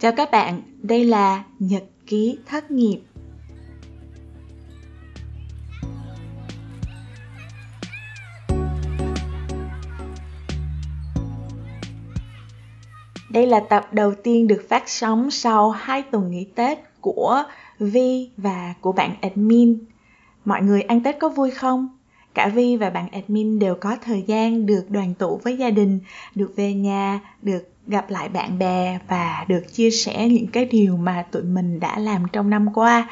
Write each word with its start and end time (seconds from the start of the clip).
Chào 0.00 0.12
các 0.12 0.30
bạn, 0.30 0.62
đây 0.82 1.04
là 1.04 1.44
Nhật 1.58 1.84
ký 2.06 2.38
thất 2.46 2.70
nghiệp. 2.70 3.00
Đây 13.30 13.46
là 13.46 13.60
tập 13.60 13.88
đầu 13.92 14.14
tiên 14.14 14.46
được 14.46 14.62
phát 14.68 14.88
sóng 14.88 15.30
sau 15.30 15.70
2 15.70 16.02
tuần 16.02 16.30
nghỉ 16.30 16.44
Tết 16.54 16.78
của 17.00 17.42
Vi 17.78 18.30
và 18.36 18.74
của 18.80 18.92
bạn 18.92 19.14
admin. 19.20 19.78
Mọi 20.44 20.62
người 20.62 20.82
ăn 20.82 21.02
Tết 21.02 21.18
có 21.18 21.28
vui 21.28 21.50
không? 21.50 21.88
Cả 22.34 22.48
Vi 22.48 22.76
và 22.76 22.90
bạn 22.90 23.08
admin 23.12 23.58
đều 23.58 23.74
có 23.74 23.96
thời 24.02 24.22
gian 24.26 24.66
được 24.66 24.84
đoàn 24.88 25.14
tụ 25.14 25.40
với 25.44 25.56
gia 25.56 25.70
đình, 25.70 26.00
được 26.34 26.52
về 26.56 26.74
nhà, 26.74 27.20
được 27.42 27.68
gặp 27.88 28.10
lại 28.10 28.28
bạn 28.28 28.58
bè 28.58 28.98
và 29.08 29.44
được 29.48 29.62
chia 29.72 29.90
sẻ 29.90 30.28
những 30.28 30.46
cái 30.46 30.64
điều 30.64 30.96
mà 30.96 31.26
tụi 31.30 31.42
mình 31.42 31.80
đã 31.80 31.98
làm 31.98 32.26
trong 32.32 32.50
năm 32.50 32.74
qua. 32.74 33.08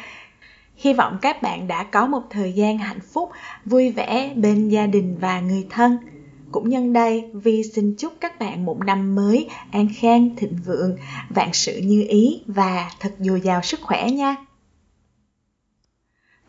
Hy 0.76 0.92
vọng 0.92 1.18
các 1.22 1.42
bạn 1.42 1.68
đã 1.68 1.84
có 1.84 2.06
một 2.06 2.22
thời 2.30 2.52
gian 2.52 2.78
hạnh 2.78 3.00
phúc, 3.12 3.30
vui 3.64 3.90
vẻ 3.90 4.32
bên 4.36 4.68
gia 4.68 4.86
đình 4.86 5.16
và 5.20 5.40
người 5.40 5.66
thân. 5.70 5.98
Cũng 6.52 6.68
nhân 6.68 6.92
đây, 6.92 7.30
vi 7.34 7.62
xin 7.62 7.94
chúc 7.98 8.12
các 8.20 8.38
bạn 8.38 8.64
một 8.64 8.78
năm 8.78 9.14
mới 9.14 9.48
an 9.70 9.88
khang, 9.94 10.36
thịnh 10.36 10.56
vượng, 10.66 10.96
vạn 11.28 11.52
sự 11.52 11.80
như 11.84 12.06
ý 12.08 12.42
và 12.46 12.90
thật 13.00 13.14
dồi 13.18 13.40
dào 13.40 13.62
sức 13.62 13.80
khỏe 13.82 14.10
nha. 14.10 14.36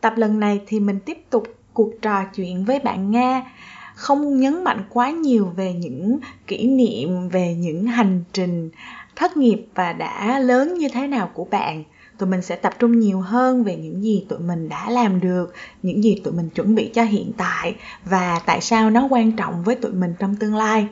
Tập 0.01 0.13
lần 0.17 0.39
này 0.39 0.61
thì 0.67 0.79
mình 0.79 0.99
tiếp 1.05 1.17
tục 1.29 1.43
cuộc 1.73 1.91
trò 2.01 2.23
chuyện 2.35 2.65
với 2.65 2.79
bạn 2.79 3.11
nga 3.11 3.51
không 3.97 4.39
nhấn 4.39 4.63
mạnh 4.63 4.83
quá 4.89 5.09
nhiều 5.09 5.45
về 5.55 5.73
những 5.73 6.19
kỷ 6.47 6.67
niệm, 6.67 7.29
về 7.29 7.53
những 7.53 7.85
hành 7.85 8.23
trình, 8.33 8.69
thất 9.15 9.37
nghiệp 9.37 9.65
và 9.75 9.93
đã 9.93 10.39
lớn 10.39 10.77
như 10.77 10.87
thế 10.93 11.07
nào 11.07 11.29
của 11.33 11.45
bạn. 11.45 11.83
Tụi 12.17 12.29
mình 12.29 12.41
sẽ 12.41 12.55
tập 12.55 12.73
trung 12.79 12.99
nhiều 12.99 13.21
hơn 13.21 13.63
về 13.63 13.75
những 13.75 14.03
gì 14.03 14.25
tụi 14.29 14.39
mình 14.39 14.69
đã 14.69 14.89
làm 14.89 15.19
được, 15.19 15.53
những 15.83 16.03
gì 16.03 16.21
tụi 16.23 16.33
mình 16.33 16.49
chuẩn 16.49 16.75
bị 16.75 16.91
cho 16.93 17.03
hiện 17.03 17.31
tại 17.37 17.75
và 18.05 18.41
tại 18.45 18.61
sao 18.61 18.89
nó 18.89 19.07
quan 19.09 19.31
trọng 19.31 19.63
với 19.63 19.75
tụi 19.75 19.91
mình 19.91 20.13
trong 20.19 20.35
tương 20.35 20.55
lai. 20.55 20.87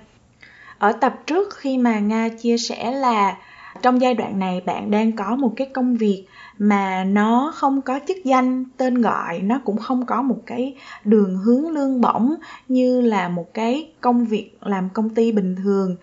Ở 0.77 0.91
tập 0.91 1.21
trước 1.27 1.55
khi 1.55 1.77
mà 1.77 1.99
nga 1.99 2.29
chia 2.29 2.57
sẻ 2.57 2.91
là 2.91 3.37
trong 3.81 4.01
giai 4.01 4.13
đoạn 4.13 4.39
này 4.39 4.61
bạn 4.65 4.91
đang 4.91 5.11
có 5.11 5.35
một 5.35 5.53
cái 5.55 5.67
công 5.73 5.97
việc 5.97 6.25
mà 6.57 7.03
nó 7.03 7.53
không 7.55 7.81
có 7.81 7.99
chức 8.07 8.17
danh, 8.25 8.65
tên 8.77 9.01
gọi, 9.01 9.39
nó 9.39 9.59
cũng 9.65 9.77
không 9.77 10.05
có 10.05 10.21
một 10.21 10.39
cái 10.45 10.75
đường 11.03 11.37
hướng 11.37 11.69
lương 11.69 12.01
bổng 12.01 12.35
như 12.67 13.01
là 13.01 13.29
một 13.29 13.53
cái 13.53 13.91
công 14.01 14.25
việc 14.25 14.57
làm 14.61 14.89
công 14.89 15.09
ty 15.09 15.31
bình 15.31 15.55
thường. 15.55 15.95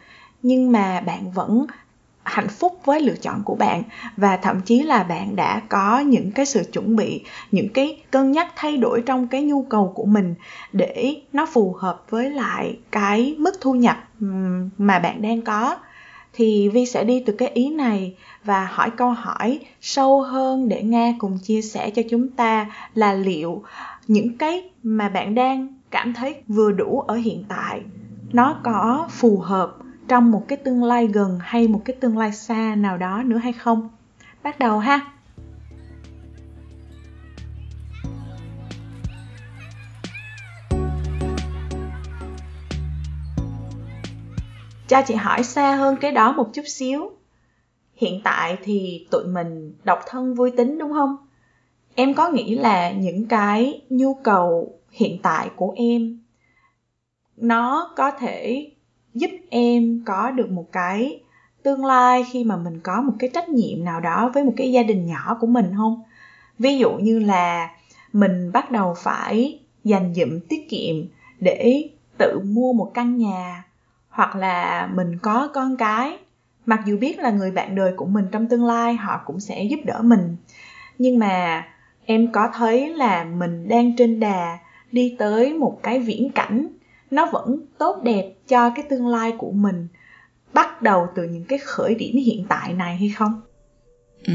Nhưng 0.43 0.73
mà 0.73 1.01
bạn 1.01 1.31
vẫn 1.31 1.67
hạnh 2.23 2.49
phúc 2.49 2.81
với 2.85 3.01
lựa 3.01 3.17
chọn 3.17 3.43
của 3.45 3.55
bạn 3.55 3.83
và 4.17 4.37
thậm 4.37 4.61
chí 4.61 4.83
là 4.83 5.03
bạn 5.03 5.37
đã 5.37 5.63
có 5.69 6.01
những 6.01 6.31
cái 6.31 6.47
sự 6.47 6.63
chuẩn 6.73 6.97
bị, 6.97 7.25
những 7.51 7.69
cái 7.69 8.03
cân 8.11 8.33
nhắc 8.33 8.53
thay 8.57 8.77
đổi 8.77 9.03
trong 9.07 9.29
cái 9.29 9.43
nhu 9.43 9.63
cầu 9.63 9.93
của 9.95 10.05
mình 10.05 10.35
để 10.73 11.17
nó 11.33 11.47
phù 11.47 11.73
hợp 11.79 12.05
với 12.11 12.31
lại 12.31 12.79
cái 12.91 13.35
mức 13.39 13.61
thu 13.61 13.75
nhập 13.75 13.97
mà 14.79 14.99
bạn 14.99 15.23
đang 15.23 15.43
có. 15.43 15.77
Thì 16.33 16.69
vi 16.69 16.87
sẽ 16.87 17.05
đi 17.05 17.23
từ 17.27 17.33
cái 17.33 17.49
ý 17.49 17.71
này 17.71 18.17
và 18.45 18.69
hỏi 18.73 18.91
câu 18.91 19.11
hỏi 19.11 19.61
sâu 19.81 20.23
hơn 20.23 20.69
để 20.69 20.83
nga 20.83 21.13
cùng 21.19 21.39
chia 21.43 21.63
sẻ 21.63 21.91
cho 21.91 22.03
chúng 22.11 22.29
ta 22.29 22.67
là 22.95 23.15
liệu 23.15 23.63
những 24.07 24.39
cái 24.39 24.71
mà 24.83 25.09
bạn 25.09 25.35
đang 25.35 25.69
cảm 25.91 26.15
thấy 26.15 26.43
vừa 26.49 26.73
đủ 26.73 27.01
ở 27.01 27.15
hiện 27.15 27.45
tại, 27.49 27.81
nó 28.33 28.61
có 28.63 29.09
phù 29.11 29.39
hợp 29.39 29.77
trong 30.09 30.31
một 30.31 30.45
cái 30.49 30.59
tương 30.59 30.85
lai 30.85 31.07
gần 31.07 31.39
hay 31.43 31.69
một 31.69 31.83
cái 31.85 31.97
tương 32.01 32.19
lai 32.19 32.33
xa 32.33 32.75
nào 32.75 32.99
đó 32.99 33.23
nữa 33.23 33.39
hay 33.39 33.53
không? 33.53 33.89
Bắt 34.43 34.59
đầu 34.59 34.79
ha. 34.79 35.01
Cho 44.89 45.03
chị 45.07 45.15
hỏi 45.15 45.43
xa 45.43 45.77
hơn 45.77 45.97
cái 46.01 46.13
đó 46.13 46.33
một 46.33 46.51
chút 46.55 46.63
xíu 46.67 47.11
hiện 48.03 48.21
tại 48.25 48.57
thì 48.63 49.07
tụi 49.11 49.27
mình 49.27 49.73
độc 49.85 49.99
thân 50.07 50.35
vui 50.35 50.51
tính 50.51 50.79
đúng 50.79 50.93
không? 50.93 51.17
Em 51.95 52.15
có 52.15 52.31
nghĩ 52.31 52.55
là 52.55 52.91
những 52.91 53.27
cái 53.27 53.81
nhu 53.91 54.15
cầu 54.15 54.79
hiện 54.91 55.19
tại 55.23 55.51
của 55.57 55.73
em, 55.77 56.21
nó 57.37 57.93
có 57.97 58.11
thể 58.11 58.71
giúp 59.15 59.31
em 59.51 60.03
có 60.07 60.31
được 60.31 60.51
một 60.51 60.73
cái 60.73 61.21
tương 61.63 61.85
lai 61.85 62.25
khi 62.33 62.45
mà 62.45 62.57
mình 62.57 62.81
có 62.81 63.03
một 63.03 63.13
cái 63.19 63.31
trách 63.35 63.49
nhiệm 63.49 63.85
nào 63.85 64.01
đó 64.01 64.31
với 64.35 64.45
một 64.45 64.53
cái 64.57 64.73
gia 64.73 64.83
đình 64.83 65.07
nhỏ 65.07 65.37
của 65.41 65.47
mình 65.47 65.73
không? 65.77 66.03
Ví 66.59 66.79
dụ 66.79 66.93
như 66.93 67.19
là 67.19 67.71
mình 68.13 68.53
bắt 68.53 68.71
đầu 68.71 68.95
phải 68.99 69.61
dành 69.85 70.15
dụm 70.15 70.41
tiết 70.49 70.69
kiệm 70.69 70.97
để 71.41 71.89
tự 72.19 72.41
mua 72.45 72.73
một 72.73 72.91
căn 72.95 73.17
nhà, 73.17 73.65
hoặc 74.09 74.37
là 74.37 74.91
mình 74.95 75.19
có 75.23 75.49
con 75.55 75.77
cái 75.77 76.19
mặc 76.67 76.81
dù 76.87 76.97
biết 76.97 77.19
là 77.19 77.31
người 77.31 77.51
bạn 77.51 77.75
đời 77.75 77.93
của 77.97 78.07
mình 78.07 78.25
trong 78.33 78.49
tương 78.49 78.65
lai 78.65 78.95
họ 78.95 79.21
cũng 79.27 79.41
sẽ 79.41 79.65
giúp 79.65 79.81
đỡ 79.85 80.01
mình. 80.03 80.37
Nhưng 80.99 81.19
mà 81.19 81.65
em 82.05 82.33
có 82.33 82.49
thấy 82.55 82.89
là 82.95 83.25
mình 83.25 83.69
đang 83.69 83.97
trên 83.97 84.21
đà 84.21 84.59
đi 84.93 85.17
tới 85.19 85.55
một 85.55 85.79
cái 85.83 85.99
viễn 85.99 86.31
cảnh 86.31 86.67
nó 87.11 87.27
vẫn 87.33 87.61
tốt 87.79 88.03
đẹp 88.03 88.33
cho 88.49 88.71
cái 88.71 88.85
tương 88.91 89.09
lai 89.09 89.33
của 89.39 89.51
mình 89.51 89.89
bắt 90.53 90.83
đầu 90.83 91.07
từ 91.17 91.23
những 91.23 91.45
cái 91.45 91.59
khởi 91.59 91.95
điểm 91.95 92.17
hiện 92.17 92.47
tại 92.49 92.73
này 92.73 92.97
hay 92.97 93.13
không? 93.17 93.41
Ừ. 94.27 94.33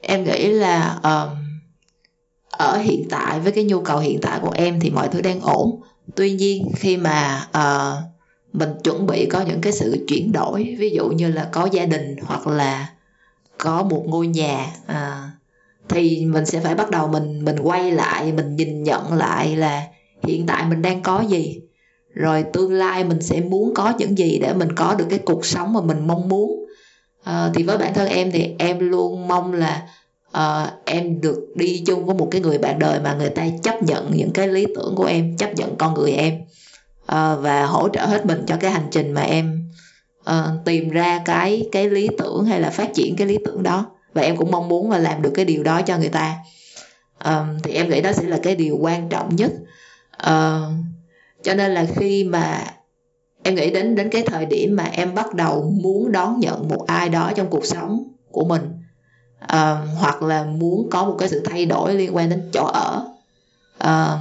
em 0.00 0.24
nghĩ 0.24 0.46
là 0.46 0.98
um, 1.02 1.28
ở 2.50 2.78
hiện 2.78 3.08
tại 3.10 3.40
với 3.40 3.52
cái 3.52 3.64
nhu 3.64 3.80
cầu 3.80 3.98
hiện 3.98 4.18
tại 4.22 4.38
của 4.42 4.52
em 4.54 4.80
thì 4.80 4.90
mọi 4.90 5.08
thứ 5.08 5.20
đang 5.20 5.40
ổn. 5.40 5.80
Tuy 6.16 6.32
nhiên 6.32 6.68
khi 6.76 6.96
mà 6.96 7.46
uh, 7.50 8.09
mình 8.52 8.70
chuẩn 8.84 9.06
bị 9.06 9.26
có 9.26 9.40
những 9.40 9.60
cái 9.60 9.72
sự 9.72 10.04
chuyển 10.08 10.32
đổi 10.32 10.76
ví 10.78 10.90
dụ 10.90 11.08
như 11.08 11.32
là 11.32 11.48
có 11.52 11.68
gia 11.72 11.86
đình 11.86 12.16
hoặc 12.22 12.46
là 12.46 12.88
có 13.58 13.82
một 13.82 14.04
ngôi 14.06 14.26
nhà 14.26 14.66
à, 14.86 15.30
thì 15.88 16.26
mình 16.26 16.46
sẽ 16.46 16.60
phải 16.60 16.74
bắt 16.74 16.90
đầu 16.90 17.08
mình 17.08 17.44
mình 17.44 17.56
quay 17.62 17.92
lại 17.92 18.32
mình 18.32 18.56
nhìn 18.56 18.82
nhận 18.82 19.12
lại 19.12 19.56
là 19.56 19.86
hiện 20.22 20.46
tại 20.46 20.64
mình 20.68 20.82
đang 20.82 21.02
có 21.02 21.20
gì. 21.20 21.60
Rồi 22.14 22.44
tương 22.52 22.72
lai 22.72 23.04
mình 23.04 23.22
sẽ 23.22 23.40
muốn 23.40 23.74
có 23.74 23.92
những 23.98 24.18
gì 24.18 24.38
để 24.42 24.52
mình 24.52 24.72
có 24.72 24.94
được 24.94 25.06
cái 25.10 25.18
cuộc 25.18 25.46
sống 25.46 25.72
mà 25.72 25.80
mình 25.80 26.06
mong 26.06 26.28
muốn. 26.28 26.66
À, 27.24 27.50
thì 27.54 27.62
với 27.62 27.78
bản 27.78 27.94
thân 27.94 28.08
em 28.08 28.30
thì 28.30 28.54
em 28.58 28.78
luôn 28.78 29.28
mong 29.28 29.52
là 29.52 29.82
à, 30.32 30.72
em 30.84 31.20
được 31.20 31.52
đi 31.54 31.82
chung 31.86 32.06
với 32.06 32.14
một 32.14 32.28
cái 32.30 32.40
người 32.40 32.58
bạn 32.58 32.78
đời 32.78 33.00
mà 33.00 33.14
người 33.14 33.30
ta 33.30 33.46
chấp 33.62 33.82
nhận 33.82 34.10
những 34.14 34.30
cái 34.32 34.48
lý 34.48 34.66
tưởng 34.76 34.94
của 34.96 35.04
em 35.04 35.36
chấp 35.36 35.54
nhận 35.54 35.76
con 35.76 35.94
người 35.94 36.12
em 36.12 36.34
uh, 37.12 37.42
và 37.42 37.66
hỗ 37.66 37.88
trợ 37.88 38.06
hết 38.06 38.26
mình 38.26 38.44
cho 38.46 38.56
cái 38.56 38.70
hành 38.70 38.88
trình 38.90 39.12
mà 39.12 39.22
em 39.22 39.70
uh, 40.30 40.64
tìm 40.64 40.88
ra 40.90 41.22
cái 41.24 41.68
cái 41.72 41.90
lý 41.90 42.08
tưởng 42.18 42.44
hay 42.44 42.60
là 42.60 42.70
phát 42.70 42.94
triển 42.94 43.16
cái 43.16 43.26
lý 43.26 43.38
tưởng 43.44 43.62
đó. 43.62 43.86
Và 44.14 44.22
em 44.22 44.36
cũng 44.36 44.50
mong 44.50 44.68
muốn 44.68 44.90
là 44.90 44.98
làm 44.98 45.22
được 45.22 45.32
cái 45.34 45.44
điều 45.44 45.62
đó 45.62 45.82
cho 45.82 45.98
người 45.98 46.08
ta. 46.08 46.36
Um, 47.24 47.58
thì 47.62 47.72
em 47.72 47.90
nghĩ 47.90 48.00
đó 48.00 48.12
sẽ 48.12 48.22
là 48.22 48.38
cái 48.42 48.56
điều 48.56 48.76
quan 48.80 49.08
trọng 49.08 49.36
nhất. 49.36 49.52
Uh, 50.26 50.72
cho 51.42 51.54
nên 51.54 51.74
là 51.74 51.86
khi 51.96 52.24
mà 52.24 52.64
em 53.42 53.54
nghĩ 53.54 53.70
đến 53.70 53.94
đến 53.94 54.08
cái 54.10 54.22
thời 54.22 54.46
điểm 54.46 54.76
mà 54.76 54.84
em 54.84 55.14
bắt 55.14 55.34
đầu 55.34 55.74
muốn 55.82 56.12
đón 56.12 56.40
nhận 56.40 56.68
một 56.68 56.86
ai 56.86 57.08
đó 57.08 57.32
trong 57.36 57.50
cuộc 57.50 57.66
sống 57.66 58.04
của 58.30 58.44
mình 58.44 58.62
uh, 59.44 59.98
hoặc 59.98 60.22
là 60.22 60.44
muốn 60.44 60.90
có 60.90 61.04
một 61.04 61.16
cái 61.18 61.28
sự 61.28 61.42
thay 61.44 61.66
đổi 61.66 61.94
liên 61.94 62.16
quan 62.16 62.30
đến 62.30 62.50
chỗ 62.52 62.64
ở 62.64 63.06
uh, 63.84 64.18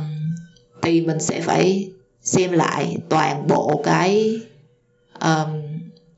thì 0.82 1.02
mình 1.02 1.20
sẽ 1.20 1.42
phải 1.42 1.92
xem 2.30 2.52
lại 2.52 2.98
toàn 3.10 3.48
bộ 3.48 3.82
cái 3.84 4.40
um, 5.22 5.62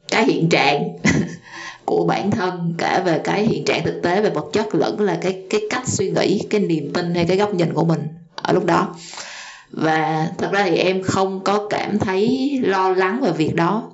cái 0.07 0.25
hiện 0.25 0.49
trạng 0.49 0.89
của 1.85 2.05
bản 2.05 2.31
thân 2.31 2.73
cả 2.77 3.01
về 3.05 3.21
cái 3.23 3.45
hiện 3.45 3.65
trạng 3.65 3.83
thực 3.83 4.01
tế 4.03 4.21
về 4.21 4.29
vật 4.29 4.45
chất 4.53 4.75
lẫn 4.75 4.99
là 4.99 5.17
cái 5.21 5.43
cái 5.49 5.61
cách 5.69 5.87
suy 5.87 6.11
nghĩ 6.11 6.41
cái 6.49 6.61
niềm 6.61 6.93
tin 6.93 7.15
hay 7.15 7.25
cái 7.25 7.37
góc 7.37 7.53
nhìn 7.53 7.73
của 7.73 7.85
mình 7.85 7.99
ở 8.35 8.53
lúc 8.53 8.65
đó. 8.65 8.95
Và 9.71 10.27
thật 10.37 10.51
ra 10.51 10.63
thì 10.63 10.75
em 10.75 11.03
không 11.03 11.43
có 11.43 11.67
cảm 11.69 11.99
thấy 11.99 12.49
lo 12.63 12.89
lắng 12.89 13.21
về 13.21 13.31
việc 13.31 13.55
đó. 13.55 13.91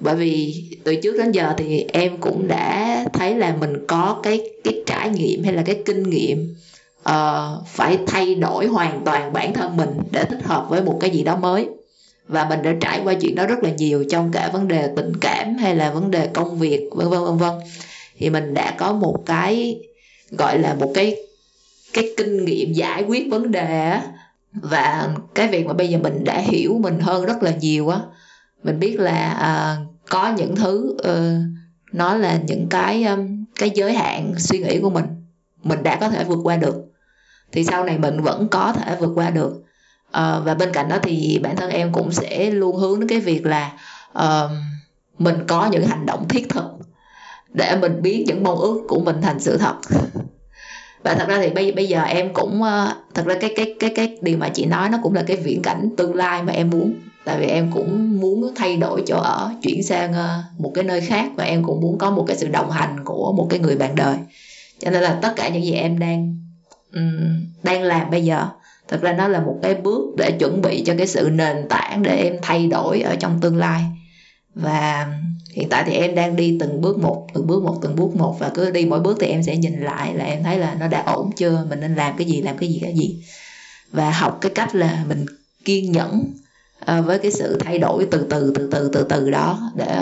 Bởi 0.00 0.16
vì 0.16 0.64
từ 0.84 0.96
trước 0.96 1.16
đến 1.18 1.32
giờ 1.32 1.54
thì 1.56 1.84
em 1.92 2.16
cũng 2.20 2.48
đã 2.48 3.04
thấy 3.12 3.34
là 3.34 3.56
mình 3.60 3.86
có 3.86 4.20
cái 4.22 4.40
cái 4.64 4.82
trải 4.86 5.08
nghiệm 5.08 5.44
hay 5.44 5.52
là 5.52 5.62
cái 5.62 5.82
kinh 5.84 6.02
nghiệm 6.02 6.54
uh, 7.10 7.66
phải 7.66 7.98
thay 8.06 8.34
đổi 8.34 8.66
hoàn 8.66 9.04
toàn 9.04 9.32
bản 9.32 9.54
thân 9.54 9.76
mình 9.76 9.90
để 10.10 10.24
thích 10.24 10.42
hợp 10.44 10.66
với 10.68 10.82
một 10.82 10.98
cái 11.00 11.10
gì 11.10 11.24
đó 11.24 11.36
mới. 11.36 11.68
Và 12.28 12.48
mình 12.48 12.62
đã 12.62 12.72
trải 12.80 13.00
qua 13.04 13.14
chuyện 13.14 13.34
đó 13.34 13.46
rất 13.46 13.62
là 13.62 13.70
nhiều 13.70 14.04
trong 14.10 14.32
cả 14.32 14.50
vấn 14.52 14.68
đề 14.68 14.92
tình 14.96 15.16
cảm 15.20 15.54
hay 15.54 15.76
là 15.76 15.90
vấn 15.90 16.10
đề 16.10 16.26
công 16.26 16.58
việc 16.58 16.90
vân 16.92 17.08
vân 17.08 17.24
vân 17.24 17.36
vân. 17.36 17.52
Thì 18.18 18.30
mình 18.30 18.54
đã 18.54 18.74
có 18.78 18.92
một 18.92 19.16
cái 19.26 19.80
gọi 20.30 20.58
là 20.58 20.74
một 20.74 20.90
cái 20.94 21.16
cái 21.92 22.08
kinh 22.16 22.44
nghiệm 22.44 22.72
giải 22.72 23.04
quyết 23.04 23.30
vấn 23.30 23.50
đề 23.50 23.98
và 24.52 25.08
cái 25.34 25.48
việc 25.48 25.66
mà 25.66 25.72
bây 25.72 25.88
giờ 25.88 25.98
mình 25.98 26.24
đã 26.24 26.38
hiểu 26.38 26.78
mình 26.80 27.00
hơn 27.00 27.26
rất 27.26 27.42
là 27.42 27.50
nhiều 27.50 27.88
á. 27.88 28.00
Mình 28.62 28.78
biết 28.78 29.00
là 29.00 29.36
uh, 29.38 29.88
có 30.08 30.32
những 30.36 30.56
thứ 30.56 30.96
uh, 30.98 31.42
nó 31.92 32.14
là 32.14 32.40
những 32.46 32.66
cái 32.70 33.04
um, 33.04 33.44
cái 33.58 33.70
giới 33.74 33.92
hạn 33.92 34.34
suy 34.38 34.58
nghĩ 34.58 34.80
của 34.80 34.90
mình. 34.90 35.04
Mình 35.62 35.82
đã 35.82 35.96
có 35.96 36.08
thể 36.08 36.24
vượt 36.24 36.38
qua 36.44 36.56
được 36.56 36.91
thì 37.52 37.64
sau 37.64 37.84
này 37.84 37.98
mình 37.98 38.22
vẫn 38.22 38.48
có 38.48 38.72
thể 38.72 38.96
vượt 39.00 39.12
qua 39.14 39.30
được. 39.30 39.52
Uh, 40.08 40.44
và 40.44 40.54
bên 40.58 40.72
cạnh 40.72 40.88
đó 40.88 40.98
thì 41.02 41.40
bản 41.42 41.56
thân 41.56 41.70
em 41.70 41.92
cũng 41.92 42.12
sẽ 42.12 42.50
luôn 42.50 42.76
hướng 42.76 43.00
đến 43.00 43.08
cái 43.08 43.20
việc 43.20 43.46
là 43.46 43.72
uh, 44.18 44.50
mình 45.18 45.36
có 45.48 45.66
những 45.66 45.86
hành 45.86 46.06
động 46.06 46.28
thiết 46.28 46.48
thực 46.48 46.64
để 47.52 47.76
mình 47.80 48.02
biến 48.02 48.24
những 48.26 48.42
mong 48.42 48.58
ước 48.58 48.82
của 48.88 49.00
mình 49.00 49.22
thành 49.22 49.40
sự 49.40 49.58
thật. 49.58 49.74
Và 51.02 51.14
thật 51.14 51.28
ra 51.28 51.38
thì 51.40 51.50
bây 51.50 51.72
bây 51.72 51.88
giờ 51.88 52.02
em 52.02 52.32
cũng 52.34 52.62
uh, 52.62 53.14
thật 53.14 53.26
ra 53.26 53.34
cái 53.40 53.52
cái 53.56 53.74
cái 53.80 53.92
cái 53.96 54.18
điều 54.22 54.38
mà 54.38 54.48
chị 54.48 54.66
nói 54.66 54.88
nó 54.88 54.98
cũng 55.02 55.14
là 55.14 55.22
cái 55.26 55.36
viễn 55.36 55.62
cảnh 55.62 55.88
tương 55.96 56.14
lai 56.14 56.42
mà 56.42 56.52
em 56.52 56.70
muốn. 56.70 56.94
Tại 57.24 57.38
vì 57.40 57.46
em 57.46 57.70
cũng 57.70 58.20
muốn 58.20 58.52
thay 58.56 58.76
đổi 58.76 59.02
chỗ 59.06 59.16
ở 59.16 59.50
chuyển 59.62 59.82
sang 59.82 60.10
uh, 60.10 60.60
một 60.60 60.72
cái 60.74 60.84
nơi 60.84 61.00
khác 61.00 61.30
và 61.36 61.44
em 61.44 61.64
cũng 61.64 61.80
muốn 61.80 61.98
có 61.98 62.10
một 62.10 62.24
cái 62.28 62.36
sự 62.36 62.48
đồng 62.48 62.70
hành 62.70 62.96
của 63.04 63.32
một 63.36 63.46
cái 63.50 63.60
người 63.60 63.76
bạn 63.76 63.94
đời. 63.94 64.16
Cho 64.78 64.90
nên 64.90 65.02
là 65.02 65.18
tất 65.22 65.32
cả 65.36 65.48
những 65.48 65.64
gì 65.64 65.72
em 65.72 65.98
đang 65.98 66.41
um, 66.94 67.46
đang 67.62 67.82
làm 67.82 68.10
bây 68.10 68.24
giờ. 68.24 68.46
Thật 68.88 69.00
ra 69.00 69.12
nó 69.12 69.28
là 69.28 69.40
một 69.40 69.58
cái 69.62 69.74
bước 69.74 70.14
để 70.16 70.30
chuẩn 70.30 70.62
bị 70.62 70.82
cho 70.86 70.94
cái 70.98 71.06
sự 71.06 71.30
nền 71.32 71.68
tảng 71.68 72.02
để 72.02 72.16
em 72.16 72.36
thay 72.42 72.66
đổi 72.66 73.00
ở 73.00 73.16
trong 73.16 73.40
tương 73.40 73.56
lai. 73.56 73.82
Và 74.54 75.06
hiện 75.52 75.68
tại 75.68 75.84
thì 75.86 75.92
em 75.92 76.14
đang 76.14 76.36
đi 76.36 76.56
từng 76.60 76.80
bước 76.80 76.98
một 76.98 77.26
từng 77.34 77.46
bước 77.46 77.62
một 77.62 77.78
từng 77.82 77.96
bước 77.96 78.16
một. 78.16 78.36
Và 78.38 78.50
cứ 78.54 78.70
đi 78.70 78.84
mỗi 78.84 79.00
bước 79.00 79.18
thì 79.20 79.26
em 79.26 79.42
sẽ 79.42 79.56
nhìn 79.56 79.80
lại 79.80 80.14
là 80.14 80.24
em 80.24 80.42
thấy 80.42 80.58
là 80.58 80.74
nó 80.80 80.88
đã 80.88 81.02
ổn 81.06 81.30
chưa 81.36 81.66
mình 81.68 81.80
nên 81.80 81.94
làm 81.94 82.16
cái 82.16 82.26
gì 82.26 82.42
làm 82.42 82.58
cái 82.58 82.68
gì 82.68 82.78
cái 82.82 82.94
gì. 82.94 83.24
Và 83.90 84.10
học 84.10 84.38
cái 84.40 84.52
cách 84.54 84.74
là 84.74 85.04
mình 85.08 85.26
kiên 85.64 85.92
nhẫn 85.92 86.24
ờ, 86.80 87.02
với 87.02 87.18
cái 87.18 87.30
sự 87.30 87.58
thay 87.60 87.78
đổi 87.78 88.06
từ 88.10 88.26
từ 88.30 88.52
từ 88.54 88.68
từ 88.70 88.90
từ 88.92 89.02
từ 89.08 89.30
đó 89.30 89.72
để 89.76 89.96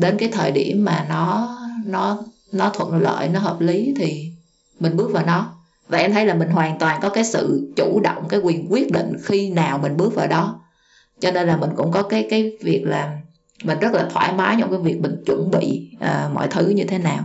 đến 0.00 0.16
cái 0.18 0.28
thời 0.32 0.50
điểm 0.50 0.84
mà 0.84 1.06
nó 1.08 1.56
nó 1.84 2.22
nó 2.52 2.70
thuận 2.74 2.94
lợi 3.02 3.28
nó 3.28 3.40
hợp 3.40 3.60
lý 3.60 3.94
thì 3.98 4.32
mình 4.80 4.96
bước 4.96 5.12
vào 5.12 5.26
nó. 5.26 5.52
Và 5.88 5.98
em 5.98 6.12
thấy 6.12 6.26
là 6.26 6.34
mình 6.34 6.48
hoàn 6.48 6.78
toàn 6.78 7.00
có 7.02 7.08
cái 7.08 7.24
sự 7.24 7.72
chủ 7.76 8.00
động 8.00 8.26
cái 8.28 8.40
quyền 8.40 8.72
quyết 8.72 8.92
định 8.92 9.12
khi 9.22 9.50
nào 9.50 9.78
mình 9.78 9.96
bước 9.96 10.14
vào 10.14 10.26
đó. 10.26 10.60
Cho 11.20 11.30
nên 11.30 11.46
là 11.46 11.56
mình 11.56 11.70
cũng 11.76 11.90
có 11.92 12.02
cái 12.02 12.26
cái 12.30 12.56
việc 12.60 12.82
là 12.86 13.18
mình 13.64 13.78
rất 13.78 13.92
là 13.92 14.08
thoải 14.10 14.32
mái 14.32 14.56
trong 14.60 14.70
cái 14.70 14.80
việc 14.80 15.00
mình 15.00 15.22
chuẩn 15.26 15.50
bị 15.50 15.90
uh, 15.96 16.34
mọi 16.34 16.48
thứ 16.48 16.68
như 16.68 16.84
thế 16.84 16.98
nào. 16.98 17.24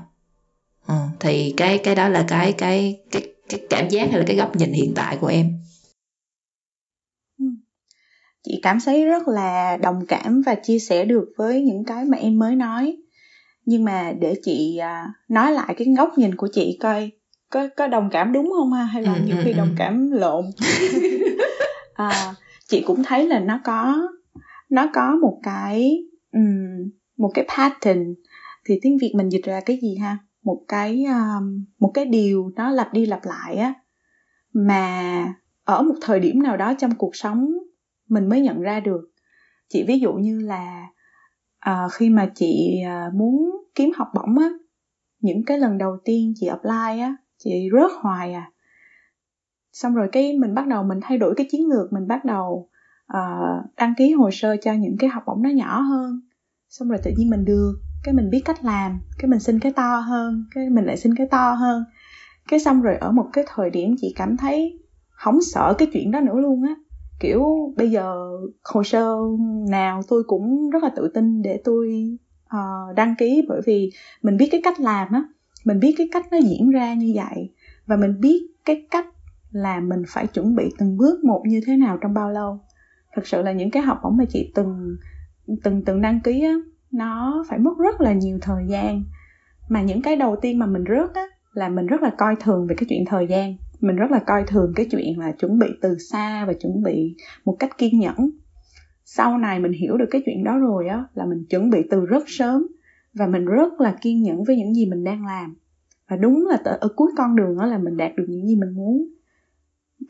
Ừ, 0.87 0.93
thì 1.19 1.53
cái 1.57 1.77
cái 1.77 1.95
đó 1.95 2.09
là 2.09 2.25
cái 2.27 2.53
cái 2.53 3.01
cái 3.11 3.33
cái 3.49 3.61
cảm 3.69 3.89
giác 3.89 4.09
hay 4.09 4.19
là 4.19 4.25
cái 4.27 4.35
góc 4.35 4.55
nhìn 4.55 4.71
hiện 4.71 4.93
tại 4.95 5.17
của 5.21 5.27
em. 5.27 5.53
Ừ. 7.39 7.45
Chị 8.43 8.59
cảm 8.63 8.77
thấy 8.85 9.05
rất 9.05 9.27
là 9.27 9.77
đồng 9.77 10.05
cảm 10.07 10.41
và 10.45 10.55
chia 10.55 10.79
sẻ 10.79 11.05
được 11.05 11.25
với 11.37 11.61
những 11.61 11.83
cái 11.85 12.05
mà 12.05 12.17
em 12.17 12.39
mới 12.39 12.55
nói. 12.55 12.97
Nhưng 13.65 13.83
mà 13.83 14.13
để 14.19 14.35
chị 14.43 14.77
à, 14.77 15.13
nói 15.27 15.51
lại 15.51 15.75
cái 15.77 15.87
góc 15.97 16.17
nhìn 16.17 16.35
của 16.35 16.47
chị 16.53 16.77
coi 16.81 17.11
có 17.51 17.67
có 17.77 17.87
đồng 17.87 18.09
cảm 18.11 18.31
đúng 18.31 18.51
không 18.57 18.73
ha? 18.73 18.83
Hay 18.83 19.03
là 19.03 19.13
ừ, 19.13 19.21
nhiều 19.25 19.37
ừ, 19.37 19.41
khi 19.45 19.53
đồng 19.53 19.75
cảm 19.77 20.11
lộn? 20.11 20.45
À, 21.93 22.35
chị 22.67 22.83
cũng 22.87 23.03
thấy 23.03 23.27
là 23.27 23.39
nó 23.39 23.59
có 23.63 24.07
nó 24.69 24.89
có 24.93 25.15
một 25.21 25.39
cái 25.43 26.03
um, 26.31 26.89
một 27.17 27.31
cái 27.33 27.45
pattern. 27.57 28.15
Thì 28.65 28.79
tiếng 28.81 28.97
việt 28.97 29.11
mình 29.15 29.29
dịch 29.29 29.43
ra 29.43 29.61
cái 29.65 29.79
gì 29.81 29.95
ha? 29.95 30.17
Một 30.43 30.61
cái 30.67 31.05
um, 31.05 31.65
một 31.79 31.91
cái 31.93 32.05
điều 32.05 32.51
nó 32.55 32.71
lặp 32.71 32.93
đi 32.93 33.05
lặp 33.05 33.25
lại 33.25 33.55
á. 33.55 33.73
Mà 34.53 35.25
ở 35.63 35.81
một 35.81 35.95
thời 36.01 36.19
điểm 36.19 36.43
nào 36.43 36.57
đó 36.57 36.73
trong 36.79 36.95
cuộc 36.95 37.15
sống 37.15 37.51
mình 38.09 38.29
mới 38.29 38.41
nhận 38.41 38.61
ra 38.61 38.79
được. 38.79 39.01
Chị 39.69 39.83
ví 39.87 39.99
dụ 39.99 40.13
như 40.13 40.39
là 40.39 40.87
uh, 41.69 41.91
khi 41.91 42.09
mà 42.09 42.31
chị 42.35 42.81
uh, 43.07 43.13
muốn 43.13 43.51
kiếm 43.75 43.91
học 43.95 44.07
bổng 44.15 44.37
á 44.37 44.49
những 45.19 45.43
cái 45.45 45.59
lần 45.59 45.77
đầu 45.77 45.97
tiên 46.05 46.33
chị 46.35 46.47
apply 46.47 47.01
á 47.01 47.15
chị 47.43 47.69
rớt 47.73 47.91
hoài 48.01 48.33
à. 48.33 48.51
Xong 49.73 49.95
rồi 49.95 50.07
cái 50.11 50.37
mình 50.37 50.55
bắt 50.55 50.67
đầu 50.67 50.83
mình 50.83 50.99
thay 51.01 51.17
đổi 51.17 51.33
cái 51.37 51.47
chiến 51.51 51.69
lược 51.69 51.93
mình 51.93 52.07
bắt 52.07 52.25
đầu 52.25 52.69
uh, 53.17 53.75
đăng 53.77 53.93
ký 53.97 54.11
hồ 54.11 54.29
sơ 54.31 54.55
cho 54.61 54.73
những 54.73 54.95
cái 54.99 55.09
học 55.09 55.23
bổng 55.25 55.43
nó 55.43 55.49
nhỏ 55.49 55.79
hơn. 55.79 56.21
Xong 56.69 56.89
rồi 56.89 56.99
tự 57.03 57.11
nhiên 57.17 57.29
mình 57.29 57.45
được 57.45 57.73
cái 58.03 58.13
mình 58.13 58.29
biết 58.29 58.41
cách 58.45 58.65
làm 58.65 58.99
cái 59.17 59.29
mình 59.29 59.39
xin 59.39 59.59
cái 59.59 59.71
to 59.71 59.99
hơn 59.99 60.45
cái 60.55 60.69
mình 60.69 60.85
lại 60.85 60.97
xin 60.97 61.15
cái 61.15 61.27
to 61.27 61.53
hơn. 61.53 61.83
Cái 62.47 62.59
xong 62.59 62.81
rồi 62.81 62.95
ở 62.95 63.11
một 63.11 63.29
cái 63.33 63.45
thời 63.47 63.69
điểm 63.69 63.95
chị 64.01 64.13
cảm 64.15 64.37
thấy 64.37 64.79
không 65.09 65.41
sợ 65.41 65.73
cái 65.77 65.87
chuyện 65.93 66.11
đó 66.11 66.19
nữa 66.19 66.39
luôn 66.39 66.63
á. 66.63 66.75
Kiểu 67.19 67.73
bây 67.77 67.91
giờ 67.91 68.29
hồ 68.63 68.83
sơ 68.83 69.15
nào 69.69 70.01
tôi 70.07 70.23
cũng 70.27 70.69
rất 70.69 70.83
là 70.83 70.89
tự 70.95 71.11
tin 71.13 71.41
để 71.41 71.61
tôi 71.63 72.17
uh, 72.55 72.95
đăng 72.95 73.15
ký 73.17 73.45
bởi 73.47 73.61
vì 73.65 73.91
mình 74.21 74.37
biết 74.37 74.47
cái 74.51 74.61
cách 74.63 74.79
làm 74.79 75.11
á 75.11 75.23
mình 75.65 75.79
biết 75.79 75.95
cái 75.97 76.09
cách 76.11 76.25
nó 76.31 76.37
diễn 76.37 76.69
ra 76.69 76.93
như 76.93 77.13
vậy 77.15 77.49
và 77.85 77.95
mình 77.95 78.19
biết 78.19 78.47
cái 78.65 78.85
cách 78.91 79.05
là 79.51 79.79
mình 79.79 80.03
phải 80.07 80.27
chuẩn 80.27 80.55
bị 80.55 80.63
từng 80.77 80.97
bước 80.97 81.23
một 81.23 81.43
như 81.45 81.61
thế 81.65 81.77
nào 81.77 81.97
trong 82.01 82.13
bao 82.13 82.31
lâu. 82.31 82.59
Thực 83.15 83.27
sự 83.27 83.41
là 83.41 83.51
những 83.51 83.71
cái 83.71 83.83
học 83.83 83.99
bổng 84.03 84.17
mà 84.17 84.23
chị 84.29 84.51
từng 84.55 84.97
từng 85.63 85.85
từng 85.85 86.01
đăng 86.01 86.19
ký 86.19 86.43
á, 86.43 86.55
nó 86.91 87.45
phải 87.49 87.59
mất 87.59 87.77
rất 87.79 88.01
là 88.01 88.13
nhiều 88.13 88.37
thời 88.41 88.63
gian. 88.67 89.03
Mà 89.69 89.81
những 89.81 90.01
cái 90.01 90.15
đầu 90.15 90.35
tiên 90.41 90.59
mà 90.59 90.65
mình 90.65 90.83
rớt 90.83 91.13
á, 91.13 91.25
là 91.53 91.69
mình 91.69 91.85
rất 91.85 92.01
là 92.01 92.11
coi 92.17 92.35
thường 92.39 92.67
về 92.67 92.75
cái 92.75 92.85
chuyện 92.89 93.05
thời 93.05 93.27
gian. 93.27 93.55
Mình 93.81 93.95
rất 93.95 94.11
là 94.11 94.19
coi 94.19 94.43
thường 94.47 94.73
cái 94.75 94.87
chuyện 94.91 95.19
là 95.19 95.31
chuẩn 95.31 95.59
bị 95.59 95.67
từ 95.81 95.97
xa 95.97 96.45
và 96.45 96.53
chuẩn 96.53 96.83
bị 96.83 97.15
một 97.45 97.55
cách 97.59 97.77
kiên 97.77 97.99
nhẫn. 97.99 98.29
Sau 99.05 99.37
này 99.37 99.59
mình 99.59 99.71
hiểu 99.71 99.97
được 99.97 100.07
cái 100.11 100.21
chuyện 100.25 100.43
đó 100.43 100.57
rồi 100.57 100.87
á, 100.87 101.05
là 101.13 101.25
mình 101.25 101.45
chuẩn 101.49 101.69
bị 101.69 101.79
từ 101.89 102.05
rất 102.05 102.23
sớm 102.27 102.67
và 103.13 103.27
mình 103.27 103.45
rất 103.45 103.81
là 103.81 103.95
kiên 104.01 104.23
nhẫn 104.23 104.43
với 104.43 104.57
những 104.57 104.73
gì 104.73 104.85
mình 104.85 105.03
đang 105.03 105.25
làm. 105.25 105.55
Và 106.09 106.17
đúng 106.17 106.47
là 106.47 106.57
ở 106.63 106.87
cuối 106.95 107.11
con 107.17 107.35
đường 107.35 107.57
đó 107.57 107.65
là 107.65 107.77
mình 107.77 107.97
đạt 107.97 108.11
được 108.15 108.25
những 108.27 108.47
gì 108.47 108.55
mình 108.55 108.75
muốn. 108.75 109.07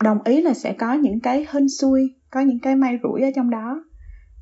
Đồng 0.04 0.24
ý 0.24 0.42
là 0.42 0.54
sẽ 0.54 0.74
có 0.74 0.94
những 0.94 1.20
cái 1.20 1.46
hên 1.52 1.70
xui 1.70 2.16
có 2.32 2.40
những 2.40 2.60
cái 2.60 2.76
may 2.76 3.00
rủi 3.04 3.22
ở 3.22 3.30
trong 3.36 3.50
đó. 3.50 3.84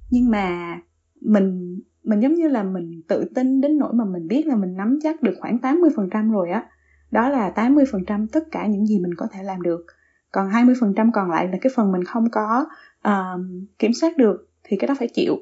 Nhưng 0.09 0.29
mà 0.29 0.77
mình 1.21 1.79
mình 2.03 2.19
giống 2.19 2.33
như 2.33 2.47
là 2.47 2.63
mình 2.63 3.01
tự 3.07 3.25
tin 3.35 3.61
đến 3.61 3.77
nỗi 3.77 3.93
mà 3.93 4.05
mình 4.05 4.27
biết 4.27 4.47
là 4.47 4.55
mình 4.55 4.77
nắm 4.77 4.99
chắc 5.03 5.23
được 5.23 5.33
khoảng 5.39 5.57
80% 5.57 6.31
rồi 6.31 6.49
á. 6.51 6.69
Đó 7.11 7.29
là 7.29 7.53
80% 7.55 8.27
tất 8.31 8.43
cả 8.51 8.67
những 8.67 8.85
gì 8.85 8.99
mình 8.99 9.15
có 9.17 9.27
thể 9.31 9.43
làm 9.43 9.61
được. 9.61 9.85
Còn 10.31 10.49
20% 10.49 11.11
còn 11.13 11.29
lại 11.29 11.47
là 11.47 11.57
cái 11.61 11.71
phần 11.75 11.91
mình 11.91 12.03
không 12.03 12.29
có 12.31 12.65
uh, 13.07 13.41
kiểm 13.79 13.93
soát 13.93 14.17
được 14.17 14.49
thì 14.63 14.77
cái 14.77 14.87
đó 14.87 14.95
phải 14.99 15.07
chịu 15.13 15.35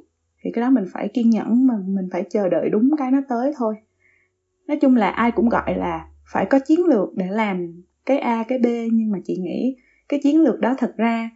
thì 0.48 0.52
cái 0.54 0.62
đó 0.62 0.70
mình 0.70 0.86
phải 0.94 1.10
kiên 1.14 1.30
nhẫn 1.30 1.68
mà 1.68 1.74
mình 1.88 2.10
phải 2.12 2.24
chờ 2.30 2.50
đợi 2.50 2.70
đúng 2.70 2.92
cái 2.98 3.12
nó 3.12 3.22
tới 3.30 3.54
thôi. 3.58 3.76
Nói 4.68 4.78
chung 4.82 4.96
là 4.96 5.10
ai 5.10 5.32
cũng 5.32 5.50
gọi 5.50 5.78
là 5.78 6.08
phải 6.34 6.46
có 6.46 6.60
chiến 6.60 6.86
lược 6.86 7.10
để 7.16 7.28
làm 7.30 7.84
cái 8.06 8.20
a 8.20 8.44
cái 8.44 8.60
b 8.60 8.66
nhưng 8.94 9.12
mà 9.12 9.20
chị 9.26 9.38
nghĩ 9.38 9.76
cái 10.10 10.20
chiến 10.24 10.42
lược 10.42 10.60
đó 10.60 10.76
thật 10.78 10.94
ra 10.98 11.30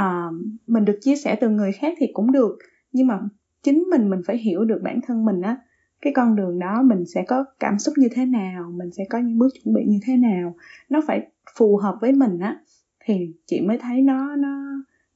uh, 0.00 0.34
mình 0.66 0.84
được 0.84 0.98
chia 1.00 1.16
sẻ 1.16 1.36
từ 1.40 1.48
người 1.48 1.72
khác 1.72 1.94
thì 1.98 2.06
cũng 2.12 2.32
được 2.32 2.58
nhưng 2.92 3.06
mà 3.06 3.20
chính 3.62 3.84
mình 3.90 4.10
mình 4.10 4.20
phải 4.26 4.36
hiểu 4.36 4.64
được 4.64 4.80
bản 4.82 5.00
thân 5.06 5.24
mình 5.24 5.40
á 5.40 5.56
cái 6.02 6.12
con 6.16 6.36
đường 6.36 6.58
đó 6.58 6.82
mình 6.82 7.06
sẽ 7.06 7.24
có 7.28 7.44
cảm 7.60 7.78
xúc 7.78 7.94
như 7.98 8.08
thế 8.14 8.26
nào 8.26 8.70
mình 8.70 8.90
sẽ 8.90 9.04
có 9.10 9.18
những 9.18 9.38
bước 9.38 9.48
chuẩn 9.54 9.74
bị 9.74 9.84
như 9.86 9.98
thế 10.06 10.16
nào 10.16 10.54
nó 10.88 11.02
phải 11.06 11.26
phù 11.54 11.76
hợp 11.76 11.98
với 12.00 12.12
mình 12.12 12.38
á 12.38 12.60
thì 13.04 13.32
chị 13.46 13.60
mới 13.60 13.78
thấy 13.78 14.02
nó 14.02 14.36
nó 14.36 14.64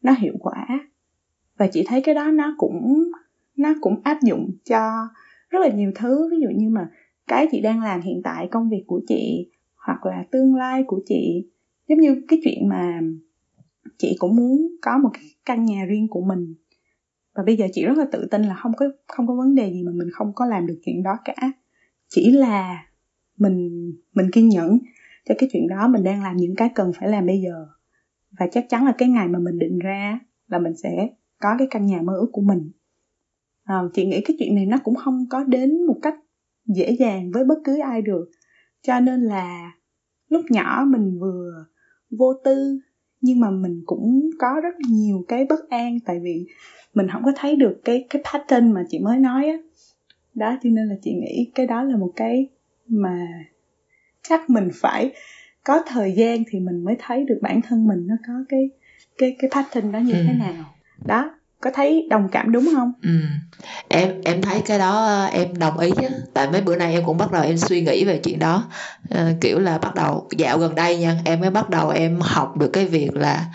nó 0.03 0.13
hiệu 0.13 0.35
quả. 0.41 0.67
Và 1.59 1.67
chị 1.67 1.85
thấy 1.87 2.03
cái 2.03 2.15
đó 2.15 2.31
nó 2.31 2.55
cũng 2.59 3.11
nó 3.59 3.75
cũng 3.81 4.01
áp 4.05 4.19
dụng 4.23 4.51
cho 4.65 5.09
rất 5.51 5.59
là 5.59 5.69
nhiều 5.69 5.93
thứ. 5.95 6.29
Ví 6.31 6.37
dụ 6.41 6.49
như 6.57 6.69
mà 6.71 6.91
cái 7.27 7.47
chị 7.51 7.61
đang 7.61 7.83
làm 7.83 8.01
hiện 8.01 8.21
tại, 8.25 8.49
công 8.51 8.69
việc 8.71 8.85
của 8.87 9.01
chị 9.09 9.51
hoặc 9.87 10.07
là 10.07 10.25
tương 10.31 10.55
lai 10.55 10.85
của 10.87 11.01
chị. 11.07 11.51
Giống 11.89 11.99
như 11.99 12.23
cái 12.29 12.41
chuyện 12.45 12.69
mà 12.69 13.01
chị 13.99 14.17
cũng 14.19 14.37
muốn 14.37 14.69
có 14.83 14.99
một 14.99 15.11
cái 15.13 15.25
căn 15.45 15.65
nhà 15.65 15.85
riêng 15.85 16.09
của 16.09 16.21
mình. 16.21 16.55
Và 17.35 17.43
bây 17.47 17.57
giờ 17.57 17.67
chị 17.73 17.85
rất 17.85 17.99
là 17.99 18.07
tự 18.13 18.29
tin 18.31 18.43
là 18.43 18.55
không 18.55 18.73
có 18.77 18.87
không 19.07 19.27
có 19.27 19.35
vấn 19.35 19.55
đề 19.55 19.73
gì 19.73 19.83
mà 19.83 19.93
mình 19.95 20.09
không 20.13 20.33
có 20.35 20.47
làm 20.47 20.67
được 20.67 20.79
chuyện 20.85 21.03
đó 21.03 21.17
cả. 21.25 21.53
Chỉ 22.09 22.31
là 22.31 22.87
mình 23.39 23.93
mình 24.15 24.31
kiên 24.31 24.49
nhẫn 24.49 24.79
cho 25.29 25.35
cái 25.39 25.49
chuyện 25.53 25.69
đó. 25.69 25.89
Mình 25.89 26.05
đang 26.05 26.23
làm 26.23 26.37
những 26.37 26.55
cái 26.57 26.71
cần 26.75 26.93
phải 27.01 27.09
làm 27.09 27.27
bây 27.27 27.41
giờ. 27.41 27.67
Và 28.39 28.47
chắc 28.53 28.67
chắn 28.69 28.87
là 28.87 28.93
cái 28.99 29.09
ngày 29.09 29.29
mà 29.29 29.39
mình 29.39 29.59
định 29.59 29.79
ra 29.79 30.21
là 30.47 30.59
mình 30.59 30.77
sẽ 30.77 31.09
có 31.41 31.55
cái 31.59 31.69
căn 31.71 31.87
nhà 31.87 32.03
mơ 32.03 32.13
ước 32.21 32.29
của 32.33 32.43
mình 32.43 32.71
à, 33.69 33.83
chị 33.95 34.07
nghĩ 34.07 34.21
cái 34.21 34.37
chuyện 34.39 34.55
này 34.55 34.67
nó 34.67 34.79
cũng 34.85 34.95
không 34.95 35.27
có 35.31 35.45
đến 35.45 35.87
một 35.87 35.97
cách 36.03 36.15
dễ 36.67 36.91
dàng 36.91 37.31
với 37.31 37.45
bất 37.45 37.59
cứ 37.65 37.81
ai 37.81 38.03
được. 38.03 38.31
Cho 38.83 39.01
nên 39.01 39.21
là 39.21 39.73
lúc 40.29 40.43
nhỏ 40.51 40.85
mình 40.89 41.19
vừa 41.19 41.67
vô 42.11 42.35
tư 42.45 42.79
nhưng 43.21 43.41
mà 43.41 43.51
mình 43.51 43.83
cũng 43.87 44.31
có 44.39 44.61
rất 44.63 44.75
nhiều 44.89 45.25
cái 45.29 45.47
bất 45.49 45.69
an 45.69 45.99
tại 46.05 46.21
vì 46.23 46.47
mình 46.95 47.09
không 47.09 47.23
có 47.25 47.33
thấy 47.37 47.57
được 47.57 47.81
cái 47.85 48.07
cái 48.11 48.23
pattern 48.33 48.73
mà 48.73 48.85
chị 48.89 48.99
mới 48.99 49.19
nói 49.19 49.47
á. 49.47 49.59
Đó 50.35 50.59
cho 50.63 50.71
nên 50.71 50.87
là 50.87 50.95
chị 51.03 51.13
nghĩ 51.13 51.51
cái 51.55 51.67
đó 51.67 51.83
là 51.83 51.97
một 51.97 52.13
cái 52.17 52.49
mà 52.87 53.27
chắc 54.29 54.51
mình 54.51 54.69
phải 54.75 55.13
có 55.65 55.83
thời 55.87 56.13
gian 56.13 56.43
thì 56.51 56.61
mình 56.61 56.85
mới 56.85 56.97
thấy 56.99 57.25
được 57.25 57.39
bản 57.43 57.61
thân 57.63 57.87
mình 57.87 58.07
nó 58.07 58.15
có 58.27 58.33
cái 58.49 58.71
cái 59.19 59.37
cái 59.39 59.51
pattern 59.55 59.93
đó 59.93 59.99
như 59.99 60.13
ừ. 60.13 60.25
thế 60.27 60.33
nào. 60.33 60.65
Đó 61.07 61.38
có 61.61 61.71
thấy 61.75 62.07
đồng 62.11 62.29
cảm 62.33 62.53
đúng 62.53 62.69
không? 62.75 62.93
Ừ. 63.03 63.11
em 63.89 64.21
em 64.25 64.43
thấy 64.43 64.61
cái 64.61 64.79
đó 64.79 65.25
em 65.33 65.59
đồng 65.59 65.79
ý 65.79 65.91
á 65.97 66.09
tại 66.35 66.51
mấy 66.51 66.61
bữa 66.61 66.77
nay 66.77 66.93
em 66.93 67.05
cũng 67.05 67.17
bắt 67.17 67.33
đầu 67.33 67.43
em 67.43 67.59
suy 67.59 67.81
nghĩ 67.81 68.05
về 68.05 68.21
chuyện 68.25 68.39
đó. 68.39 68.65
À, 69.11 69.33
kiểu 69.41 69.59
là 69.59 69.79
bắt 69.79 69.95
đầu 69.95 70.29
dạo 70.37 70.59
gần 70.59 70.75
đây 70.75 70.99
nha 70.99 71.17
em 71.25 71.41
mới 71.41 71.51
bắt 71.51 71.71
đầu 71.71 71.89
em 71.89 72.21
học 72.21 72.57
được 72.57 72.71
cái 72.73 72.87
việc 72.87 73.15
là 73.15 73.47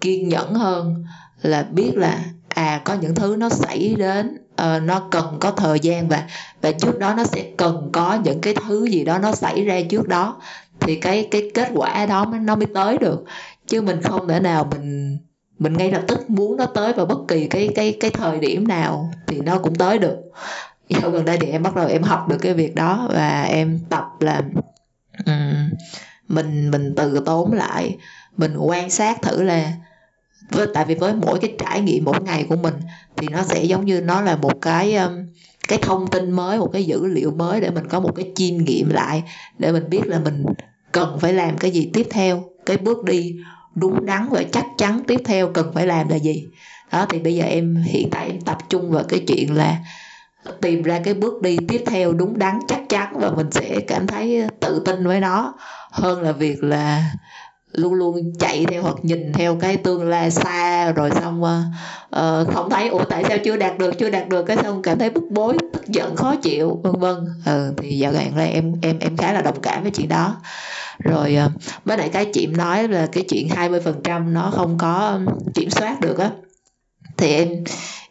kiên 0.00 0.28
nhẫn 0.28 0.54
hơn 0.54 1.04
là 1.42 1.62
biết 1.62 1.92
là 1.96 2.18
à 2.48 2.80
có 2.84 2.94
những 2.94 3.14
thứ 3.14 3.36
nó 3.38 3.48
xảy 3.48 3.94
đến 3.98 4.38
uh, 4.52 4.82
nó 4.82 5.00
cần 5.10 5.36
có 5.40 5.50
thời 5.50 5.80
gian 5.80 6.08
và 6.08 6.24
và 6.62 6.72
trước 6.72 6.98
đó 6.98 7.14
nó 7.14 7.24
sẽ 7.24 7.44
cần 7.56 7.90
có 7.92 8.18
những 8.24 8.40
cái 8.40 8.54
thứ 8.54 8.84
gì 8.84 9.04
đó 9.04 9.18
nó 9.18 9.32
xảy 9.32 9.64
ra 9.64 9.80
trước 9.90 10.08
đó. 10.08 10.40
Thì 10.80 10.96
cái 10.96 11.28
cái 11.30 11.50
kết 11.54 11.70
quả 11.74 12.06
đó 12.06 12.26
nó 12.42 12.56
mới 12.56 12.66
tới 12.74 12.98
được. 12.98 13.24
Chứ 13.66 13.80
mình 13.80 14.02
không 14.02 14.28
thể 14.28 14.40
nào 14.40 14.68
mình 14.70 15.18
mình 15.58 15.72
ngay 15.72 15.90
lập 15.90 16.02
tức 16.08 16.30
muốn 16.30 16.56
nó 16.56 16.66
tới 16.66 16.92
vào 16.92 17.06
bất 17.06 17.18
kỳ 17.28 17.46
cái 17.46 17.68
cái 17.74 17.96
cái 18.00 18.10
thời 18.10 18.38
điểm 18.38 18.68
nào 18.68 19.10
thì 19.26 19.40
nó 19.40 19.58
cũng 19.58 19.74
tới 19.74 19.98
được. 19.98 20.16
Dạo 20.88 21.10
gần 21.10 21.24
đây 21.24 21.38
thì 21.40 21.46
em 21.46 21.62
bắt 21.62 21.76
đầu 21.76 21.86
em 21.86 22.02
học 22.02 22.28
được 22.28 22.38
cái 22.40 22.54
việc 22.54 22.74
đó 22.74 23.08
và 23.12 23.42
em 23.42 23.80
tập 23.88 24.04
là 24.20 24.42
um, 25.26 25.70
mình 26.28 26.70
mình 26.70 26.94
từ 26.96 27.22
tốn 27.26 27.52
lại. 27.52 27.96
Mình 28.36 28.56
quan 28.56 28.90
sát 28.90 29.22
thử 29.22 29.42
là 29.42 29.72
với 30.50 30.66
tại 30.74 30.84
vì 30.84 30.94
với 30.94 31.14
mỗi 31.14 31.38
cái 31.38 31.54
trải 31.58 31.80
nghiệm 31.80 32.04
mỗi 32.04 32.20
ngày 32.22 32.46
của 32.48 32.56
mình 32.56 32.74
thì 33.16 33.28
nó 33.28 33.42
sẽ 33.42 33.64
giống 33.64 33.84
như 33.84 34.00
nó 34.00 34.20
là 34.20 34.36
một 34.36 34.60
cái 34.62 34.94
um, 34.94 35.26
cái 35.68 35.78
thông 35.82 36.08
tin 36.08 36.30
mới 36.30 36.58
một 36.58 36.70
cái 36.72 36.84
dữ 36.84 37.06
liệu 37.06 37.30
mới 37.30 37.60
để 37.60 37.70
mình 37.70 37.88
có 37.88 38.00
một 38.00 38.12
cái 38.16 38.32
chiêm 38.34 38.56
nghiệm 38.56 38.90
lại 38.90 39.22
để 39.58 39.72
mình 39.72 39.90
biết 39.90 40.06
là 40.06 40.18
mình 40.18 40.44
cần 40.92 41.18
phải 41.20 41.32
làm 41.32 41.58
cái 41.58 41.70
gì 41.70 41.90
tiếp 41.92 42.06
theo 42.10 42.44
cái 42.66 42.76
bước 42.76 43.04
đi 43.04 43.36
đúng 43.80 44.06
đắn 44.06 44.28
và 44.30 44.42
chắc 44.52 44.66
chắn 44.78 45.00
tiếp 45.06 45.20
theo 45.24 45.48
cần 45.48 45.70
phải 45.74 45.86
làm 45.86 46.08
là 46.08 46.16
gì. 46.16 46.48
Đó 46.92 47.06
thì 47.08 47.18
bây 47.18 47.34
giờ 47.34 47.44
em 47.44 47.76
hiện 47.76 48.10
tại 48.10 48.26
em 48.26 48.40
tập 48.40 48.58
trung 48.68 48.90
vào 48.90 49.04
cái 49.08 49.20
chuyện 49.26 49.56
là 49.56 49.76
tìm 50.60 50.82
ra 50.82 51.00
cái 51.04 51.14
bước 51.14 51.42
đi 51.42 51.58
tiếp 51.68 51.82
theo 51.86 52.12
đúng 52.12 52.38
đắn 52.38 52.58
chắc 52.68 52.80
chắn 52.88 53.12
và 53.20 53.30
mình 53.30 53.50
sẽ 53.50 53.80
cảm 53.80 54.06
thấy 54.06 54.42
tự 54.60 54.82
tin 54.84 55.06
với 55.06 55.20
nó. 55.20 55.54
Hơn 55.90 56.22
là 56.22 56.32
việc 56.32 56.64
là 56.64 57.10
luôn 57.72 57.94
luôn 57.94 58.32
chạy 58.38 58.66
theo 58.68 58.82
hoặc 58.82 58.96
nhìn 59.02 59.32
theo 59.32 59.56
cái 59.60 59.76
tương 59.76 60.08
lai 60.08 60.30
xa 60.30 60.92
rồi 60.92 61.10
xong 61.10 61.42
uh, 61.42 62.54
không 62.54 62.70
thấy 62.70 62.88
ủa 62.88 63.04
tại 63.04 63.24
sao 63.28 63.38
chưa 63.44 63.56
đạt 63.56 63.78
được 63.78 63.98
chưa 63.98 64.10
đạt 64.10 64.28
được? 64.28 64.42
Cái 64.42 64.56
xong 64.56 64.82
cảm 64.82 64.98
thấy 64.98 65.10
bức 65.10 65.24
bối 65.30 65.56
tức 65.72 65.86
giận 65.86 66.16
khó 66.16 66.36
chịu 66.36 66.80
vân 66.82 67.00
vân. 67.00 67.16
Ừ, 67.46 67.74
thì 67.76 67.98
dạo 67.98 68.12
gần 68.12 68.36
đây 68.36 68.48
em 68.48 68.72
em 68.82 68.98
em 68.98 69.16
khá 69.16 69.32
là 69.32 69.42
đồng 69.42 69.60
cảm 69.60 69.82
với 69.82 69.90
chuyện 69.90 70.08
đó 70.08 70.36
rồi 70.98 71.36
à, 71.36 71.48
với 71.48 71.78
mới 71.84 71.98
lại 71.98 72.08
cái 72.08 72.26
chị 72.32 72.46
nói 72.46 72.88
là 72.88 73.06
cái 73.12 73.24
chuyện 73.28 73.48
20% 73.48 74.32
nó 74.32 74.50
không 74.54 74.78
có 74.78 75.20
kiểm 75.54 75.70
soát 75.70 76.00
được 76.00 76.18
á. 76.18 76.30
Thì 77.16 77.34
em 77.34 77.48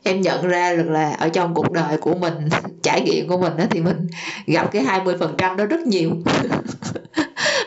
em 0.04 0.22
nhận 0.22 0.48
ra 0.48 0.76
được 0.76 0.90
là 0.90 1.12
ở 1.12 1.30
trong 1.30 1.54
cuộc 1.54 1.72
đời 1.72 1.98
của 1.98 2.16
mình 2.16 2.34
trải 2.84 3.02
nghiệm 3.02 3.28
của 3.28 3.38
mình 3.38 3.58
đó 3.58 3.64
thì 3.70 3.82
mình 3.82 4.08
gặp 4.48 4.72
cái 4.72 4.86
20% 4.86 5.56
đó 5.56 5.66
rất 5.66 5.80
nhiều. 5.80 6.12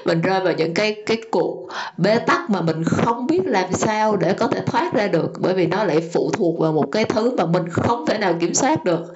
Mình 0.04 0.20
rơi 0.20 0.40
vào 0.40 0.52
những 0.52 0.74
cái 0.74 0.96
cái 1.06 1.16
cuộc 1.30 1.68
bế 1.96 2.18
tắc 2.18 2.50
mà 2.50 2.60
mình 2.60 2.84
không 2.84 3.26
biết 3.26 3.40
làm 3.44 3.72
sao 3.72 4.16
để 4.16 4.32
có 4.32 4.46
thể 4.46 4.60
thoát 4.66 4.94
ra 4.94 5.06
được 5.06 5.32
bởi 5.38 5.54
vì 5.54 5.66
nó 5.66 5.84
lại 5.84 6.00
phụ 6.12 6.30
thuộc 6.32 6.60
vào 6.60 6.72
một 6.72 6.84
cái 6.92 7.04
thứ 7.04 7.36
mà 7.36 7.46
mình 7.46 7.68
không 7.68 8.06
thể 8.06 8.18
nào 8.18 8.34
kiểm 8.40 8.54
soát 8.54 8.84
được. 8.84 9.14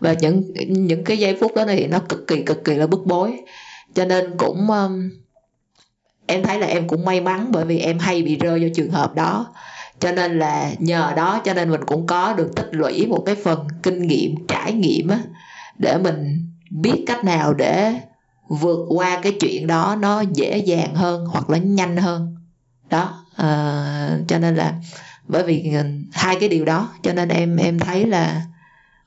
Và 0.00 0.14
những 0.20 0.42
những 0.68 1.04
cái 1.04 1.16
giây 1.16 1.36
phút 1.40 1.54
đó 1.54 1.64
thì 1.66 1.86
nó 1.86 1.98
cực 1.98 2.26
kỳ 2.26 2.42
cực 2.42 2.64
kỳ 2.64 2.74
là 2.74 2.86
bức 2.86 3.00
bối. 3.06 3.38
Cho 3.94 4.04
nên 4.04 4.36
cũng 4.38 4.70
um, 4.70 5.10
em 6.28 6.42
thấy 6.42 6.60
là 6.60 6.66
em 6.66 6.88
cũng 6.88 7.04
may 7.04 7.20
mắn 7.20 7.46
bởi 7.50 7.64
vì 7.64 7.78
em 7.78 7.98
hay 7.98 8.22
bị 8.22 8.36
rơi 8.36 8.60
vào 8.60 8.68
trường 8.74 8.90
hợp 8.90 9.14
đó. 9.14 9.54
Cho 10.00 10.12
nên 10.12 10.38
là 10.38 10.72
nhờ 10.78 11.12
đó 11.16 11.40
cho 11.44 11.54
nên 11.54 11.70
mình 11.70 11.84
cũng 11.86 12.06
có 12.06 12.32
được 12.32 12.50
tích 12.56 12.68
lũy 12.70 13.06
một 13.06 13.22
cái 13.26 13.34
phần 13.34 13.68
kinh 13.82 14.06
nghiệm 14.06 14.46
trải 14.48 14.72
nghiệm 14.72 15.08
á 15.08 15.18
để 15.78 15.98
mình 15.98 16.46
biết 16.70 17.04
cách 17.06 17.24
nào 17.24 17.54
để 17.54 17.94
vượt 18.48 18.78
qua 18.88 19.20
cái 19.22 19.32
chuyện 19.40 19.66
đó 19.66 19.96
nó 20.00 20.20
dễ 20.20 20.58
dàng 20.58 20.94
hơn 20.94 21.26
hoặc 21.26 21.50
là 21.50 21.58
nhanh 21.58 21.96
hơn. 21.96 22.36
Đó 22.90 23.24
à, 23.36 24.18
cho 24.28 24.38
nên 24.38 24.54
là 24.54 24.74
bởi 25.28 25.42
vì 25.42 25.72
hai 26.12 26.36
cái 26.40 26.48
điều 26.48 26.64
đó 26.64 26.88
cho 27.02 27.12
nên 27.12 27.28
em 27.28 27.56
em 27.56 27.78
thấy 27.78 28.06
là 28.06 28.42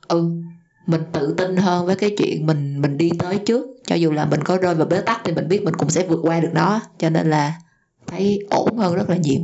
ừ 0.08 0.32
mình 0.92 1.02
tự 1.12 1.34
tin 1.38 1.56
hơn 1.56 1.86
với 1.86 1.96
cái 1.96 2.16
chuyện 2.18 2.46
mình 2.46 2.82
mình 2.82 2.98
đi 2.98 3.12
tới 3.20 3.38
trước. 3.38 3.68
Cho 3.86 3.96
dù 3.96 4.12
là 4.12 4.26
mình 4.26 4.44
có 4.44 4.58
rơi 4.58 4.76
vào 4.76 4.88
bế 4.88 5.02
tắc 5.02 5.22
thì 5.24 5.34
mình 5.34 5.48
biết 5.48 5.64
mình 5.64 5.74
cũng 5.74 5.90
sẽ 5.90 6.08
vượt 6.08 6.20
qua 6.24 6.40
được 6.40 6.52
nó. 6.54 6.82
Cho 6.98 7.10
nên 7.10 7.30
là 7.30 7.54
thấy 8.08 8.40
ổn 8.50 8.78
hơn 8.78 8.96
rất 8.96 9.10
là 9.10 9.18
nhiều. 9.18 9.42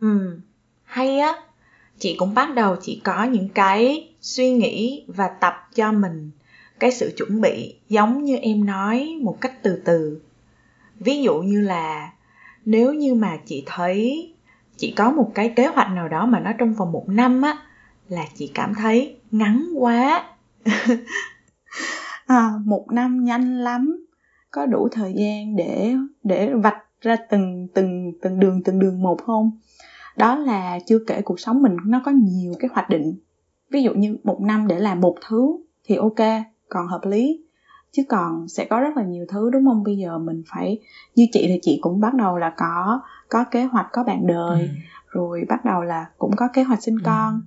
Ừ 0.00 0.38
hay 0.84 1.18
á. 1.18 1.34
Chị 1.98 2.16
cũng 2.18 2.34
bắt 2.34 2.54
đầu 2.54 2.76
chị 2.82 3.00
có 3.04 3.24
những 3.24 3.48
cái 3.48 4.08
suy 4.20 4.52
nghĩ 4.52 5.04
và 5.06 5.28
tập 5.28 5.54
cho 5.74 5.92
mình 5.92 6.30
cái 6.78 6.92
sự 6.92 7.14
chuẩn 7.16 7.40
bị 7.40 7.74
giống 7.88 8.24
như 8.24 8.36
em 8.36 8.66
nói 8.66 9.18
một 9.22 9.40
cách 9.40 9.62
từ 9.62 9.82
từ. 9.84 10.20
Ví 11.00 11.22
dụ 11.22 11.38
như 11.38 11.60
là 11.60 12.12
nếu 12.64 12.92
như 12.92 13.14
mà 13.14 13.36
chị 13.46 13.62
thấy 13.66 14.28
chị 14.76 14.92
có 14.96 15.10
một 15.10 15.32
cái 15.34 15.52
kế 15.56 15.66
hoạch 15.66 15.90
nào 15.90 16.08
đó 16.08 16.26
mà 16.26 16.40
nó 16.40 16.52
trong 16.58 16.74
vòng 16.74 16.92
một 16.92 17.08
năm 17.08 17.42
á 17.42 17.58
là 18.08 18.24
chị 18.34 18.50
cảm 18.54 18.74
thấy 18.74 19.16
ngắn 19.30 19.68
quá. 19.78 20.24
À, 22.26 22.50
một 22.64 22.86
năm 22.90 23.24
nhanh 23.24 23.58
lắm. 23.58 24.06
Có 24.50 24.66
đủ 24.66 24.88
thời 24.92 25.14
gian 25.16 25.56
để 25.56 25.94
để 26.22 26.54
vạch 26.54 26.84
ra 27.00 27.16
từng 27.30 27.68
từng 27.74 28.12
từng 28.22 28.40
đường 28.40 28.62
từng 28.64 28.78
đường 28.78 29.02
một 29.02 29.22
không? 29.26 29.50
Đó 30.16 30.34
là 30.34 30.78
chưa 30.86 30.98
kể 31.06 31.22
cuộc 31.22 31.40
sống 31.40 31.62
mình 31.62 31.76
nó 31.86 32.02
có 32.04 32.10
nhiều 32.10 32.52
cái 32.58 32.70
hoạch 32.72 32.88
định. 32.90 33.14
Ví 33.70 33.82
dụ 33.82 33.94
như 33.94 34.16
một 34.24 34.40
năm 34.40 34.66
để 34.66 34.78
làm 34.78 35.00
một 35.00 35.16
thứ 35.28 35.56
thì 35.84 35.94
ok 35.94 36.44
còn 36.68 36.86
hợp 36.86 37.00
lý. 37.04 37.44
Chứ 37.92 38.02
còn 38.08 38.48
sẽ 38.48 38.64
có 38.64 38.80
rất 38.80 38.96
là 38.96 39.02
nhiều 39.02 39.26
thứ 39.28 39.50
đúng 39.50 39.66
không? 39.66 39.82
Bây 39.82 39.98
giờ 39.98 40.18
mình 40.18 40.42
phải 40.46 40.80
như 41.14 41.26
chị 41.32 41.44
thì 41.48 41.58
chị 41.62 41.78
cũng 41.82 42.00
bắt 42.00 42.14
đầu 42.14 42.38
là 42.38 42.54
có 42.56 43.00
có 43.28 43.44
kế 43.44 43.64
hoạch 43.64 43.86
có 43.92 44.04
bạn 44.04 44.26
đời. 44.26 44.60
Ừ. 44.60 44.68
rồi 45.12 45.44
bắt 45.48 45.64
đầu 45.64 45.82
là 45.82 46.06
cũng 46.18 46.36
có 46.36 46.48
kế 46.52 46.62
hoạch 46.62 46.82
sinh 46.82 46.96
ừ. 46.96 47.02
con 47.04 47.40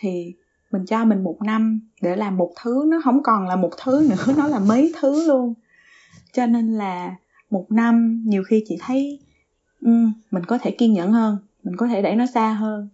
thì 0.00 0.34
mình 0.72 0.86
cho 0.86 1.04
mình 1.04 1.24
một 1.24 1.36
năm 1.42 1.80
để 2.02 2.16
làm 2.16 2.36
một 2.36 2.52
thứ. 2.62 2.84
Nó 2.88 3.00
không 3.04 3.22
còn 3.22 3.48
là 3.48 3.56
một 3.56 3.70
thứ 3.84 4.06
nữa 4.10 4.34
nó 4.36 4.46
là 4.48 4.58
mấy 4.58 4.92
thứ 5.00 5.28
luôn. 5.28 5.54
Cho 6.32 6.46
nên 6.46 6.72
là 6.72 7.16
một 7.50 7.66
năm 7.72 8.22
nhiều 8.26 8.42
khi 8.44 8.64
chị 8.68 8.76
thấy 8.80 9.18
um, 9.80 10.12
mình 10.30 10.44
có 10.44 10.58
thể 10.58 10.70
kiên 10.70 10.92
nhẫn 10.92 11.12
hơn 11.12 11.38
mình 11.62 11.76
có 11.76 11.86
thể 11.86 12.02
đẩy 12.02 12.16
nó 12.16 12.26
xa 12.26 12.52
hơn. 12.52 12.88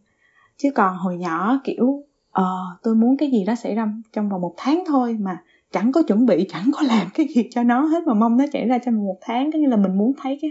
Chứ 0.56 0.70
còn 0.74 0.96
hồi 0.96 1.16
nhỏ 1.16 1.60
kiểu 1.64 2.04
ờ 2.30 2.78
tôi 2.82 2.94
muốn 2.94 3.16
cái 3.16 3.30
gì 3.30 3.44
đó 3.44 3.54
xảy 3.54 3.74
ra 3.74 3.88
trong 4.12 4.28
vòng 4.28 4.40
một 4.40 4.54
tháng 4.56 4.84
thôi 4.86 5.16
mà 5.20 5.42
chẳng 5.72 5.92
có 5.92 6.02
chuẩn 6.02 6.26
bị 6.26 6.46
chẳng 6.48 6.70
có 6.74 6.82
làm 6.82 7.06
cái 7.14 7.28
gì 7.28 7.48
cho 7.50 7.62
nó 7.62 7.84
hết 7.84 8.06
mà 8.06 8.14
mong 8.14 8.36
nó 8.36 8.44
xảy 8.52 8.66
ra 8.66 8.78
trong 8.78 9.06
một 9.06 9.18
tháng. 9.20 9.52
Có 9.52 9.58
nghĩa 9.58 9.68
là 9.68 9.76
mình 9.76 9.98
muốn 9.98 10.12
thấy 10.22 10.38
cái 10.42 10.50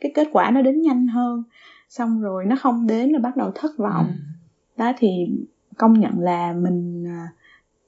cái 0.00 0.12
kết 0.14 0.28
quả 0.32 0.50
nó 0.50 0.62
đến 0.62 0.82
nhanh 0.82 1.06
hơn. 1.06 1.42
Xong 1.88 2.20
rồi 2.20 2.44
nó 2.46 2.56
không 2.56 2.86
đến 2.86 3.10
là 3.10 3.18
bắt 3.18 3.36
đầu 3.36 3.50
thất 3.54 3.78
vọng. 3.78 4.06
Ừ. 4.06 4.12
đó 4.76 4.92
thì 4.98 5.08
công 5.76 6.00
nhận 6.00 6.20
là 6.20 6.52
mình 6.52 7.04
à, 7.06 7.28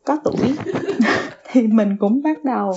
có 0.04 0.18
tuổi 0.24 0.56
thì 1.50 1.66
mình 1.66 1.96
cũng 1.96 2.22
bắt 2.22 2.44
đầu 2.44 2.72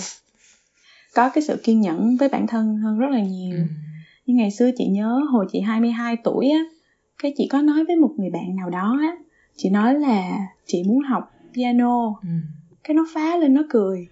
có 1.15 1.29
cái 1.29 1.43
sự 1.43 1.57
kiên 1.63 1.81
nhẫn 1.81 2.17
với 2.19 2.29
bản 2.29 2.47
thân 2.47 2.77
hơn 2.77 2.99
rất 2.99 3.07
là 3.09 3.21
nhiều. 3.21 3.57
Ừ. 3.57 3.63
như 4.25 4.35
ngày 4.35 4.51
xưa 4.51 4.69
chị 4.77 4.87
nhớ 4.87 5.21
hồi 5.31 5.45
chị 5.51 5.59
22 5.59 6.17
tuổi 6.23 6.49
á 6.49 6.59
cái 7.23 7.33
chị 7.37 7.47
có 7.51 7.61
nói 7.61 7.85
với 7.85 7.95
một 7.95 8.11
người 8.17 8.29
bạn 8.29 8.55
nào 8.55 8.69
đó 8.69 8.97
á 9.01 9.15
chị 9.55 9.69
nói 9.69 9.99
là 9.99 10.47
chị 10.65 10.83
muốn 10.83 10.99
học 10.99 11.31
piano. 11.55 12.19
Ừ. 12.21 12.29
Cái 12.83 12.95
nó 12.95 13.05
phá 13.13 13.37
lên 13.37 13.53
nó 13.53 13.61
cười. 13.69 14.07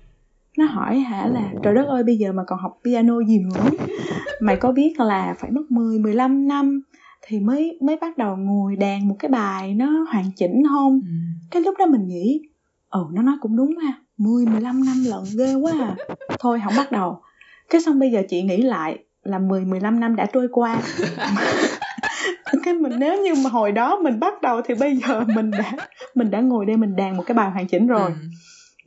Nó 0.57 0.65
hỏi 0.65 0.99
hả 0.99 1.27
là 1.27 1.53
trời 1.63 1.73
đất 1.73 1.87
ơi 1.87 2.03
bây 2.03 2.17
giờ 2.17 2.31
mà 2.31 2.43
còn 2.47 2.59
học 2.59 2.79
piano 2.83 3.21
gì 3.27 3.39
nữa? 3.39 3.69
Mày 4.41 4.55
có 4.55 4.71
biết 4.71 4.99
là 4.99 5.35
phải 5.39 5.51
mất 5.51 5.71
10 5.71 5.99
15 5.99 6.47
năm 6.47 6.81
thì 7.29 7.39
mới 7.39 7.77
mới 7.81 7.95
bắt 8.01 8.17
đầu 8.17 8.37
ngồi 8.37 8.75
đàn 8.75 9.07
một 9.07 9.15
cái 9.19 9.29
bài 9.29 9.73
nó 9.73 10.05
hoàn 10.11 10.31
chỉnh 10.35 10.63
không? 10.69 11.01
Ừ. 11.03 11.09
cái 11.51 11.61
lúc 11.61 11.75
đó 11.79 11.85
mình 11.85 12.07
nghĩ 12.07 12.41
ừ 12.89 13.05
nó 13.11 13.21
nói 13.21 13.35
cũng 13.41 13.57
đúng 13.57 13.77
ha 13.77 13.93
10 14.17 14.45
15 14.45 14.85
năm 14.85 15.03
lận 15.05 15.23
ghê 15.37 15.53
quá 15.53 15.73
à. 15.79 15.95
Thôi 16.39 16.61
không 16.63 16.73
bắt 16.77 16.91
đầu. 16.91 17.21
Cái 17.69 17.81
xong 17.81 17.99
bây 17.99 18.11
giờ 18.11 18.23
chị 18.29 18.41
nghĩ 18.41 18.57
lại 18.57 18.97
là 19.23 19.39
10 19.39 19.65
15 19.65 19.99
năm 19.99 20.15
đã 20.15 20.25
trôi 20.33 20.47
qua. 20.51 20.81
Cái 22.63 22.73
mình 22.73 22.91
nếu 22.99 23.23
như 23.23 23.33
mà 23.43 23.49
hồi 23.49 23.71
đó 23.71 23.99
mình 24.03 24.19
bắt 24.19 24.41
đầu 24.41 24.61
thì 24.65 24.75
bây 24.75 24.95
giờ 24.95 25.23
mình 25.35 25.51
đã 25.51 25.71
mình 26.15 26.31
đã 26.31 26.41
ngồi 26.41 26.65
đây 26.65 26.77
mình 26.77 26.95
đàn 26.95 27.17
một 27.17 27.23
cái 27.25 27.35
bài 27.35 27.51
hoàn 27.51 27.67
chỉnh 27.67 27.87
rồi. 27.87 28.09
Ừ. 28.09 28.15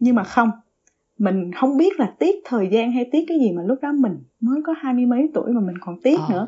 Nhưng 0.00 0.14
mà 0.14 0.25
không 0.25 0.50
mình 1.18 1.52
không 1.52 1.76
biết 1.76 2.00
là 2.00 2.12
tiếc 2.18 2.34
thời 2.44 2.68
gian 2.72 2.92
hay 2.92 3.08
tiếc 3.12 3.25
cái 3.28 3.38
gì 3.40 3.52
mà 3.52 3.62
lúc 3.62 3.78
đó 3.82 3.92
mình 3.92 4.18
mới 4.40 4.62
có 4.66 4.75
hai 4.80 4.94
mươi 4.94 5.06
mấy 5.06 5.30
tuổi 5.34 5.52
mà 5.52 5.61
mình 5.61 5.78
còn 5.80 6.00
tiếc 6.02 6.18
à. 6.18 6.26
nữa. 6.30 6.46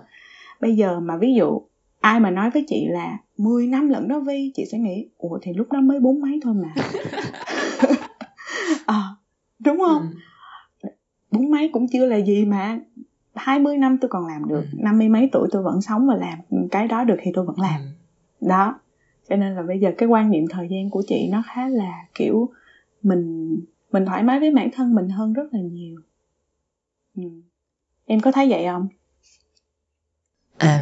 Bây 0.60 0.76
giờ 0.76 1.00
mà 1.00 1.16
ví 1.16 1.34
dụ 1.34 1.60
ai 2.04 2.20
mà 2.20 2.30
nói 2.30 2.50
với 2.50 2.64
chị 2.68 2.87
là 2.88 3.18
10 3.37 3.66
năm 3.66 3.88
lận 3.88 4.08
đó 4.08 4.20
Vi 4.20 4.52
chị 4.54 4.64
sẽ 4.73 4.78
nghĩ 4.78 5.08
ủa 5.18 5.38
thì 5.42 5.52
lúc 5.52 5.73
đó 5.73 5.80
mới 5.80 6.00
bốn 6.00 6.20
mấy 6.20 6.40
thôi 6.42 6.54
mà 6.54 6.75
à, 8.87 9.02
đúng 9.64 9.78
không 9.78 10.02
ừ. 10.82 10.88
bốn 11.30 11.50
mấy 11.50 11.68
cũng 11.73 11.87
chưa 11.88 12.06
là 12.06 12.16
gì 12.16 12.44
mà 12.44 12.78
20 13.34 13.76
năm 13.76 13.99
tôi 14.00 14.08
còn 14.08 14.26
làm 14.26 14.49
được 14.49 14.64
ừ. 14.73 14.78
năm 14.78 14.99
mươi 14.99 15.08
mấy 15.08 15.28
tuổi 15.32 15.49
tôi 15.52 15.62
vẫn 15.62 15.82
sống 15.82 16.06
và 16.06 16.16
làm 16.16 16.38
cái 16.70 16.88
đó 16.88 17.04
được 17.04 17.16
thì 17.23 17.30
tôi 17.34 17.44
vẫn 17.44 17.61
làm 17.61 17.80
ừ. 18.40 18.49
đó 18.49 18.80
cho 19.28 19.37
nên 19.37 19.54
là 19.54 19.62
bây 19.62 19.80
giờ 19.80 19.92
cái 19.99 20.08
quan 20.08 20.30
niệm 20.30 20.44
thời 20.50 20.68
gian 20.70 20.90
của 20.90 21.02
chị 21.06 21.28
nó 21.32 21.42
khá 21.46 21.68
là 21.68 22.04
kiểu 22.14 22.50
mình 23.02 23.56
mình 23.92 24.06
thoải 24.06 24.23
mái 24.23 24.40
với 24.40 24.50
bản 24.50 24.70
thân 24.73 24.94
mình 24.94 25.08
hơn 25.08 25.32
rất 25.32 25.54
là 25.54 25.61
nhiều 25.61 25.96
ừ. 27.16 27.23
em 28.06 28.20
có 28.20 28.32
thấy 28.32 28.50
vậy 28.50 28.64
không 28.66 28.88
À, 30.64 30.80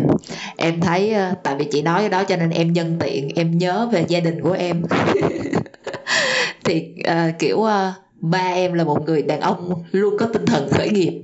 em 0.57 0.81
thấy 0.81 1.13
ờ, 1.13 1.35
tại 1.43 1.55
vì 1.59 1.65
chị 1.65 1.83
nói 1.83 2.01
cái 2.01 2.09
đó 2.09 2.25
cho 2.25 2.37
nên 2.37 2.51
em 2.51 2.73
nhân 2.73 2.97
tiện 3.01 3.29
em 3.37 3.59
nhớ 3.59 3.89
về 3.93 4.05
gia 4.09 4.21
đình 4.21 4.41
của 4.41 4.53
em. 4.53 4.83
Thì 6.65 6.95
à, 7.05 7.33
kiểu 7.39 7.65
à, 7.65 7.95
ba 8.21 8.53
em 8.55 8.73
là 8.73 8.85
một 8.85 9.03
người 9.07 9.23
đàn 9.23 9.41
ông 9.41 9.85
luôn 9.93 10.17
có 10.19 10.27
tinh 10.27 10.47
thần 10.47 10.69
khởi 10.71 10.91
nghiệp. 10.91 11.23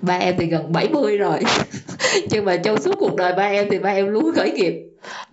Ba 0.00 0.16
em 0.16 0.34
thì 0.38 0.46
gần 0.46 0.72
70 0.72 1.18
rồi. 1.18 1.38
Nhưng 2.30 2.44
mà 2.44 2.56
trong 2.56 2.82
suốt 2.82 2.94
cuộc 2.98 3.16
đời 3.16 3.32
ba 3.32 3.42
em 3.42 3.66
thì 3.70 3.78
ba 3.78 3.90
em 3.90 4.08
luôn 4.08 4.32
khởi 4.34 4.50
nghiệp. 4.50 4.74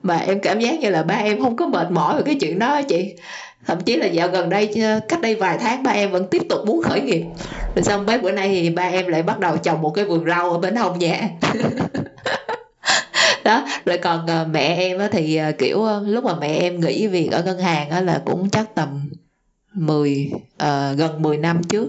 Mà 0.04 0.18
em 0.18 0.40
cảm 0.40 0.60
giác 0.60 0.80
như 0.80 0.90
là 0.90 1.04
ba 1.04 1.16
em 1.16 1.42
không 1.42 1.56
có 1.56 1.68
mệt 1.68 1.92
mỏi 1.92 2.16
về 2.16 2.22
cái 2.26 2.36
chuyện 2.36 2.60
đó 2.60 2.82
chị 2.82 3.14
thậm 3.68 3.82
chí 3.82 3.96
là 3.96 4.06
dạo 4.06 4.28
gần 4.28 4.50
đây 4.50 4.70
ờ, 4.84 5.00
cách 5.08 5.22
đây 5.22 5.36
vài 5.36 5.58
tháng 5.58 5.84
ba 5.84 5.92
em 5.92 6.12
vẫn 6.12 6.28
tiếp 6.28 6.42
tục 6.50 6.60
muốn 6.66 6.82
khởi 6.82 7.02
nghiệp. 7.02 7.24
Rồi 7.76 7.84
xong 7.84 8.06
mấy 8.06 8.20
bữa 8.20 8.32
nay 8.32 8.48
thì 8.48 8.70
ba 8.70 8.84
em 8.84 9.08
lại 9.08 9.24
bắt 9.24 9.40
đầu 9.40 9.58
trồng 9.58 9.82
một 9.82 9.90
cái 9.90 10.06
vườn 10.06 10.26
rau 10.28 10.52
ở 10.52 10.58
bên 10.58 10.76
hông 10.76 11.00
nhà. 11.00 11.30
Đó 13.44 13.66
rồi 13.86 13.98
còn 13.98 14.28
ờ, 14.28 14.48
mẹ 14.52 14.76
em 14.76 14.98
á 14.98 15.10
thì 15.12 15.36
ờ, 15.36 15.52
kiểu 15.52 15.86
lúc 16.06 16.24
mà 16.24 16.36
mẹ 16.36 16.48
em 16.48 16.80
nghỉ 16.80 17.08
việc 17.08 17.32
ở 17.32 17.44
ngân 17.44 17.60
hàng 17.60 17.90
á 17.90 18.02
là 18.02 18.22
cũng 18.26 18.50
chắc 18.50 18.76
tầm 18.76 19.10
10 19.74 20.32
uh, 20.34 20.98
gần 20.98 21.22
10 21.22 21.38
năm 21.38 21.64
trước. 21.64 21.88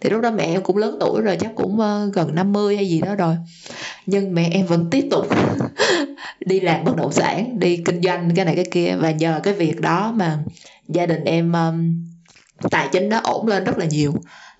Thì 0.00 0.10
lúc 0.10 0.20
đó 0.20 0.30
mẹ 0.30 0.44
em 0.44 0.62
cũng 0.62 0.76
lớn 0.76 0.96
tuổi 1.00 1.22
rồi 1.22 1.36
chắc 1.40 1.50
cũng 1.54 1.80
uh, 1.80 2.14
gần 2.14 2.34
50 2.34 2.76
hay 2.76 2.88
gì 2.88 3.00
đó 3.00 3.14
rồi. 3.14 3.36
Nhưng 4.06 4.34
mẹ 4.34 4.48
em 4.52 4.66
vẫn 4.66 4.88
tiếp 4.90 5.08
tục 5.10 5.26
đi 6.40 6.60
làm 6.60 6.84
bất 6.84 6.96
động 6.96 7.12
sản 7.12 7.58
đi 7.58 7.82
kinh 7.84 8.02
doanh 8.02 8.30
cái 8.36 8.44
này 8.44 8.56
cái 8.56 8.64
kia. 8.70 8.96
Và 8.98 9.10
nhờ 9.10 9.40
cái 9.42 9.54
việc 9.54 9.80
đó 9.80 10.12
mà 10.16 10.38
gia 10.88 11.06
đình 11.06 11.24
em 11.24 11.52
um, 11.52 12.04
tài 12.70 12.88
chính 12.92 13.08
nó 13.08 13.20
ổn 13.24 13.46
lên 13.46 13.64
rất 13.64 13.78
là 13.78 13.84
nhiều. 13.84 14.14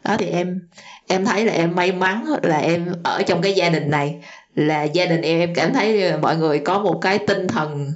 Đó 0.05 0.17
thì 0.19 0.27
em 0.27 0.61
em 1.09 1.25
thấy 1.25 1.45
là 1.45 1.53
em 1.53 1.75
may 1.75 1.93
mắn 1.93 2.25
là 2.43 2.59
em 2.59 2.93
ở 3.03 3.23
trong 3.23 3.43
cái 3.43 3.53
gia 3.53 3.69
đình 3.69 3.91
này 3.91 4.25
là 4.55 4.83
gia 4.83 5.07
đình 5.07 5.21
em 5.23 5.39
em 5.39 5.55
cảm 5.55 5.73
thấy 5.73 6.17
mọi 6.17 6.37
người 6.37 6.59
có 6.59 6.79
một 6.79 6.99
cái 7.01 7.19
tinh 7.19 7.47
thần 7.47 7.93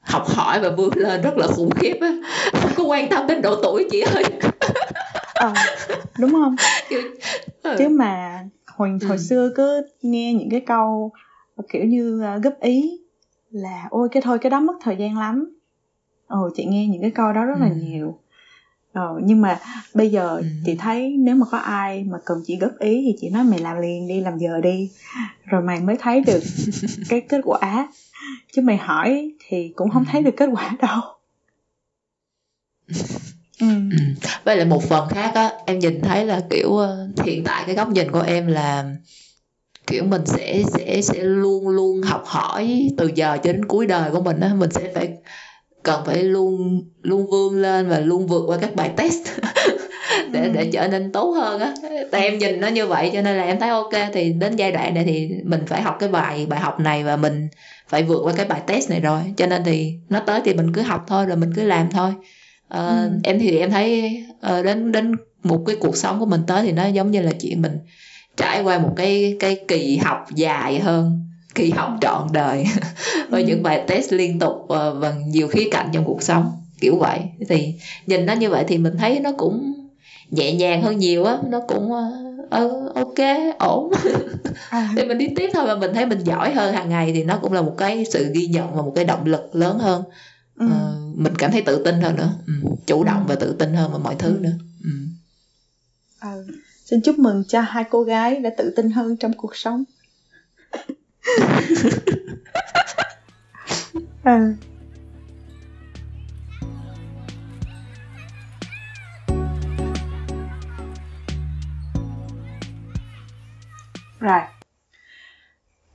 học 0.00 0.26
hỏi 0.26 0.60
và 0.60 0.70
vươn 0.70 0.90
lên 0.96 1.22
rất 1.22 1.36
là 1.36 1.46
khủng 1.46 1.70
khiếp 1.70 1.96
á. 2.00 2.12
Không 2.52 2.70
có 2.76 2.84
quan 2.84 3.08
tâm 3.08 3.26
đến 3.26 3.42
độ 3.42 3.62
tuổi 3.62 3.88
chị 3.90 4.00
ơi. 4.00 4.24
Ờ, 5.34 5.52
đúng 6.18 6.30
không? 6.30 6.56
Ừ. 7.62 7.74
chứ 7.78 7.88
mà 7.88 8.44
hồi 8.66 8.90
hồi 8.90 9.16
ừ. 9.16 9.22
xưa 9.22 9.52
cứ 9.56 9.86
nghe 10.02 10.34
những 10.34 10.50
cái 10.50 10.60
câu 10.60 11.12
kiểu 11.72 11.84
như 11.84 12.22
uh, 12.36 12.42
góp 12.42 12.60
ý 12.60 13.00
là 13.50 13.86
ôi 13.90 14.08
cái 14.12 14.22
thôi 14.22 14.38
cái 14.38 14.50
đó 14.50 14.60
mất 14.60 14.74
thời 14.82 14.96
gian 14.96 15.18
lắm 15.18 15.56
ồ 16.32 16.50
chị 16.56 16.64
nghe 16.64 16.86
những 16.86 17.00
cái 17.02 17.10
câu 17.10 17.32
đó 17.32 17.44
rất 17.44 17.58
là 17.60 17.68
ừ. 17.68 17.74
nhiều 17.74 18.18
ờ, 18.92 19.20
nhưng 19.24 19.40
mà 19.40 19.60
bây 19.94 20.10
giờ 20.10 20.36
ừ. 20.36 20.44
chị 20.64 20.74
thấy 20.74 21.16
nếu 21.18 21.34
mà 21.34 21.46
có 21.50 21.58
ai 21.58 22.04
mà 22.04 22.18
cần 22.24 22.42
chị 22.46 22.56
góp 22.56 22.70
ý 22.78 23.02
thì 23.06 23.16
chị 23.20 23.30
nói 23.30 23.44
mày 23.44 23.58
làm 23.58 23.80
liền 23.80 24.08
đi 24.08 24.20
làm 24.20 24.38
giờ 24.38 24.60
đi 24.60 24.90
rồi 25.44 25.62
mày 25.62 25.80
mới 25.80 25.96
thấy 26.00 26.20
được 26.20 26.42
cái 27.08 27.20
kết 27.20 27.40
quả 27.44 27.88
chứ 28.52 28.62
mày 28.62 28.76
hỏi 28.76 29.32
thì 29.48 29.72
cũng 29.76 29.90
không 29.90 30.04
thấy 30.04 30.22
được 30.22 30.34
kết 30.36 30.48
quả 30.52 30.76
đâu 30.78 31.00
ừ. 33.60 33.66
ừ. 33.90 34.26
với 34.44 34.56
lại 34.56 34.66
một 34.66 34.82
phần 34.82 35.08
khác 35.08 35.32
á 35.34 35.52
em 35.66 35.78
nhìn 35.78 36.00
thấy 36.00 36.24
là 36.24 36.42
kiểu 36.50 36.76
ờ, 36.76 37.08
hiện 37.24 37.44
tại 37.44 37.62
cái 37.66 37.74
góc 37.74 37.88
nhìn 37.88 38.10
của 38.10 38.22
em 38.26 38.46
là 38.46 38.84
kiểu 39.86 40.04
mình 40.04 40.22
sẽ 40.26 40.62
sẽ 40.72 41.02
sẽ 41.02 41.22
luôn 41.22 41.68
luôn 41.68 42.02
học 42.02 42.22
hỏi 42.26 42.90
từ 42.96 43.10
giờ 43.14 43.38
cho 43.44 43.52
đến 43.52 43.64
cuối 43.64 43.86
đời 43.86 44.10
của 44.10 44.20
mình 44.20 44.40
á 44.40 44.54
mình 44.54 44.70
sẽ 44.70 44.92
phải 44.94 45.16
cần 45.82 46.02
phải 46.06 46.22
luôn 46.22 46.82
luôn 47.02 47.26
vươn 47.30 47.62
lên 47.62 47.88
và 47.88 47.98
luôn 47.98 48.26
vượt 48.26 48.42
qua 48.46 48.58
các 48.60 48.74
bài 48.74 48.90
test 48.96 49.18
để 50.32 50.50
để 50.54 50.70
trở 50.72 50.88
nên 50.88 51.12
tốt 51.12 51.30
hơn 51.30 51.60
á. 51.60 51.74
Tại 52.10 52.22
em 52.22 52.38
nhìn 52.38 52.60
nó 52.60 52.68
như 52.68 52.86
vậy 52.86 53.10
cho 53.12 53.22
nên 53.22 53.36
là 53.36 53.44
em 53.44 53.60
thấy 53.60 53.68
ok 53.68 53.92
thì 54.12 54.32
đến 54.32 54.56
giai 54.56 54.72
đoạn 54.72 54.94
này 54.94 55.04
thì 55.04 55.30
mình 55.44 55.62
phải 55.66 55.82
học 55.82 55.96
cái 56.00 56.08
bài 56.08 56.46
bài 56.46 56.60
học 56.60 56.80
này 56.80 57.04
và 57.04 57.16
mình 57.16 57.48
phải 57.88 58.02
vượt 58.02 58.20
qua 58.24 58.32
cái 58.36 58.46
bài 58.46 58.60
test 58.66 58.90
này 58.90 59.00
rồi. 59.00 59.20
Cho 59.36 59.46
nên 59.46 59.64
thì 59.64 59.94
nó 60.08 60.20
tới 60.20 60.40
thì 60.44 60.54
mình 60.54 60.72
cứ 60.72 60.82
học 60.82 61.04
thôi 61.06 61.26
rồi 61.26 61.36
mình 61.36 61.52
cứ 61.56 61.62
làm 61.62 61.90
thôi. 61.90 62.10
Uh, 62.74 62.78
ừ. 62.78 63.10
em 63.24 63.38
thì 63.38 63.58
em 63.58 63.70
thấy 63.70 64.22
uh, 64.58 64.64
đến 64.64 64.92
đến 64.92 65.12
một 65.42 65.64
cái 65.66 65.76
cuộc 65.80 65.96
sống 65.96 66.20
của 66.20 66.26
mình 66.26 66.40
tới 66.46 66.62
thì 66.62 66.72
nó 66.72 66.86
giống 66.86 67.10
như 67.10 67.22
là 67.22 67.32
chuyện 67.40 67.62
mình 67.62 67.78
trải 68.36 68.62
qua 68.62 68.78
một 68.78 68.92
cái 68.96 69.36
cái 69.40 69.56
kỳ 69.68 69.96
học 69.96 70.26
dài 70.34 70.80
hơn 70.80 71.31
kỳ 71.54 71.70
học 71.70 71.90
trọn 72.00 72.28
đời 72.32 72.64
với 73.28 73.42
ừ. 73.42 73.48
những 73.48 73.62
bài 73.62 73.84
test 73.86 74.12
liên 74.12 74.38
tục 74.38 74.52
uh, 74.52 74.68
và 74.98 75.14
nhiều 75.26 75.48
khía 75.48 75.68
cạnh 75.70 75.88
trong 75.92 76.04
cuộc 76.04 76.22
sống 76.22 76.52
kiểu 76.80 76.96
vậy 76.96 77.20
thì 77.48 77.74
nhìn 78.06 78.26
nó 78.26 78.32
như 78.32 78.50
vậy 78.50 78.64
thì 78.68 78.78
mình 78.78 78.96
thấy 78.98 79.20
nó 79.20 79.32
cũng 79.32 79.74
nhẹ 80.30 80.52
nhàng 80.52 80.82
hơn 80.82 80.98
nhiều 80.98 81.24
á 81.24 81.38
nó 81.48 81.60
cũng 81.68 81.92
uh, 81.92 82.94
ok 82.94 83.58
ổn 83.58 83.92
à. 84.70 84.90
thì 84.96 85.04
mình 85.04 85.18
đi 85.18 85.26
tiếp 85.36 85.50
thôi 85.54 85.66
và 85.66 85.76
mình 85.76 85.94
thấy 85.94 86.06
mình 86.06 86.18
giỏi 86.18 86.54
hơn 86.54 86.74
hàng 86.74 86.88
ngày 86.88 87.12
thì 87.14 87.24
nó 87.24 87.38
cũng 87.42 87.52
là 87.52 87.62
một 87.62 87.74
cái 87.78 88.04
sự 88.04 88.32
ghi 88.34 88.46
nhận 88.46 88.74
và 88.74 88.82
một 88.82 88.92
cái 88.94 89.04
động 89.04 89.26
lực 89.26 89.56
lớn 89.56 89.78
hơn 89.78 90.02
ừ. 90.58 90.66
uh, 90.66 91.18
mình 91.18 91.32
cảm 91.38 91.52
thấy 91.52 91.62
tự 91.62 91.84
tin 91.84 92.00
hơn 92.00 92.16
nữa 92.16 92.32
ừ. 92.46 92.52
chủ 92.86 93.04
động 93.04 93.24
ừ. 93.26 93.28
và 93.28 93.34
tự 93.34 93.56
tin 93.58 93.74
hơn 93.74 93.90
vào 93.90 94.00
mọi 94.00 94.14
thứ 94.18 94.28
ừ. 94.28 94.40
nữa 94.40 94.54
ừ. 94.84 94.90
À, 96.18 96.32
xin 96.84 97.00
chúc 97.00 97.18
mừng 97.18 97.44
cho 97.48 97.60
hai 97.60 97.84
cô 97.90 98.02
gái 98.02 98.36
đã 98.36 98.50
tự 98.58 98.72
tin 98.76 98.90
hơn 98.90 99.16
trong 99.16 99.32
cuộc 99.32 99.56
sống 99.56 99.84
à. 104.24 104.54
rồi 114.20 114.40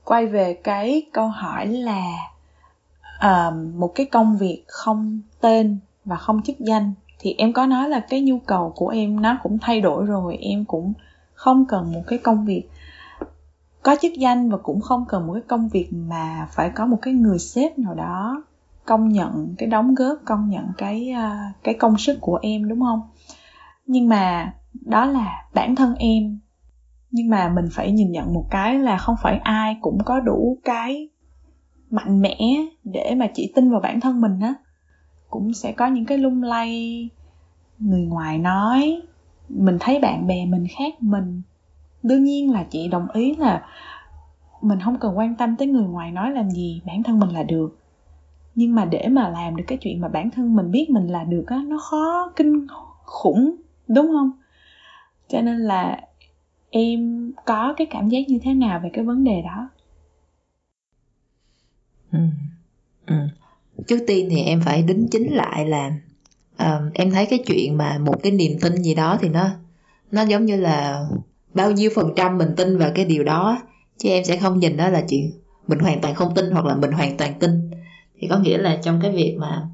quay 0.04 0.26
về 0.26 0.54
cái 0.64 1.02
câu 1.12 1.28
hỏi 1.28 1.66
là 1.66 2.12
uh, 3.26 3.54
một 3.74 3.92
cái 3.94 4.06
công 4.06 4.38
việc 4.38 4.64
không 4.66 5.20
tên 5.40 5.78
và 6.04 6.16
không 6.16 6.42
chức 6.42 6.58
danh 6.58 6.92
thì 7.18 7.34
em 7.38 7.52
có 7.52 7.66
nói 7.66 7.88
là 7.88 8.00
cái 8.00 8.20
nhu 8.20 8.38
cầu 8.38 8.72
của 8.76 8.88
em 8.88 9.22
nó 9.22 9.38
cũng 9.42 9.58
thay 9.58 9.80
đổi 9.80 10.06
rồi 10.06 10.36
em 10.36 10.64
cũng 10.64 10.92
không 11.34 11.64
cần 11.66 11.92
một 11.92 12.02
cái 12.06 12.18
công 12.18 12.46
việc 12.46 12.62
có 13.88 13.96
chức 14.02 14.12
danh 14.18 14.50
và 14.50 14.58
cũng 14.58 14.80
không 14.80 15.04
cần 15.08 15.26
một 15.26 15.32
cái 15.32 15.42
công 15.48 15.68
việc 15.68 15.88
mà 15.92 16.48
phải 16.50 16.70
có 16.70 16.86
một 16.86 16.98
cái 17.02 17.14
người 17.14 17.38
sếp 17.38 17.78
nào 17.78 17.94
đó 17.94 18.44
công 18.84 19.08
nhận 19.08 19.54
cái 19.58 19.68
đóng 19.68 19.94
góp 19.94 20.18
công 20.24 20.50
nhận 20.50 20.64
cái 20.78 21.12
uh, 21.12 21.62
cái 21.64 21.74
công 21.74 21.98
sức 21.98 22.18
của 22.20 22.38
em 22.42 22.68
đúng 22.68 22.80
không? 22.80 23.00
Nhưng 23.86 24.08
mà 24.08 24.52
đó 24.72 25.04
là 25.04 25.48
bản 25.54 25.76
thân 25.76 25.94
em. 25.94 26.38
Nhưng 27.10 27.30
mà 27.30 27.48
mình 27.48 27.68
phải 27.72 27.92
nhìn 27.92 28.12
nhận 28.12 28.34
một 28.34 28.46
cái 28.50 28.78
là 28.78 28.98
không 28.98 29.16
phải 29.22 29.38
ai 29.38 29.76
cũng 29.80 29.98
có 30.04 30.20
đủ 30.20 30.58
cái 30.64 31.08
mạnh 31.90 32.20
mẽ 32.20 32.38
để 32.84 33.14
mà 33.14 33.26
chỉ 33.34 33.52
tin 33.54 33.70
vào 33.70 33.80
bản 33.80 34.00
thân 34.00 34.20
mình 34.20 34.40
á. 34.40 34.54
Cũng 35.30 35.54
sẽ 35.54 35.72
có 35.72 35.86
những 35.86 36.06
cái 36.06 36.18
lung 36.18 36.42
lay 36.42 37.08
người 37.78 38.02
ngoài 38.02 38.38
nói 38.38 39.02
mình 39.48 39.76
thấy 39.80 39.98
bạn 39.98 40.26
bè 40.26 40.46
mình 40.46 40.66
khác 40.78 41.02
mình 41.02 41.42
đương 42.02 42.24
nhiên 42.24 42.52
là 42.52 42.64
chị 42.70 42.88
đồng 42.88 43.10
ý 43.10 43.34
là 43.34 43.66
mình 44.60 44.80
không 44.80 44.98
cần 44.98 45.18
quan 45.18 45.34
tâm 45.34 45.56
tới 45.56 45.68
người 45.68 45.86
ngoài 45.86 46.10
nói 46.10 46.30
làm 46.30 46.50
gì 46.50 46.80
bản 46.86 47.02
thân 47.02 47.18
mình 47.20 47.30
là 47.30 47.42
được 47.42 47.78
nhưng 48.54 48.74
mà 48.74 48.84
để 48.84 49.08
mà 49.08 49.28
làm 49.28 49.56
được 49.56 49.64
cái 49.66 49.78
chuyện 49.78 50.00
mà 50.00 50.08
bản 50.08 50.30
thân 50.30 50.56
mình 50.56 50.70
biết 50.70 50.90
mình 50.90 51.06
là 51.06 51.24
được 51.24 51.44
á 51.46 51.62
nó 51.66 51.78
khó 51.78 52.32
kinh 52.36 52.66
khủng 53.04 53.56
đúng 53.88 54.06
không 54.06 54.30
cho 55.28 55.40
nên 55.40 55.58
là 55.58 56.00
em 56.70 57.32
có 57.44 57.74
cái 57.76 57.86
cảm 57.90 58.08
giác 58.08 58.28
như 58.28 58.38
thế 58.42 58.54
nào 58.54 58.80
về 58.84 58.90
cái 58.92 59.04
vấn 59.04 59.24
đề 59.24 59.42
đó 59.42 59.68
ừ. 62.12 62.18
Ừ. 63.06 63.14
trước 63.86 63.98
tiên 64.06 64.28
thì 64.30 64.42
em 64.42 64.60
phải 64.60 64.82
đính 64.82 65.06
chính 65.10 65.32
lại 65.32 65.66
là 65.66 65.92
uh, 66.62 66.94
em 66.94 67.10
thấy 67.10 67.26
cái 67.26 67.38
chuyện 67.46 67.76
mà 67.76 67.98
một 67.98 68.22
cái 68.22 68.32
niềm 68.32 68.52
tin 68.60 68.82
gì 68.82 68.94
đó 68.94 69.18
thì 69.20 69.28
nó 69.28 69.48
nó 70.10 70.22
giống 70.22 70.46
như 70.46 70.56
là 70.56 71.04
bao 71.58 71.72
nhiêu 71.72 71.90
phần 71.94 72.12
trăm 72.16 72.38
mình 72.38 72.48
tin 72.56 72.78
vào 72.78 72.90
cái 72.94 73.04
điều 73.04 73.24
đó 73.24 73.62
chứ 73.96 74.08
em 74.08 74.24
sẽ 74.24 74.36
không 74.36 74.58
nhìn 74.58 74.76
đó 74.76 74.88
là 74.88 75.04
chuyện 75.08 75.32
mình 75.66 75.78
hoàn 75.78 76.00
toàn 76.00 76.14
không 76.14 76.34
tin 76.34 76.50
hoặc 76.50 76.64
là 76.64 76.76
mình 76.76 76.92
hoàn 76.92 77.16
toàn 77.16 77.38
tin. 77.40 77.50
Thì 78.20 78.28
có 78.28 78.38
nghĩa 78.38 78.58
là 78.58 78.78
trong 78.82 78.98
cái 79.02 79.12
việc 79.12 79.36
mà 79.38 79.68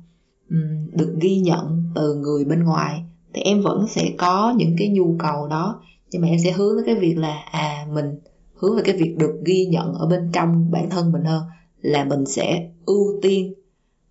um, 0.51 0.91
được 0.93 1.17
ghi 1.21 1.39
nhận 1.39 1.83
từ 1.95 2.15
người 2.15 2.45
bên 2.45 2.65
ngoài 2.65 3.05
thì 3.35 3.43
em 3.43 3.63
vẫn 3.63 3.87
sẽ 3.89 4.11
có 4.19 4.55
những 4.57 4.77
cái 4.79 4.89
nhu 4.89 5.17
cầu 5.19 5.49
đó. 5.49 5.81
Nhưng 6.11 6.23
mà 6.23 6.29
em 6.29 6.39
sẽ 6.45 6.53
hướng 6.53 6.77
tới 6.77 6.85
cái 6.87 6.95
việc 6.95 7.15
là 7.19 7.35
à 7.51 7.87
mình 7.93 8.19
hướng 8.55 8.77
về 8.77 8.83
cái 8.85 8.97
việc 8.97 9.17
được 9.19 9.41
ghi 9.45 9.67
nhận 9.67 9.95
ở 9.95 10.07
bên 10.07 10.31
trong 10.33 10.71
bản 10.71 10.91
thân 10.91 11.13
mình 11.13 11.25
hơn 11.25 11.43
là 11.81 12.05
mình 12.05 12.27
sẽ 12.27 12.69
ưu 12.87 13.19
tiên 13.23 13.55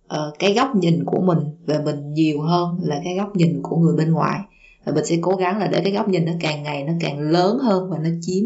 uh, 0.06 0.38
cái 0.38 0.54
góc 0.54 0.76
nhìn 0.76 1.04
của 1.04 1.20
mình 1.20 1.38
về 1.66 1.78
mình 1.84 2.12
nhiều 2.12 2.40
hơn 2.40 2.78
là 2.82 3.00
cái 3.04 3.14
góc 3.16 3.36
nhìn 3.36 3.62
của 3.62 3.76
người 3.76 3.96
bên 3.96 4.12
ngoài 4.12 4.40
và 4.84 4.92
mình 4.92 5.04
sẽ 5.04 5.16
cố 5.20 5.36
gắng 5.36 5.58
là 5.58 5.66
để 5.66 5.80
cái 5.84 5.92
góc 5.92 6.08
nhìn 6.08 6.24
nó 6.24 6.32
càng 6.40 6.62
ngày 6.62 6.84
nó 6.84 6.92
càng 7.00 7.20
lớn 7.20 7.58
hơn 7.58 7.90
và 7.90 7.98
nó 7.98 8.10
chiếm 8.20 8.44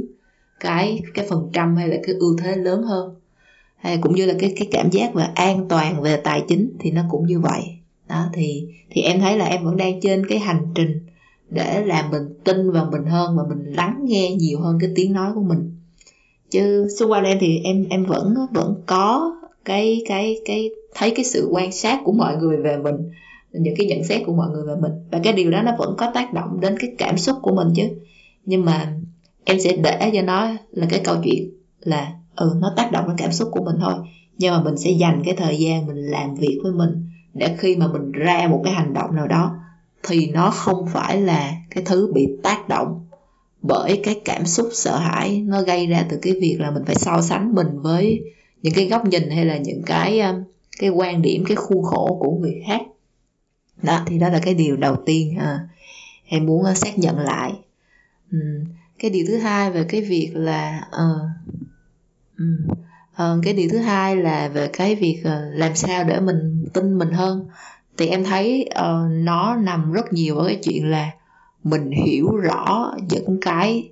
cái 0.60 1.00
cái 1.14 1.26
phần 1.28 1.50
trăm 1.52 1.76
hay 1.76 1.88
là 1.88 1.96
cái 2.06 2.14
ưu 2.14 2.36
thế 2.38 2.56
lớn 2.56 2.82
hơn. 2.82 3.14
Hay 3.76 3.98
cũng 4.02 4.14
như 4.14 4.26
là 4.26 4.34
cái 4.38 4.52
cái 4.56 4.68
cảm 4.70 4.90
giác 4.90 5.14
về 5.14 5.24
an 5.34 5.66
toàn 5.68 6.02
về 6.02 6.16
tài 6.16 6.44
chính 6.48 6.76
thì 6.80 6.90
nó 6.90 7.02
cũng 7.10 7.26
như 7.26 7.40
vậy. 7.40 7.62
Đó, 8.08 8.24
thì 8.32 8.66
thì 8.90 9.02
em 9.02 9.20
thấy 9.20 9.38
là 9.38 9.44
em 9.44 9.64
vẫn 9.64 9.76
đang 9.76 10.00
trên 10.00 10.26
cái 10.26 10.38
hành 10.38 10.66
trình 10.74 11.00
để 11.50 11.84
làm 11.86 12.10
mình 12.10 12.22
tin 12.44 12.70
vào 12.70 12.88
mình 12.92 13.04
hơn 13.04 13.36
và 13.36 13.42
mình 13.48 13.72
lắng 13.72 14.00
nghe 14.04 14.34
nhiều 14.34 14.60
hơn 14.60 14.78
cái 14.80 14.90
tiếng 14.94 15.12
nói 15.12 15.32
của 15.34 15.42
mình. 15.42 15.76
Chứ 16.50 16.88
xung 16.98 17.10
quanh 17.10 17.24
em 17.24 17.38
thì 17.40 17.60
em 17.64 17.86
em 17.90 18.04
vẫn 18.04 18.34
vẫn 18.52 18.82
có 18.86 19.36
cái 19.64 20.02
cái 20.08 20.36
cái, 20.44 20.70
thấy 20.94 21.10
cái 21.10 21.24
sự 21.24 21.48
quan 21.52 21.72
sát 21.72 22.00
của 22.04 22.12
mọi 22.12 22.36
người 22.36 22.56
về 22.56 22.76
mình 22.76 22.96
những 23.62 23.74
cái 23.78 23.86
nhận 23.86 24.04
xét 24.04 24.22
của 24.26 24.32
mọi 24.32 24.50
người 24.50 24.62
về 24.66 24.74
mình. 24.80 24.92
Và 25.10 25.20
cái 25.24 25.32
điều 25.32 25.50
đó 25.50 25.62
nó 25.62 25.72
vẫn 25.78 25.94
có 25.98 26.10
tác 26.14 26.32
động 26.32 26.60
đến 26.60 26.76
cái 26.78 26.90
cảm 26.98 27.18
xúc 27.18 27.36
của 27.42 27.54
mình 27.54 27.68
chứ. 27.76 27.82
Nhưng 28.44 28.64
mà 28.64 28.92
em 29.44 29.60
sẽ 29.60 29.76
để 29.76 30.10
cho 30.14 30.22
nó 30.22 30.50
là 30.70 30.86
cái 30.90 31.00
câu 31.04 31.16
chuyện 31.24 31.50
là 31.80 32.12
ừ 32.36 32.56
nó 32.60 32.72
tác 32.76 32.92
động 32.92 33.04
đến 33.08 33.16
cảm 33.18 33.32
xúc 33.32 33.48
của 33.52 33.64
mình 33.64 33.76
thôi. 33.80 33.94
Nhưng 34.38 34.54
mà 34.54 34.62
mình 34.62 34.76
sẽ 34.76 34.90
dành 34.90 35.22
cái 35.24 35.34
thời 35.34 35.58
gian 35.58 35.86
mình 35.86 35.96
làm 35.96 36.34
việc 36.34 36.60
với 36.62 36.72
mình 36.72 36.90
để 37.34 37.56
khi 37.58 37.76
mà 37.76 37.86
mình 37.86 38.12
ra 38.12 38.48
một 38.50 38.60
cái 38.64 38.74
hành 38.74 38.94
động 38.94 39.14
nào 39.14 39.26
đó 39.26 39.56
thì 40.02 40.30
nó 40.30 40.50
không 40.50 40.86
phải 40.92 41.20
là 41.20 41.52
cái 41.70 41.84
thứ 41.86 42.12
bị 42.14 42.26
tác 42.42 42.68
động 42.68 43.06
bởi 43.62 44.00
cái 44.04 44.20
cảm 44.24 44.46
xúc 44.46 44.68
sợ 44.72 44.96
hãi 44.96 45.42
nó 45.46 45.62
gây 45.62 45.86
ra 45.86 46.06
từ 46.10 46.18
cái 46.22 46.32
việc 46.40 46.56
là 46.60 46.70
mình 46.70 46.84
phải 46.86 46.94
so 46.94 47.20
sánh 47.20 47.54
mình 47.54 47.80
với 47.82 48.20
những 48.62 48.74
cái 48.74 48.86
góc 48.86 49.06
nhìn 49.06 49.30
hay 49.30 49.44
là 49.44 49.56
những 49.56 49.82
cái 49.86 50.20
um, 50.20 50.42
cái 50.78 50.90
quan 50.90 51.22
điểm, 51.22 51.44
cái 51.44 51.56
khuôn 51.56 51.82
khổ 51.82 52.18
của 52.20 52.30
người 52.30 52.62
khác 52.66 52.82
đó 53.82 54.02
thì 54.06 54.18
đó 54.18 54.28
là 54.28 54.38
cái 54.42 54.54
điều 54.54 54.76
đầu 54.76 54.96
tiên 55.06 55.38
à, 55.38 55.68
em 56.24 56.46
muốn 56.46 56.64
ờ, 56.64 56.74
xác 56.74 56.98
nhận 56.98 57.18
lại. 57.18 57.52
Uhm. 58.36 58.64
cái 58.98 59.10
điều 59.10 59.24
thứ 59.28 59.38
hai 59.38 59.70
về 59.70 59.84
cái 59.84 60.00
việc 60.00 60.30
là 60.34 60.88
uh, 60.88 61.20
um, 62.38 62.58
uh, 63.12 63.44
cái 63.44 63.54
điều 63.54 63.68
thứ 63.72 63.78
hai 63.78 64.16
là 64.16 64.48
về 64.48 64.70
cái 64.72 64.94
việc 64.94 65.22
uh, 65.24 65.58
làm 65.58 65.74
sao 65.74 66.04
để 66.04 66.20
mình 66.20 66.66
tin 66.72 66.98
mình 66.98 67.10
hơn. 67.10 67.48
Thì 67.96 68.06
em 68.06 68.24
thấy 68.24 68.68
uh, 68.70 69.10
nó 69.10 69.56
nằm 69.56 69.92
rất 69.92 70.12
nhiều 70.12 70.36
ở 70.36 70.46
cái 70.46 70.58
chuyện 70.62 70.90
là 70.90 71.10
mình 71.64 71.90
hiểu 71.90 72.36
rõ 72.36 72.94
những 73.08 73.40
cái 73.40 73.90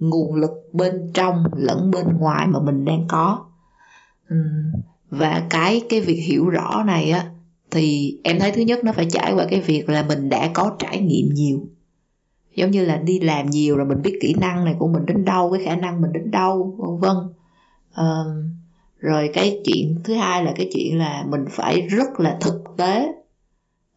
nguồn 0.00 0.34
lực 0.34 0.50
bên 0.72 1.10
trong 1.14 1.44
lẫn 1.56 1.90
bên 1.90 2.16
ngoài 2.18 2.46
mà 2.46 2.60
mình 2.60 2.84
đang 2.84 3.04
có. 3.08 3.44
Và 5.10 5.42
cái 5.50 5.82
cái 5.88 6.00
việc 6.00 6.20
hiểu 6.20 6.48
rõ 6.48 6.82
này 6.86 7.10
á 7.10 7.31
thì 7.72 8.18
em 8.24 8.38
thấy 8.38 8.52
thứ 8.52 8.62
nhất 8.62 8.84
nó 8.84 8.92
phải 8.92 9.06
trải 9.10 9.32
qua 9.32 9.46
cái 9.50 9.60
việc 9.60 9.88
là 9.88 10.02
mình 10.08 10.28
đã 10.28 10.50
có 10.54 10.76
trải 10.78 11.00
nghiệm 11.00 11.28
nhiều. 11.34 11.60
Giống 12.54 12.70
như 12.70 12.84
là 12.84 12.96
đi 12.96 13.20
làm 13.20 13.50
nhiều 13.50 13.76
rồi 13.76 13.86
mình 13.86 14.02
biết 14.02 14.18
kỹ 14.20 14.34
năng 14.40 14.64
này 14.64 14.74
của 14.78 14.88
mình 14.88 15.06
đến 15.06 15.24
đâu 15.24 15.52
cái 15.52 15.64
khả 15.64 15.76
năng 15.76 16.00
mình 16.00 16.12
đến 16.12 16.30
đâu 16.30 16.76
vân 16.78 17.00
vân. 17.00 17.16
À, 17.92 18.22
rồi 18.98 19.30
cái 19.32 19.60
chuyện 19.64 19.94
thứ 20.04 20.14
hai 20.14 20.44
là 20.44 20.52
cái 20.56 20.70
chuyện 20.74 20.98
là 20.98 21.24
mình 21.28 21.44
phải 21.50 21.80
rất 21.80 22.20
là 22.20 22.38
thực 22.40 22.64
tế 22.76 23.12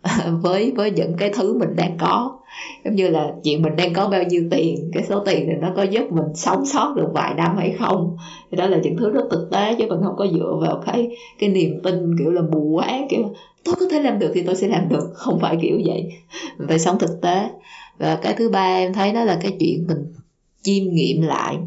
với 0.41 0.71
với 0.75 0.91
những 0.91 1.13
cái 1.17 1.31
thứ 1.33 1.57
mình 1.57 1.75
đang 1.75 1.97
có. 1.97 2.39
Giống 2.85 2.95
như 2.95 3.07
là 3.07 3.33
chuyện 3.43 3.61
mình 3.61 3.75
đang 3.75 3.93
có 3.93 4.07
bao 4.07 4.23
nhiêu 4.23 4.47
tiền 4.51 4.91
cái 4.93 5.03
số 5.09 5.23
tiền 5.25 5.47
này 5.47 5.57
nó 5.61 5.73
có 5.75 5.83
giúp 5.83 6.11
mình 6.11 6.35
sống 6.35 6.65
sót 6.65 6.93
được 6.97 7.07
vài 7.13 7.33
năm 7.33 7.57
hay 7.57 7.75
không. 7.79 8.17
Thì 8.51 8.57
đó 8.57 8.67
là 8.67 8.77
những 8.77 8.97
thứ 8.97 9.09
rất 9.09 9.23
thực 9.31 9.49
tế 9.51 9.75
chứ 9.79 9.85
mình 9.89 9.99
không 10.03 10.15
có 10.17 10.27
dựa 10.27 10.57
vào 10.61 10.83
cái 10.85 11.17
cái 11.39 11.49
niềm 11.49 11.79
tin 11.83 12.15
kiểu 12.19 12.31
là 12.31 12.41
mù 12.41 12.75
quáng 12.75 13.07
kiểu 13.09 13.23
tôi 13.65 13.75
có 13.79 13.85
thể 13.91 13.99
làm 13.99 14.19
được 14.19 14.31
thì 14.33 14.43
tôi 14.45 14.55
sẽ 14.55 14.67
làm 14.67 14.89
được. 14.89 15.11
Không 15.13 15.39
phải 15.39 15.57
kiểu 15.61 15.79
vậy. 15.85 16.09
Mình 16.57 16.67
phải 16.67 16.79
sống 16.79 16.99
thực 16.99 17.21
tế. 17.21 17.49
Và 17.97 18.15
cái 18.15 18.33
thứ 18.37 18.49
ba 18.49 18.75
em 18.75 18.93
thấy 18.93 19.13
đó 19.13 19.23
là 19.23 19.39
cái 19.41 19.57
chuyện 19.59 19.87
mình 19.87 20.13
chiêm 20.61 20.83
nghiệm 20.93 21.21
lại. 21.21 21.57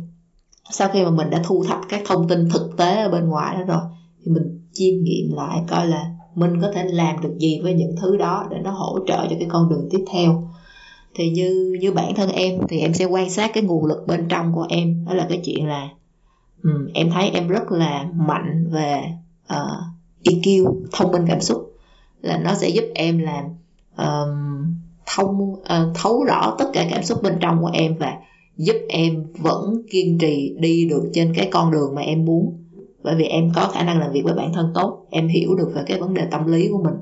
Sau 0.70 0.88
khi 0.92 1.04
mà 1.04 1.10
mình 1.10 1.30
đã 1.30 1.42
thu 1.44 1.64
thập 1.68 1.80
các 1.88 2.02
thông 2.06 2.28
tin 2.28 2.48
thực 2.50 2.76
tế 2.76 3.02
ở 3.02 3.08
bên 3.08 3.28
ngoài 3.28 3.56
đó 3.56 3.62
rồi 3.66 3.80
thì 4.24 4.32
mình 4.32 4.60
chiêm 4.72 4.94
nghiệm 5.02 5.36
lại 5.36 5.60
coi 5.68 5.86
là 5.86 6.04
mình 6.34 6.60
có 6.62 6.72
thể 6.74 6.84
làm 6.84 7.20
được 7.22 7.34
gì 7.38 7.60
với 7.62 7.74
những 7.74 7.94
thứ 8.00 8.16
đó 8.16 8.46
để 8.50 8.56
nó 8.64 8.70
hỗ 8.70 8.98
trợ 9.06 9.26
cho 9.30 9.36
cái 9.38 9.48
con 9.48 9.68
đường 9.68 9.88
tiếp 9.90 10.04
theo. 10.12 10.48
Thì 11.14 11.30
như 11.30 11.76
như 11.80 11.92
bản 11.92 12.14
thân 12.14 12.30
em 12.30 12.60
thì 12.68 12.80
em 12.80 12.94
sẽ 12.94 13.04
quan 13.04 13.30
sát 13.30 13.50
cái 13.54 13.62
nguồn 13.62 13.84
lực 13.84 14.04
bên 14.06 14.28
trong 14.28 14.52
của 14.54 14.66
em. 14.68 15.04
Đó 15.04 15.14
là 15.14 15.26
cái 15.28 15.40
chuyện 15.44 15.66
là 15.66 15.88
um, 16.62 16.86
em 16.94 17.10
thấy 17.10 17.30
em 17.30 17.48
rất 17.48 17.72
là 17.72 18.04
mạnh 18.14 18.68
về 18.70 19.02
ờ, 19.46 19.66
uh, 19.66 20.24
EQ 20.24 20.74
thông 20.92 21.12
minh 21.12 21.24
cảm 21.28 21.40
xúc 21.40 21.67
là 22.22 22.38
nó 22.38 22.54
sẽ 22.54 22.68
giúp 22.68 22.84
em 22.94 23.18
làm 23.18 23.44
um, 23.96 24.74
thông 25.06 25.52
uh, 25.52 25.94
thấu 25.94 26.24
rõ 26.24 26.56
tất 26.58 26.70
cả 26.72 26.86
cảm 26.90 27.02
xúc 27.02 27.22
bên 27.22 27.36
trong 27.40 27.62
của 27.62 27.70
em 27.72 27.96
và 27.98 28.16
giúp 28.56 28.76
em 28.88 29.24
vẫn 29.38 29.82
kiên 29.90 30.18
trì 30.18 30.54
đi 30.58 30.88
được 30.88 31.10
trên 31.14 31.34
cái 31.34 31.48
con 31.50 31.70
đường 31.70 31.94
mà 31.94 32.02
em 32.02 32.24
muốn. 32.24 32.64
Bởi 33.02 33.14
vì 33.14 33.24
em 33.24 33.52
có 33.54 33.70
khả 33.74 33.82
năng 33.82 33.98
làm 33.98 34.12
việc 34.12 34.22
với 34.24 34.34
bản 34.34 34.52
thân 34.52 34.70
tốt 34.74 35.06
em 35.10 35.28
hiểu 35.28 35.54
được 35.54 35.72
về 35.74 35.82
cái 35.86 36.00
vấn 36.00 36.14
đề 36.14 36.24
tâm 36.30 36.46
lý 36.46 36.68
của 36.68 36.82
mình 36.82 36.94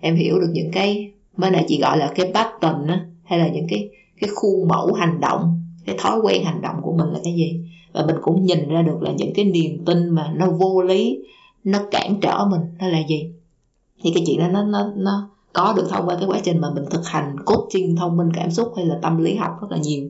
em 0.00 0.16
hiểu 0.16 0.40
được 0.40 0.50
những 0.52 0.70
cái 0.72 1.12
mới 1.36 1.50
là 1.50 1.62
chị 1.68 1.80
gọi 1.80 1.98
là 1.98 2.12
cái 2.14 2.30
pattern 2.34 2.86
á 2.86 3.06
hay 3.24 3.38
là 3.38 3.48
những 3.48 3.66
cái 3.68 3.88
cái 4.20 4.30
khuôn 4.34 4.68
mẫu 4.68 4.92
hành 4.92 5.20
động 5.20 5.60
cái 5.86 5.96
thói 5.98 6.20
quen 6.22 6.44
hành 6.44 6.62
động 6.62 6.76
của 6.82 6.92
mình 6.92 7.08
là 7.08 7.18
cái 7.24 7.34
gì. 7.34 7.60
Và 7.92 8.06
mình 8.06 8.16
cũng 8.22 8.46
nhìn 8.46 8.68
ra 8.68 8.82
được 8.82 9.02
là 9.02 9.12
những 9.12 9.32
cái 9.34 9.44
niềm 9.44 9.84
tin 9.86 10.08
mà 10.08 10.32
nó 10.36 10.50
vô 10.50 10.82
lý 10.82 11.18
nó 11.64 11.78
cản 11.90 12.20
trở 12.22 12.44
mình 12.50 12.60
nó 12.78 12.88
là 12.88 12.98
gì? 13.08 13.32
Thì 14.02 14.10
cái 14.14 14.24
chuyện 14.26 14.38
đó 14.38 14.48
nó 14.48 14.62
nó 14.62 14.92
nó 14.96 15.30
có 15.52 15.72
được 15.76 15.86
thông 15.90 16.08
qua 16.08 16.16
cái 16.16 16.28
quá 16.28 16.38
trình 16.44 16.60
mà 16.60 16.70
mình 16.70 16.84
thực 16.90 17.06
hành 17.06 17.36
coaching 17.44 17.96
thông 17.96 18.16
minh 18.16 18.28
cảm 18.34 18.50
xúc 18.50 18.72
hay 18.76 18.86
là 18.86 18.98
tâm 19.02 19.18
lý 19.18 19.34
học 19.34 19.50
rất 19.60 19.68
là 19.70 19.76
nhiều. 19.76 20.08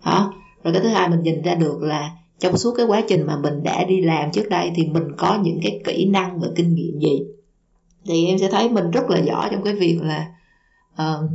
Hả? 0.00 0.28
Rồi 0.64 0.74
cái 0.74 0.82
thứ 0.82 0.88
hai 0.88 1.08
mình 1.08 1.22
nhìn 1.22 1.42
ra 1.42 1.54
được 1.54 1.82
là 1.82 2.10
trong 2.38 2.56
suốt 2.56 2.74
cái 2.76 2.86
quá 2.86 3.02
trình 3.08 3.26
mà 3.26 3.36
mình 3.36 3.62
đã 3.62 3.84
đi 3.84 4.00
làm 4.00 4.32
trước 4.32 4.48
đây 4.50 4.72
thì 4.74 4.86
mình 4.86 5.16
có 5.16 5.38
những 5.42 5.60
cái 5.62 5.80
kỹ 5.84 6.06
năng 6.06 6.40
và 6.40 6.48
kinh 6.56 6.74
nghiệm 6.74 6.98
gì? 7.00 7.22
Thì 8.06 8.26
em 8.26 8.38
sẽ 8.38 8.50
thấy 8.50 8.68
mình 8.70 8.90
rất 8.90 9.10
là 9.10 9.18
giỏi 9.18 9.48
trong 9.52 9.62
cái 9.62 9.74
việc 9.74 10.00
là 10.02 10.28
uh, 10.94 11.30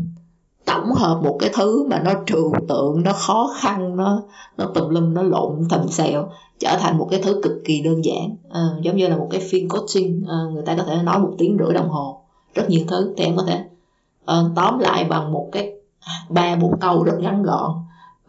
tổng 0.65 0.93
hợp 0.93 1.21
một 1.23 1.37
cái 1.39 1.49
thứ 1.53 1.87
mà 1.87 1.99
nó 1.99 2.11
trừu 2.25 2.53
tượng 2.67 3.03
nó 3.03 3.13
khó 3.13 3.53
khăn 3.59 3.95
nó 3.95 4.21
nó 4.57 4.65
tùm 4.73 4.89
lum 4.89 5.13
nó 5.13 5.21
lộn 5.23 5.67
thành 5.69 5.87
xèo 5.87 6.29
trở 6.59 6.77
thành 6.79 6.97
một 6.97 7.07
cái 7.11 7.19
thứ 7.23 7.41
cực 7.43 7.53
kỳ 7.65 7.81
đơn 7.81 8.05
giản. 8.05 8.35
À, 8.49 8.61
giống 8.81 8.97
như 8.97 9.07
là 9.07 9.17
một 9.17 9.27
cái 9.31 9.41
phiên 9.49 9.69
coaching 9.69 10.25
à, 10.27 10.37
người 10.53 10.63
ta 10.65 10.75
có 10.75 10.83
thể 10.83 10.95
nói 11.03 11.19
một 11.19 11.31
tiếng 11.37 11.57
rưỡi 11.59 11.73
đồng 11.73 11.89
hồ 11.89 12.21
rất 12.55 12.69
nhiều 12.69 12.81
thứ 12.87 13.13
thì 13.17 13.23
em 13.23 13.35
có 13.35 13.43
thể 13.47 13.63
à, 14.25 14.35
tóm 14.55 14.79
lại 14.79 15.05
bằng 15.05 15.31
một 15.31 15.49
cái 15.51 15.71
ba 16.29 16.55
bốn 16.55 16.79
câu 16.79 17.03
rất 17.03 17.19
ngắn 17.19 17.43
gọn 17.43 17.71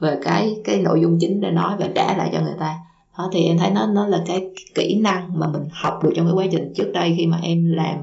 về 0.00 0.18
cái 0.22 0.56
cái 0.64 0.78
nội 0.78 1.00
dung 1.00 1.18
chính 1.20 1.40
để 1.40 1.50
nói 1.50 1.76
và 1.78 1.88
trả 1.94 2.16
lại 2.16 2.30
cho 2.32 2.40
người 2.40 2.56
ta. 2.60 2.78
Đó, 3.18 3.28
thì 3.32 3.44
em 3.44 3.58
thấy 3.58 3.70
nó 3.70 3.86
nó 3.86 4.06
là 4.06 4.22
cái 4.26 4.50
kỹ 4.74 5.00
năng 5.02 5.38
mà 5.38 5.46
mình 5.48 5.62
học 5.72 6.04
được 6.04 6.10
trong 6.16 6.26
cái 6.26 6.34
quá 6.34 6.46
trình 6.52 6.72
trước 6.76 6.90
đây 6.92 7.14
khi 7.16 7.26
mà 7.26 7.38
em 7.42 7.72
làm 7.72 7.98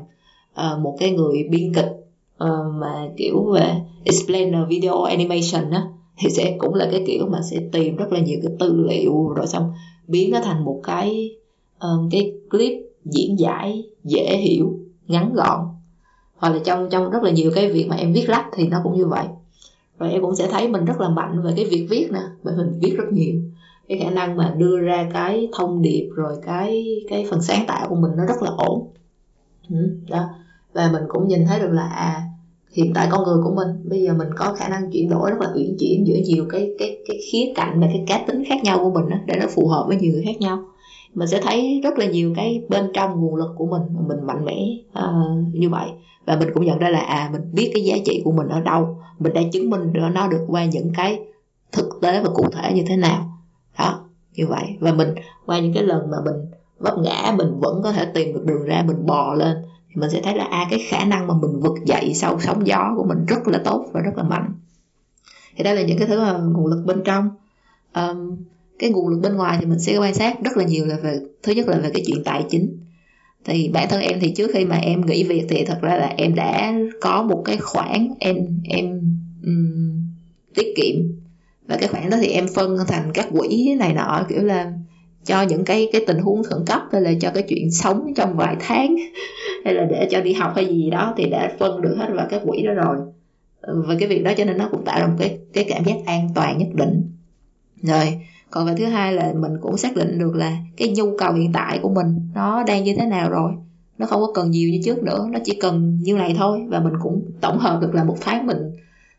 uh, 0.74 0.80
một 0.80 0.96
cái 1.00 1.12
người 1.12 1.48
biên 1.50 1.74
kịch 1.74 1.99
uh, 2.44 2.74
mà 2.76 3.08
kiểu 3.18 3.44
về 3.54 3.82
explainer 4.04 4.62
video 4.70 5.04
animation 5.04 5.72
á 5.72 5.84
thì 6.18 6.30
sẽ 6.30 6.56
cũng 6.60 6.76
là 6.76 6.88
cái 6.92 7.04
kiểu 7.08 7.28
mà 7.28 7.40
sẽ 7.52 7.58
tìm 7.72 7.96
rất 7.96 8.12
là 8.12 8.20
nhiều 8.20 8.40
cái 8.44 8.52
tư 8.60 8.86
liệu 8.90 9.28
rồi 9.28 9.48
xong 9.48 9.74
biến 10.08 10.32
nó 10.32 10.40
thành 10.44 10.66
một 10.66 10.80
cái 10.84 11.32
um, 11.80 12.10
cái 12.12 12.32
clip 12.50 12.74
diễn 13.06 13.40
giải 13.40 13.84
dễ 14.04 14.38
hiểu 14.38 14.80
ngắn 15.08 15.34
gọn. 15.34 15.60
Hoặc 16.36 16.50
là 16.50 16.60
trong 16.66 16.90
trong 16.90 17.10
rất 17.10 17.24
là 17.24 17.32
nhiều 17.32 17.52
cái 17.56 17.72
việc 17.72 17.88
mà 17.90 17.96
em 17.96 18.14
viết 18.14 18.30
lách 18.30 18.46
thì 18.54 18.68
nó 18.68 18.80
cũng 18.84 18.98
như 18.98 19.06
vậy. 19.06 19.26
Rồi 20.00 20.12
em 20.12 20.22
cũng 20.22 20.36
sẽ 20.36 20.48
thấy 20.48 20.68
mình 20.68 20.86
rất 20.86 21.02
là 21.02 21.10
mạnh 21.10 21.42
về 21.42 21.54
cái 21.56 21.66
việc 21.66 21.88
viết 21.90 22.10
nè 22.12 22.22
bởi 22.44 22.56
mình 22.58 22.80
viết 22.82 22.96
rất 22.98 23.04
nhiều. 23.12 23.42
Cái 23.88 24.00
khả 24.04 24.10
năng 24.10 24.38
mà 24.38 24.54
đưa 24.58 24.80
ra 24.80 25.10
cái 25.14 25.48
thông 25.54 25.82
điệp 25.82 26.10
rồi 26.16 26.34
cái 26.46 27.02
cái 27.10 27.26
phần 27.30 27.42
sáng 27.42 27.66
tạo 27.68 27.90
của 27.90 27.96
mình 27.96 28.12
nó 28.18 28.26
rất 28.26 28.42
là 28.42 28.50
ổn. 28.58 28.88
Ừ, 29.70 29.98
đó. 30.10 30.30
Và 30.74 30.90
mình 30.94 31.04
cũng 31.08 31.28
nhìn 31.28 31.46
thấy 31.46 31.60
được 31.60 31.72
là 31.72 31.84
à 31.84 32.29
hiện 32.72 32.92
tại 32.96 33.08
con 33.12 33.24
người 33.24 33.44
của 33.44 33.54
mình. 33.56 33.68
Bây 33.84 34.02
giờ 34.02 34.14
mình 34.14 34.28
có 34.36 34.54
khả 34.54 34.70
năng 34.70 34.92
chuyển 34.92 35.10
đổi 35.10 35.32
rất 35.32 35.38
là 35.40 35.48
uyển 35.56 35.76
chuyển 35.80 36.08
giữa 36.08 36.16
nhiều 36.26 36.46
cái 36.50 36.72
cái 36.80 36.98
cái 37.08 37.18
khía 37.32 37.54
cạnh 37.56 37.80
và 37.80 37.88
cái 37.88 38.04
cá 38.08 38.24
tính 38.28 38.44
khác 38.48 38.64
nhau 38.64 38.80
của 38.84 38.92
mình 38.92 39.10
đó, 39.10 39.18
để 39.26 39.36
nó 39.42 39.46
phù 39.50 39.68
hợp 39.68 39.86
với 39.88 39.98
nhiều 39.98 40.12
người 40.14 40.24
khác 40.26 40.42
nhau. 40.42 40.64
Mình 41.14 41.28
sẽ 41.28 41.42
thấy 41.42 41.82
rất 41.84 42.00
là 42.00 42.06
nhiều 42.06 42.34
cái 42.36 42.62
bên 42.70 42.92
trong 42.94 43.22
nguồn 43.22 43.36
lực 43.36 43.50
của 43.56 43.66
mình 43.66 43.82
mình 44.08 44.18
mạnh 44.26 44.46
mẽ 44.46 44.68
uh, 45.00 45.54
như 45.54 45.70
vậy. 45.70 45.90
Và 46.26 46.36
mình 46.36 46.50
cũng 46.54 46.66
nhận 46.66 46.80
ra 46.80 46.90
là 46.90 47.00
à 47.00 47.30
mình 47.34 47.42
biết 47.54 47.72
cái 47.74 47.84
giá 47.84 47.96
trị 48.06 48.22
của 48.26 48.32
mình 48.32 48.48
ở 48.48 48.62
đâu. 48.62 48.98
Mình 49.20 49.34
đã 49.34 49.42
chứng 49.52 49.70
minh 49.70 49.94
nó 50.14 50.28
được 50.28 50.46
qua 50.48 50.66
những 50.66 50.92
cái 50.98 51.20
thực 51.72 51.90
tế 52.02 52.22
và 52.24 52.30
cụ 52.30 52.44
thể 52.52 52.74
như 52.74 52.84
thế 52.88 52.96
nào. 52.96 53.26
Đó 53.80 54.00
như 54.36 54.48
vậy. 54.48 54.64
Và 54.80 54.92
mình 54.92 55.10
qua 55.46 55.60
những 55.60 55.74
cái 55.74 55.84
lần 55.84 56.12
mà 56.12 56.18
mình 56.26 56.36
vấp 56.80 56.94
ngã 56.98 57.36
mình 57.38 57.60
vẫn 57.60 57.82
có 57.84 57.92
thể 57.92 58.06
tìm 58.06 58.34
được 58.34 58.46
đường 58.46 58.64
ra 58.64 58.84
mình 58.88 59.06
bò 59.06 59.34
lên 59.34 59.58
thì 59.90 59.96
mình 59.96 60.10
sẽ 60.10 60.22
thấy 60.22 60.36
là 60.36 60.44
a 60.44 60.58
à, 60.58 60.68
cái 60.70 60.80
khả 60.88 61.06
năng 61.06 61.28
mà 61.28 61.34
mình 61.34 61.60
vực 61.60 61.78
dậy 61.86 62.12
sau 62.14 62.40
sóng 62.40 62.68
gió 62.68 62.94
của 62.98 63.04
mình 63.04 63.26
rất 63.26 63.48
là 63.48 63.62
tốt 63.66 63.86
và 63.94 64.02
rất 64.02 64.18
là 64.18 64.24
mạnh. 64.24 64.54
Thì 65.56 65.64
đây 65.64 65.76
là 65.76 65.82
những 65.82 65.98
cái 65.98 66.08
thứ 66.08 66.20
mà 66.20 66.38
nguồn 66.38 66.68
lực 66.68 66.84
bên 66.86 67.02
trong. 67.06 67.30
Um, 67.94 68.36
cái 68.80 68.90
nguồn 68.90 69.08
lực 69.08 69.20
bên 69.20 69.36
ngoài 69.36 69.58
thì 69.60 69.66
mình 69.66 69.80
sẽ 69.80 69.98
quan 69.98 70.14
sát 70.14 70.44
rất 70.44 70.58
là 70.58 70.64
nhiều 70.64 70.86
là 70.86 70.98
về 71.04 71.20
thứ 71.44 71.52
nhất 71.54 71.68
là 71.68 71.78
về 71.78 71.90
cái 71.94 72.04
chuyện 72.08 72.24
tài 72.24 72.46
chính. 72.50 72.78
Thì 73.46 73.70
bản 73.70 73.88
thân 73.90 74.02
em 74.02 74.20
thì 74.22 74.34
trước 74.36 74.52
khi 74.54 74.66
mà 74.66 74.76
em 74.76 75.06
nghỉ 75.06 75.24
việc 75.24 75.46
thì 75.50 75.66
thật 75.66 75.80
ra 75.82 75.96
là 75.96 76.14
em 76.18 76.36
đã 76.36 76.74
có 77.02 77.24
một 77.24 77.42
cái 77.46 77.58
khoản 77.58 78.08
em 78.20 78.36
em 78.64 79.02
um, 79.44 80.02
tiết 80.56 80.74
kiệm. 80.76 80.96
Và 81.68 81.78
cái 81.80 81.88
khoản 81.88 82.10
đó 82.10 82.18
thì 82.22 82.28
em 82.28 82.48
phân 82.56 82.78
thành 82.88 83.12
các 83.14 83.28
quỹ 83.32 83.76
này 83.80 83.94
nọ 83.94 84.26
kiểu 84.30 84.44
là 84.44 84.74
cho 85.30 85.42
những 85.42 85.66
cái 85.66 85.90
cái 85.92 86.04
tình 86.08 86.20
huống 86.20 86.44
khẩn 86.44 86.66
cấp 86.66 86.82
hay 86.92 87.02
là 87.02 87.12
cho 87.22 87.32
cái 87.34 87.44
chuyện 87.50 87.72
sống 87.72 88.14
trong 88.16 88.38
vài 88.38 88.56
tháng 88.60 88.96
hay 89.66 89.74
là 89.74 89.86
để 89.86 90.08
cho 90.12 90.22
đi 90.22 90.34
học 90.34 90.52
hay 90.56 90.66
gì 90.66 90.90
đó 90.90 91.14
thì 91.18 91.30
đã 91.30 91.52
phân 91.60 91.82
được 91.82 91.96
hết 91.98 92.08
vào 92.14 92.28
cái 92.30 92.40
quỹ 92.48 92.62
đó 92.62 92.74
rồi. 92.74 92.98
Ừ, 93.62 93.84
và 93.88 93.96
cái 94.00 94.10
việc 94.10 94.24
đó 94.24 94.32
cho 94.38 94.46
nên 94.46 94.58
nó 94.58 94.68
cũng 94.72 94.86
tạo 94.86 95.00
ra 95.00 95.08
một 95.08 95.16
cái 95.20 95.40
cái 95.54 95.66
cảm 95.70 95.84
giác 95.84 95.96
an 96.06 96.30
toàn 96.36 96.58
nhất 96.58 96.68
định. 96.74 97.12
Rồi 97.82 98.20
còn 98.52 98.68
về 98.68 98.74
thứ 98.78 98.86
hai 98.86 99.14
là 99.14 99.34
mình 99.36 99.52
cũng 99.62 99.78
xác 99.78 99.96
định 99.96 100.20
được 100.20 100.36
là 100.36 100.58
cái 100.78 100.90
nhu 100.90 101.18
cầu 101.18 101.34
hiện 101.34 101.52
tại 101.54 101.80
của 101.82 101.90
mình 101.90 102.16
nó 102.36 102.64
đang 102.64 102.84
như 102.84 102.96
thế 102.98 103.06
nào 103.06 103.30
rồi. 103.30 103.52
Nó 103.98 104.06
không 104.06 104.22
có 104.22 104.32
cần 104.34 104.52
nhiều 104.52 104.70
như 104.70 104.82
trước 104.86 105.04
nữa 105.04 105.28
nó 105.32 105.40
chỉ 105.46 105.58
cần 105.62 106.00
như 106.02 106.14
này 106.14 106.36
thôi 106.38 106.62
và 106.68 106.80
mình 106.80 106.94
cũng 107.02 107.32
tổng 107.42 107.58
hợp 107.60 107.82
được 107.82 107.96
là 107.96 108.04
một 108.04 108.18
tháng 108.22 108.48
mình 108.48 108.58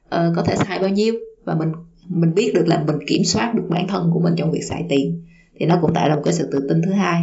uh, 0.05 0.37
có 0.37 0.43
thể 0.47 0.57
xài 0.57 0.79
bao 0.79 0.91
nhiêu 0.91 1.15
và 1.45 1.55
mình 1.55 1.73
mình 2.09 2.35
biết 2.35 2.53
được 2.55 2.65
là 2.67 2.85
mình 2.87 2.97
kiểm 3.07 3.25
soát 3.25 3.55
được 3.55 3.65
bản 3.69 3.89
thân 3.89 4.11
của 4.15 4.21
mình 4.21 4.35
trong 4.37 4.51
việc 4.51 4.63
xài 4.69 4.85
tiền 4.89 5.23
thì 5.61 5.67
nó 5.67 5.79
cũng 5.81 5.95
tạo 5.95 6.09
ra 6.09 6.15
một 6.17 6.23
cái 6.25 6.35
sự 6.35 6.49
tự 6.53 6.67
tin 6.69 6.83
thứ 6.83 6.93
hai. 6.93 7.23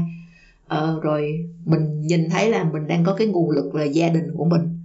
Uh, 0.74 1.04
rồi 1.04 1.50
mình 1.66 2.02
nhìn 2.02 2.30
thấy 2.30 2.50
là 2.50 2.64
mình 2.64 2.88
đang 2.88 3.04
có 3.04 3.14
cái 3.14 3.28
nguồn 3.28 3.52
lực 3.52 3.76
là 3.76 3.84
gia 3.84 4.10
đình 4.10 4.32
của 4.38 4.46
mình. 4.46 4.80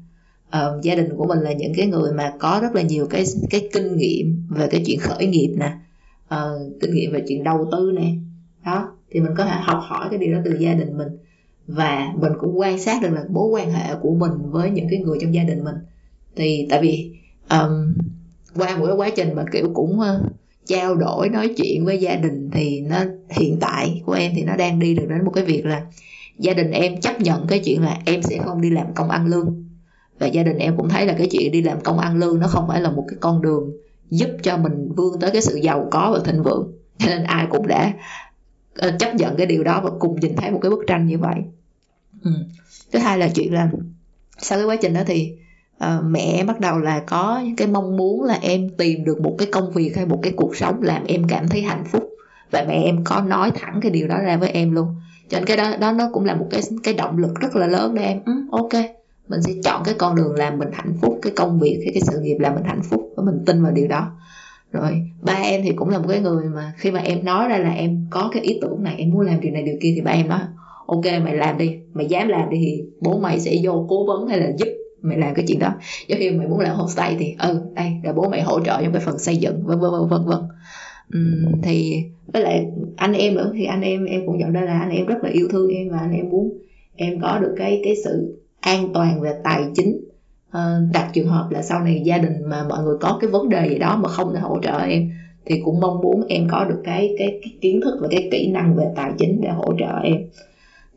Uh, 0.48 0.82
gia 0.82 0.94
đình 0.94 1.08
của 1.16 1.26
mình 1.26 1.38
là 1.38 1.52
những 1.52 1.72
cái 1.76 1.86
người 1.86 2.12
mà 2.12 2.32
có 2.38 2.58
rất 2.62 2.74
là 2.74 2.82
nhiều 2.82 3.06
cái 3.06 3.24
cái 3.50 3.68
kinh 3.72 3.96
nghiệm 3.96 4.46
về 4.50 4.68
cái 4.70 4.82
chuyện 4.86 4.98
khởi 5.00 5.26
nghiệp 5.26 5.56
nè. 5.58 5.72
Uh, 6.34 6.80
kinh 6.80 6.94
nghiệm 6.94 7.12
về 7.12 7.24
chuyện 7.28 7.44
đầu 7.44 7.68
tư 7.72 7.92
nè. 7.94 8.12
Đó 8.64 8.92
thì 9.10 9.20
mình 9.20 9.32
có 9.36 9.44
thể 9.44 9.56
học 9.60 9.78
hỏi 9.82 10.06
cái 10.10 10.18
điều 10.18 10.34
đó 10.34 10.40
từ 10.44 10.56
gia 10.58 10.74
đình 10.74 10.98
mình. 10.98 11.08
Và 11.66 12.12
mình 12.16 12.32
cũng 12.40 12.58
quan 12.58 12.78
sát 12.78 13.02
được 13.02 13.10
là 13.12 13.24
mối 13.30 13.48
quan 13.48 13.70
hệ 13.72 13.94
của 14.02 14.14
mình 14.14 14.32
với 14.50 14.70
những 14.70 14.86
cái 14.90 14.98
người 14.98 15.18
trong 15.20 15.34
gia 15.34 15.42
đình 15.44 15.64
mình. 15.64 15.76
Thì 16.36 16.66
tại 16.70 16.82
vì 16.82 17.12
um, 17.50 17.94
qua 18.54 18.76
một 18.76 18.86
cái 18.86 18.96
quá 18.96 19.10
trình 19.16 19.34
mà 19.34 19.44
kiểu 19.52 19.70
cũng 19.74 19.98
uh, 20.00 20.32
trao 20.72 20.94
đổi, 20.94 21.28
nói 21.28 21.54
chuyện 21.56 21.84
với 21.84 21.98
gia 21.98 22.16
đình 22.16 22.50
thì 22.52 22.80
nó, 22.80 23.04
hiện 23.30 23.58
tại 23.60 24.02
của 24.06 24.12
em 24.12 24.32
thì 24.34 24.42
nó 24.42 24.56
đang 24.56 24.78
đi 24.78 24.94
được 24.94 25.06
đến 25.08 25.24
một 25.24 25.30
cái 25.34 25.44
việc 25.44 25.66
là 25.66 25.82
gia 26.38 26.54
đình 26.54 26.70
em 26.70 27.00
chấp 27.00 27.20
nhận 27.20 27.46
cái 27.46 27.58
chuyện 27.58 27.82
là 27.82 27.98
em 28.04 28.22
sẽ 28.22 28.38
không 28.44 28.60
đi 28.60 28.70
làm 28.70 28.94
công 28.94 29.10
ăn 29.10 29.26
lương. 29.26 29.64
Và 30.18 30.26
gia 30.26 30.42
đình 30.42 30.58
em 30.58 30.76
cũng 30.76 30.88
thấy 30.88 31.06
là 31.06 31.14
cái 31.18 31.28
chuyện 31.30 31.52
đi 31.52 31.62
làm 31.62 31.80
công 31.80 31.98
ăn 31.98 32.18
lương 32.18 32.38
nó 32.38 32.46
không 32.46 32.68
phải 32.68 32.80
là 32.80 32.90
một 32.90 33.04
cái 33.08 33.16
con 33.20 33.42
đường 33.42 33.70
giúp 34.10 34.28
cho 34.42 34.56
mình 34.56 34.92
vươn 34.96 35.20
tới 35.20 35.30
cái 35.30 35.42
sự 35.42 35.56
giàu 35.56 35.88
có 35.90 36.12
và 36.14 36.32
thịnh 36.32 36.42
vượng. 36.42 36.72
Cho 36.98 37.06
nên 37.06 37.24
ai 37.24 37.46
cũng 37.50 37.66
đã 37.66 37.92
ờ, 38.74 38.96
chấp 38.98 39.14
nhận 39.14 39.36
cái 39.36 39.46
điều 39.46 39.64
đó 39.64 39.80
và 39.84 39.90
cùng 39.98 40.20
nhìn 40.20 40.36
thấy 40.36 40.50
một 40.50 40.58
cái 40.62 40.70
bức 40.70 40.84
tranh 40.86 41.06
như 41.06 41.18
vậy. 41.18 41.36
Ừ. 42.24 42.30
thứ 42.92 42.98
hai 42.98 43.18
là 43.18 43.28
chuyện 43.34 43.54
là 43.54 43.70
sau 44.38 44.58
cái 44.58 44.66
quá 44.66 44.76
trình 44.82 44.94
đó 44.94 45.00
thì 45.06 45.32
uh, 45.84 46.04
mẹ 46.04 46.44
bắt 46.44 46.60
đầu 46.60 46.78
là 46.78 47.02
có 47.06 47.40
những 47.44 47.56
cái 47.56 47.68
mong 47.68 47.96
muốn 47.96 48.24
là 48.24 48.38
em 48.42 48.68
tìm 48.78 49.04
được 49.04 49.20
một 49.20 49.34
cái 49.38 49.48
công 49.52 49.72
việc 49.72 49.96
hay 49.96 50.06
một 50.06 50.18
cái 50.22 50.32
cuộc 50.36 50.56
sống 50.56 50.82
làm 50.82 51.04
em 51.04 51.22
cảm 51.28 51.48
thấy 51.48 51.62
hạnh 51.62 51.84
phúc. 51.84 52.08
Và 52.50 52.64
mẹ 52.68 52.82
em 52.84 53.04
có 53.04 53.20
nói 53.20 53.50
thẳng 53.54 53.78
cái 53.82 53.90
điều 53.90 54.08
đó 54.08 54.18
ra 54.18 54.36
với 54.36 54.48
em 54.48 54.72
luôn. 54.72 54.86
Cho 55.28 55.38
nên 55.38 55.46
cái 55.46 55.56
đó 55.56 55.76
đó 55.80 55.92
nó 55.92 56.10
cũng 56.12 56.24
là 56.24 56.34
một 56.34 56.46
cái 56.50 56.60
cái 56.82 56.94
động 56.94 57.18
lực 57.18 57.34
rất 57.40 57.56
là 57.56 57.66
lớn 57.66 57.94
để 57.94 58.02
em 58.02 58.20
ừ, 58.26 58.32
ok 58.50 58.84
mình 59.28 59.42
sẽ 59.42 59.52
chọn 59.64 59.82
cái 59.84 59.94
con 59.98 60.16
đường 60.16 60.34
làm 60.34 60.58
mình 60.58 60.68
hạnh 60.72 60.94
phúc 61.00 61.18
cái 61.22 61.32
công 61.36 61.60
việc 61.60 61.80
cái 61.84 61.94
cái 61.94 62.02
sự 62.06 62.20
nghiệp 62.20 62.36
làm 62.38 62.54
mình 62.54 62.64
hạnh 62.64 62.82
phúc. 62.82 63.12
Và 63.16 63.22
mình 63.24 63.44
tin 63.46 63.62
vào 63.62 63.72
điều 63.72 63.88
đó. 63.88 64.10
Rồi 64.72 65.02
ba 65.20 65.32
em 65.32 65.60
thì 65.64 65.72
cũng 65.76 65.88
là 65.88 65.98
một 65.98 66.06
cái 66.08 66.20
người 66.20 66.44
mà 66.44 66.72
khi 66.76 66.90
mà 66.90 67.00
em 67.00 67.24
nói 67.24 67.48
ra 67.48 67.58
là 67.58 67.70
em 67.70 68.06
có 68.10 68.30
cái 68.32 68.42
ý 68.42 68.58
tưởng 68.62 68.82
này 68.82 68.94
em 68.98 69.10
muốn 69.10 69.20
làm 69.20 69.40
điều 69.40 69.52
này 69.52 69.62
điều 69.62 69.76
kia 69.80 69.92
thì 69.94 70.00
ba 70.00 70.10
em 70.10 70.28
nói 70.28 70.40
ok 70.86 71.04
mày 71.24 71.36
làm 71.36 71.58
đi 71.58 71.78
mày 71.92 72.06
dám 72.06 72.28
làm 72.28 72.50
đi 72.50 72.58
thì 72.60 72.82
bố 73.00 73.18
mày 73.18 73.40
sẽ 73.40 73.56
vô 73.62 73.86
cố 73.88 74.06
vấn 74.06 74.28
hay 74.28 74.40
là 74.40 74.52
giúp 74.58 74.68
mày 75.02 75.18
làm 75.18 75.34
cái 75.34 75.44
chuyện 75.48 75.58
đó. 75.58 75.74
Giống 76.08 76.18
khi 76.18 76.30
mày 76.30 76.48
muốn 76.48 76.60
làm 76.60 76.76
homestay 76.76 77.16
thì 77.18 77.34
ừ 77.38 77.60
đây 77.74 77.92
là 78.02 78.12
bố 78.12 78.28
mày 78.28 78.42
hỗ 78.42 78.60
trợ 78.60 78.82
trong 78.82 78.92
cái 78.92 79.02
phần 79.04 79.18
xây 79.18 79.36
dựng 79.36 79.66
vân 79.66 79.80
vân 79.80 79.90
vân 79.90 80.08
vân 80.08 80.24
vân. 80.24 80.38
Uhm, 81.18 81.62
thì 81.62 82.04
với 82.32 82.42
lại 82.42 82.66
anh 82.96 83.12
em 83.12 83.34
nữa 83.34 83.52
thì 83.54 83.64
anh 83.64 83.82
em 83.82 84.04
em 84.04 84.26
cũng 84.26 84.38
nhận 84.38 84.52
ra 84.52 84.60
là 84.60 84.78
anh 84.78 84.90
em 84.90 85.06
rất 85.06 85.24
là 85.24 85.30
yêu 85.30 85.48
thương 85.50 85.68
em 85.74 85.88
và 85.90 85.98
anh 85.98 86.12
em 86.12 86.28
muốn 86.28 86.58
em 86.96 87.20
có 87.20 87.38
được 87.38 87.54
cái 87.58 87.80
cái 87.84 87.94
sự 88.04 88.38
an 88.60 88.88
toàn 88.94 89.20
về 89.20 89.32
tài 89.44 89.64
chính. 89.74 90.00
À, 90.50 90.78
đặt 90.92 91.10
trường 91.12 91.28
hợp 91.28 91.48
là 91.50 91.62
sau 91.62 91.80
này 91.80 92.02
gia 92.04 92.18
đình 92.18 92.32
mà 92.46 92.64
mọi 92.68 92.82
người 92.84 92.96
có 93.00 93.18
cái 93.20 93.30
vấn 93.30 93.48
đề 93.48 93.68
gì 93.68 93.78
đó 93.78 93.96
mà 93.96 94.08
không 94.08 94.34
thể 94.34 94.40
hỗ 94.40 94.58
trợ 94.62 94.78
em 94.78 95.10
thì 95.46 95.60
cũng 95.64 95.80
mong 95.80 96.00
muốn 96.00 96.24
em 96.28 96.48
có 96.50 96.64
được 96.64 96.80
cái 96.84 97.14
cái, 97.18 97.40
cái 97.42 97.54
kiến 97.60 97.80
thức 97.84 97.98
và 98.00 98.08
cái 98.10 98.28
kỹ 98.32 98.50
năng 98.52 98.76
về 98.76 98.84
tài 98.96 99.10
chính 99.18 99.40
để 99.40 99.48
hỗ 99.48 99.74
trợ 99.78 100.00
em. 100.02 100.16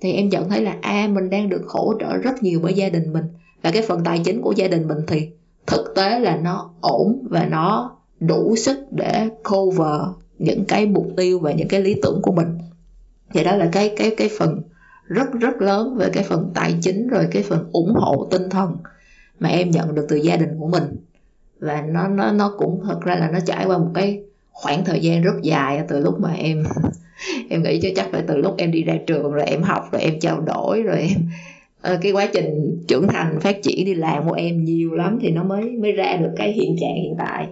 Thì 0.02 0.14
em 0.14 0.30
nhận 0.30 0.50
thấy 0.50 0.62
là 0.62 0.78
a 0.82 0.92
à, 0.92 1.08
mình 1.08 1.30
đang 1.30 1.50
được 1.50 1.64
hỗ 1.68 1.94
trợ 2.00 2.18
rất 2.18 2.44
nhiều 2.44 2.60
bởi 2.64 2.74
gia 2.74 2.90
đình 2.90 3.14
mình 3.14 3.24
và 3.66 3.72
cái 3.72 3.82
phần 3.82 4.04
tài 4.04 4.22
chính 4.26 4.42
của 4.42 4.52
gia 4.52 4.68
đình 4.68 4.88
mình 4.88 4.98
thì 5.08 5.30
thực 5.68 5.94
tế 5.96 6.20
là 6.20 6.38
nó 6.38 6.70
ổn 6.82 7.28
và 7.30 7.46
nó 7.46 7.96
đủ 8.20 8.56
sức 8.56 8.78
để 8.92 9.30
cover 9.50 10.02
những 10.40 10.66
cái 10.66 10.86
mục 10.86 11.08
tiêu 11.18 11.40
và 11.40 11.52
những 11.52 11.68
cái 11.68 11.82
lý 11.82 11.96
tưởng 12.04 12.20
của 12.22 12.32
mình. 12.32 12.58
Thì 13.34 13.44
đó 13.44 13.56
là 13.56 13.70
cái 13.72 13.94
cái 13.98 14.16
cái 14.18 14.30
phần 14.38 14.62
rất 15.06 15.32
rất 15.40 15.62
lớn 15.62 15.96
về 15.98 16.10
cái 16.14 16.24
phần 16.24 16.52
tài 16.54 16.76
chính 16.82 17.08
rồi 17.08 17.28
cái 17.32 17.44
phần 17.44 17.70
ủng 17.72 17.94
hộ 17.96 18.28
tinh 18.32 18.50
thần 18.50 18.78
mà 19.40 19.50
em 19.50 19.72
nhận 19.72 19.96
được 19.96 20.06
từ 20.10 20.16
gia 20.16 20.36
đình 20.36 20.60
của 20.60 20.68
mình. 20.68 20.84
Và 21.60 21.82
nó 21.82 22.08
nó 22.08 22.32
nó 22.32 22.54
cũng 22.58 22.82
thật 22.84 23.02
ra 23.02 23.16
là 23.16 23.32
nó 23.32 23.40
trải 23.46 23.66
qua 23.66 23.78
một 23.78 23.92
cái 23.94 24.24
khoảng 24.52 24.86
thời 24.86 25.00
gian 25.00 25.22
rất 25.22 25.42
dài 25.42 25.82
từ 25.88 26.00
lúc 26.00 26.20
mà 26.20 26.34
em 26.34 26.64
em 27.50 27.64
nghĩ 27.64 27.80
chứ 27.82 27.90
chắc 27.96 28.08
phải 28.12 28.24
từ 28.28 28.38
lúc 28.38 28.56
em 28.58 28.72
đi 28.72 28.84
ra 28.84 28.96
trường 29.08 29.32
rồi 29.32 29.46
em 29.46 29.64
học 29.64 29.90
rồi 29.92 30.02
em 30.02 30.20
trao 30.20 30.42
đổi 30.42 30.84
rồi 30.84 30.98
em 31.00 31.30
Ờ, 31.86 31.98
cái 32.02 32.12
quá 32.12 32.28
trình 32.34 32.78
trưởng 32.88 33.08
thành 33.08 33.40
phát 33.40 33.64
triển 33.64 33.86
đi 33.86 33.94
làm 33.94 34.30
của 34.30 34.34
em 34.34 34.64
nhiều 34.64 34.94
lắm 34.94 35.18
thì 35.22 35.32
nó 35.32 35.44
mới 35.44 35.72
mới 35.72 35.92
ra 35.92 36.18
được 36.22 36.32
cái 36.38 36.52
hiện 36.52 36.76
trạng 36.82 36.96
hiện 36.96 37.16
tại. 37.18 37.48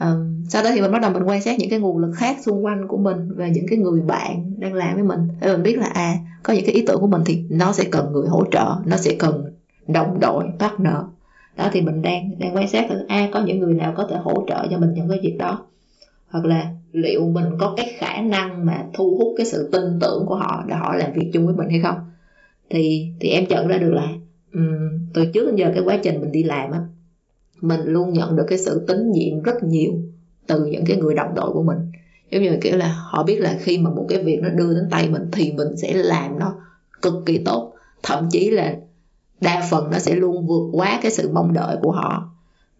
Um, 0.00 0.44
sau 0.48 0.64
đó 0.64 0.70
thì 0.74 0.80
mình 0.80 0.92
bắt 0.92 1.02
đầu 1.02 1.10
mình 1.10 1.22
quan 1.22 1.42
sát 1.42 1.58
những 1.58 1.70
cái 1.70 1.78
nguồn 1.78 1.98
lực 1.98 2.12
khác 2.16 2.36
xung 2.40 2.64
quanh 2.64 2.88
của 2.88 2.96
mình 2.96 3.28
và 3.36 3.48
những 3.48 3.66
cái 3.70 3.78
người 3.78 4.00
bạn 4.00 4.52
đang 4.58 4.74
làm 4.74 4.94
với 4.94 5.02
mình. 5.02 5.20
Để 5.40 5.52
mình 5.52 5.62
biết 5.62 5.78
là 5.78 5.86
à 5.86 6.14
có 6.42 6.52
những 6.52 6.64
cái 6.64 6.74
ý 6.74 6.84
tưởng 6.86 7.00
của 7.00 7.06
mình 7.06 7.22
thì 7.26 7.44
nó 7.50 7.72
sẽ 7.72 7.84
cần 7.90 8.12
người 8.12 8.28
hỗ 8.28 8.44
trợ 8.50 8.76
nó 8.86 8.96
sẽ 8.96 9.16
cần 9.18 9.44
đồng 9.88 10.20
đội 10.20 10.44
partner. 10.58 10.94
Đó 11.56 11.68
thì 11.72 11.80
mình 11.80 12.02
đang 12.02 12.38
đang 12.38 12.56
quan 12.56 12.68
sát 12.68 12.86
thử 12.88 13.04
a 13.08 13.16
à, 13.16 13.28
có 13.32 13.42
những 13.42 13.58
người 13.58 13.74
nào 13.74 13.94
có 13.96 14.06
thể 14.10 14.16
hỗ 14.16 14.44
trợ 14.48 14.66
cho 14.70 14.78
mình 14.78 14.94
trong 14.96 15.08
cái 15.08 15.18
việc 15.22 15.36
đó. 15.38 15.66
Hoặc 16.28 16.44
là 16.44 16.70
liệu 16.92 17.28
mình 17.28 17.46
có 17.58 17.74
cái 17.76 17.94
khả 17.98 18.20
năng 18.20 18.66
mà 18.66 18.84
thu 18.94 19.16
hút 19.18 19.34
cái 19.36 19.46
sự 19.46 19.68
tin 19.72 19.98
tưởng 20.00 20.26
của 20.26 20.36
họ 20.36 20.64
để 20.66 20.74
họ 20.74 20.94
làm 20.94 21.12
việc 21.12 21.30
chung 21.32 21.46
với 21.46 21.54
mình 21.54 21.68
hay 21.70 21.80
không 21.80 21.96
thì 22.70 23.12
thì 23.20 23.28
em 23.28 23.44
nhận 23.48 23.68
ra 23.68 23.78
được 23.78 23.90
là 23.92 24.08
um, 24.54 24.90
từ 25.14 25.26
trước 25.34 25.46
đến 25.46 25.56
giờ 25.56 25.70
cái 25.74 25.82
quá 25.84 25.98
trình 26.02 26.20
mình 26.20 26.32
đi 26.32 26.42
làm 26.42 26.70
á 26.70 26.80
mình 27.60 27.80
luôn 27.84 28.12
nhận 28.12 28.36
được 28.36 28.44
cái 28.48 28.58
sự 28.58 28.84
tín 28.88 29.10
nhiệm 29.10 29.42
rất 29.42 29.62
nhiều 29.62 29.92
từ 30.46 30.64
những 30.64 30.84
cái 30.86 30.96
người 30.96 31.14
đồng 31.14 31.34
đội 31.34 31.52
của 31.52 31.62
mình. 31.62 31.78
Giống 32.30 32.42
như 32.42 32.58
kiểu 32.62 32.76
là 32.76 32.88
họ 33.10 33.22
biết 33.22 33.40
là 33.40 33.56
khi 33.60 33.78
mà 33.78 33.90
một 33.90 34.06
cái 34.08 34.22
việc 34.22 34.40
nó 34.42 34.48
đưa 34.48 34.74
đến 34.74 34.88
tay 34.90 35.08
mình 35.08 35.22
thì 35.32 35.52
mình 35.52 35.76
sẽ 35.76 35.94
làm 35.94 36.38
nó 36.38 36.54
cực 37.02 37.14
kỳ 37.26 37.38
tốt. 37.38 37.72
Thậm 38.02 38.28
chí 38.30 38.50
là 38.50 38.74
đa 39.40 39.62
phần 39.70 39.90
nó 39.90 39.98
sẽ 39.98 40.14
luôn 40.14 40.46
vượt 40.46 40.70
quá 40.72 40.98
cái 41.02 41.10
sự 41.10 41.30
mong 41.32 41.52
đợi 41.52 41.76
của 41.82 41.92
họ. 41.92 42.30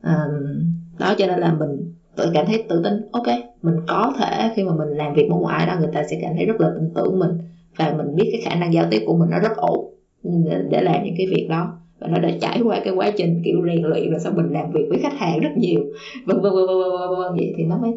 Um, 0.02 0.72
đó 0.98 1.14
cho 1.18 1.26
nên 1.26 1.40
là 1.40 1.52
mình 1.52 1.92
tự 2.16 2.30
cảm 2.34 2.46
thấy 2.46 2.64
tự 2.68 2.82
tin. 2.84 2.92
Ok 3.12 3.26
mình 3.62 3.76
có 3.88 4.14
thể 4.18 4.50
khi 4.56 4.64
mà 4.64 4.72
mình 4.74 4.88
làm 4.88 5.14
việc 5.14 5.28
bên 5.30 5.40
ngoài 5.40 5.66
đó 5.66 5.76
người 5.78 5.90
ta 5.92 6.02
sẽ 6.10 6.18
cảm 6.22 6.32
thấy 6.36 6.46
rất 6.46 6.60
là 6.60 6.70
tin 6.74 6.90
tưởng 6.94 7.18
mình 7.18 7.38
và 7.76 7.94
mình 7.96 8.16
biết 8.16 8.28
cái 8.32 8.40
khả 8.44 8.54
năng 8.54 8.74
giao 8.74 8.86
tiếp 8.90 9.02
của 9.06 9.16
mình 9.16 9.30
nó 9.30 9.38
rất 9.38 9.56
ổn 9.56 9.94
để 10.70 10.82
làm 10.82 11.04
những 11.04 11.14
cái 11.18 11.26
việc 11.26 11.46
đó. 11.50 11.78
Và 11.98 12.06
nó 12.06 12.18
đã 12.18 12.30
trải 12.40 12.60
qua 12.64 12.80
cái 12.84 12.92
quá 12.94 13.10
trình 13.16 13.42
kiểu 13.44 13.62
rèn 13.66 13.82
luyện 13.82 14.10
rồi 14.10 14.20
sau 14.20 14.32
mình 14.36 14.52
làm 14.52 14.72
việc 14.72 14.86
với 14.88 14.98
khách 15.02 15.18
hàng 15.18 15.40
rất 15.40 15.50
nhiều. 15.56 15.80
Vân 16.26 16.40
vân 16.40 16.52
vân 16.52 16.66
vân 16.66 16.76
vân 16.78 17.18
vân 17.18 17.36
vậy 17.36 17.54
thì 17.56 17.64
nó 17.64 17.78
mới 17.78 17.92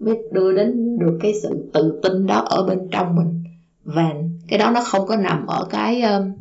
mới 0.00 0.16
đưa 0.32 0.52
đến 0.52 0.98
được 0.98 1.18
cái 1.20 1.34
sự 1.42 1.70
tự 1.72 2.00
tin 2.02 2.26
đó 2.26 2.38
ở 2.38 2.66
bên 2.68 2.78
trong 2.90 3.16
mình. 3.16 3.44
Và 3.84 4.14
cái 4.48 4.58
đó 4.58 4.70
nó 4.74 4.80
không 4.84 5.06
có 5.06 5.16
nằm 5.16 5.46
ở 5.46 5.66
cái 5.70 6.02
um, 6.02 6.32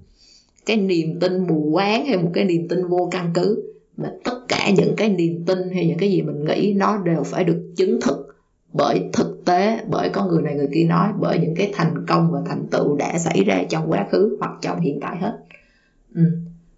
cái 0.65 0.78
niềm 0.78 1.19
tin 1.19 1.48
mù 1.48 1.69
quáng 1.74 2.06
hay 2.06 2.17
một 2.17 2.30
cái 2.34 2.45
niềm 2.45 2.67
tin 2.67 2.88
vô 2.88 3.10
căn 3.12 3.32
cứ, 3.34 3.63
mà 3.98 4.12
tất 4.24 4.39
cả 4.48 4.69
những 4.78 4.93
cái 4.98 5.10
niềm 5.10 5.43
tin 5.45 5.58
hay 5.74 5.88
những 5.88 5.98
cái 5.98 6.12
gì 6.12 6.21
mình 6.21 6.45
nghĩ 6.45 6.74
nó 6.74 6.98
đều 6.98 7.24
phải 7.24 7.43
được 7.43 7.74
chứng 7.76 8.00
thực 8.02 8.35
bởi 8.78 9.10
thực 9.14 9.46
tế, 9.46 9.80
bởi 9.90 10.10
có 10.10 10.26
người 10.26 10.42
này 10.42 10.56
người 10.56 10.70
kia 10.74 10.86
nói, 10.90 11.10
bởi 11.20 11.40
những 11.40 11.56
cái 11.56 11.72
thành 11.74 12.06
công 12.08 12.32
và 12.32 12.42
thành 12.46 12.68
tựu 12.72 12.96
đã 12.96 13.18
xảy 13.18 13.44
ra 13.44 13.64
trong 13.70 13.92
quá 13.92 14.06
khứ 14.12 14.38
hoặc 14.40 14.52
trong 14.62 14.80
hiện 14.80 15.00
tại 15.02 15.18
hết. 15.18 15.38
Ừ. 16.16 16.22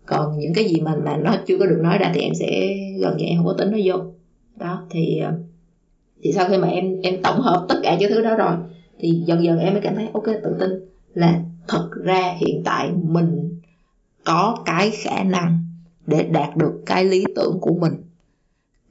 Còn 0.05 0.39
những 0.39 0.53
cái 0.53 0.65
gì 0.65 0.81
mà 0.81 0.95
mà 0.95 1.17
nó 1.17 1.35
chưa 1.47 1.57
có 1.57 1.65
được 1.65 1.79
nói 1.81 1.97
ra 1.97 2.11
thì 2.15 2.21
em 2.21 2.33
sẽ 2.35 2.77
gần 2.99 3.17
như 3.17 3.25
em 3.25 3.37
không 3.37 3.45
có 3.45 3.53
tính 3.57 3.71
nó 3.71 3.77
vô. 3.85 4.03
Đó, 4.55 4.85
thì 4.89 5.19
ờ, 5.19 5.33
thì 6.23 6.31
sau 6.31 6.49
khi 6.49 6.57
mà 6.57 6.67
em 6.67 7.01
em 7.01 7.21
tổng 7.23 7.41
hợp 7.41 7.65
tất 7.69 7.79
cả 7.83 7.97
những 7.99 8.11
thứ 8.11 8.21
đó 8.21 8.35
rồi, 8.35 8.55
thì 8.99 9.09
dần 9.25 9.43
dần 9.43 9.59
em 9.59 9.73
mới 9.73 9.81
cảm 9.81 9.95
thấy 9.95 10.07
ok, 10.13 10.25
tự 10.25 10.55
tin 10.59 10.69
là 11.13 11.41
thật 11.67 11.89
ra 12.03 12.35
hiện 12.37 12.61
tại 12.65 12.89
mình 13.03 13.59
có 14.25 14.57
cái 14.65 14.91
khả 14.91 15.23
năng 15.23 15.63
để 16.07 16.23
đạt 16.23 16.57
được 16.57 16.81
cái 16.85 17.05
lý 17.05 17.25
tưởng 17.35 17.57
của 17.61 17.73
mình 17.73 17.93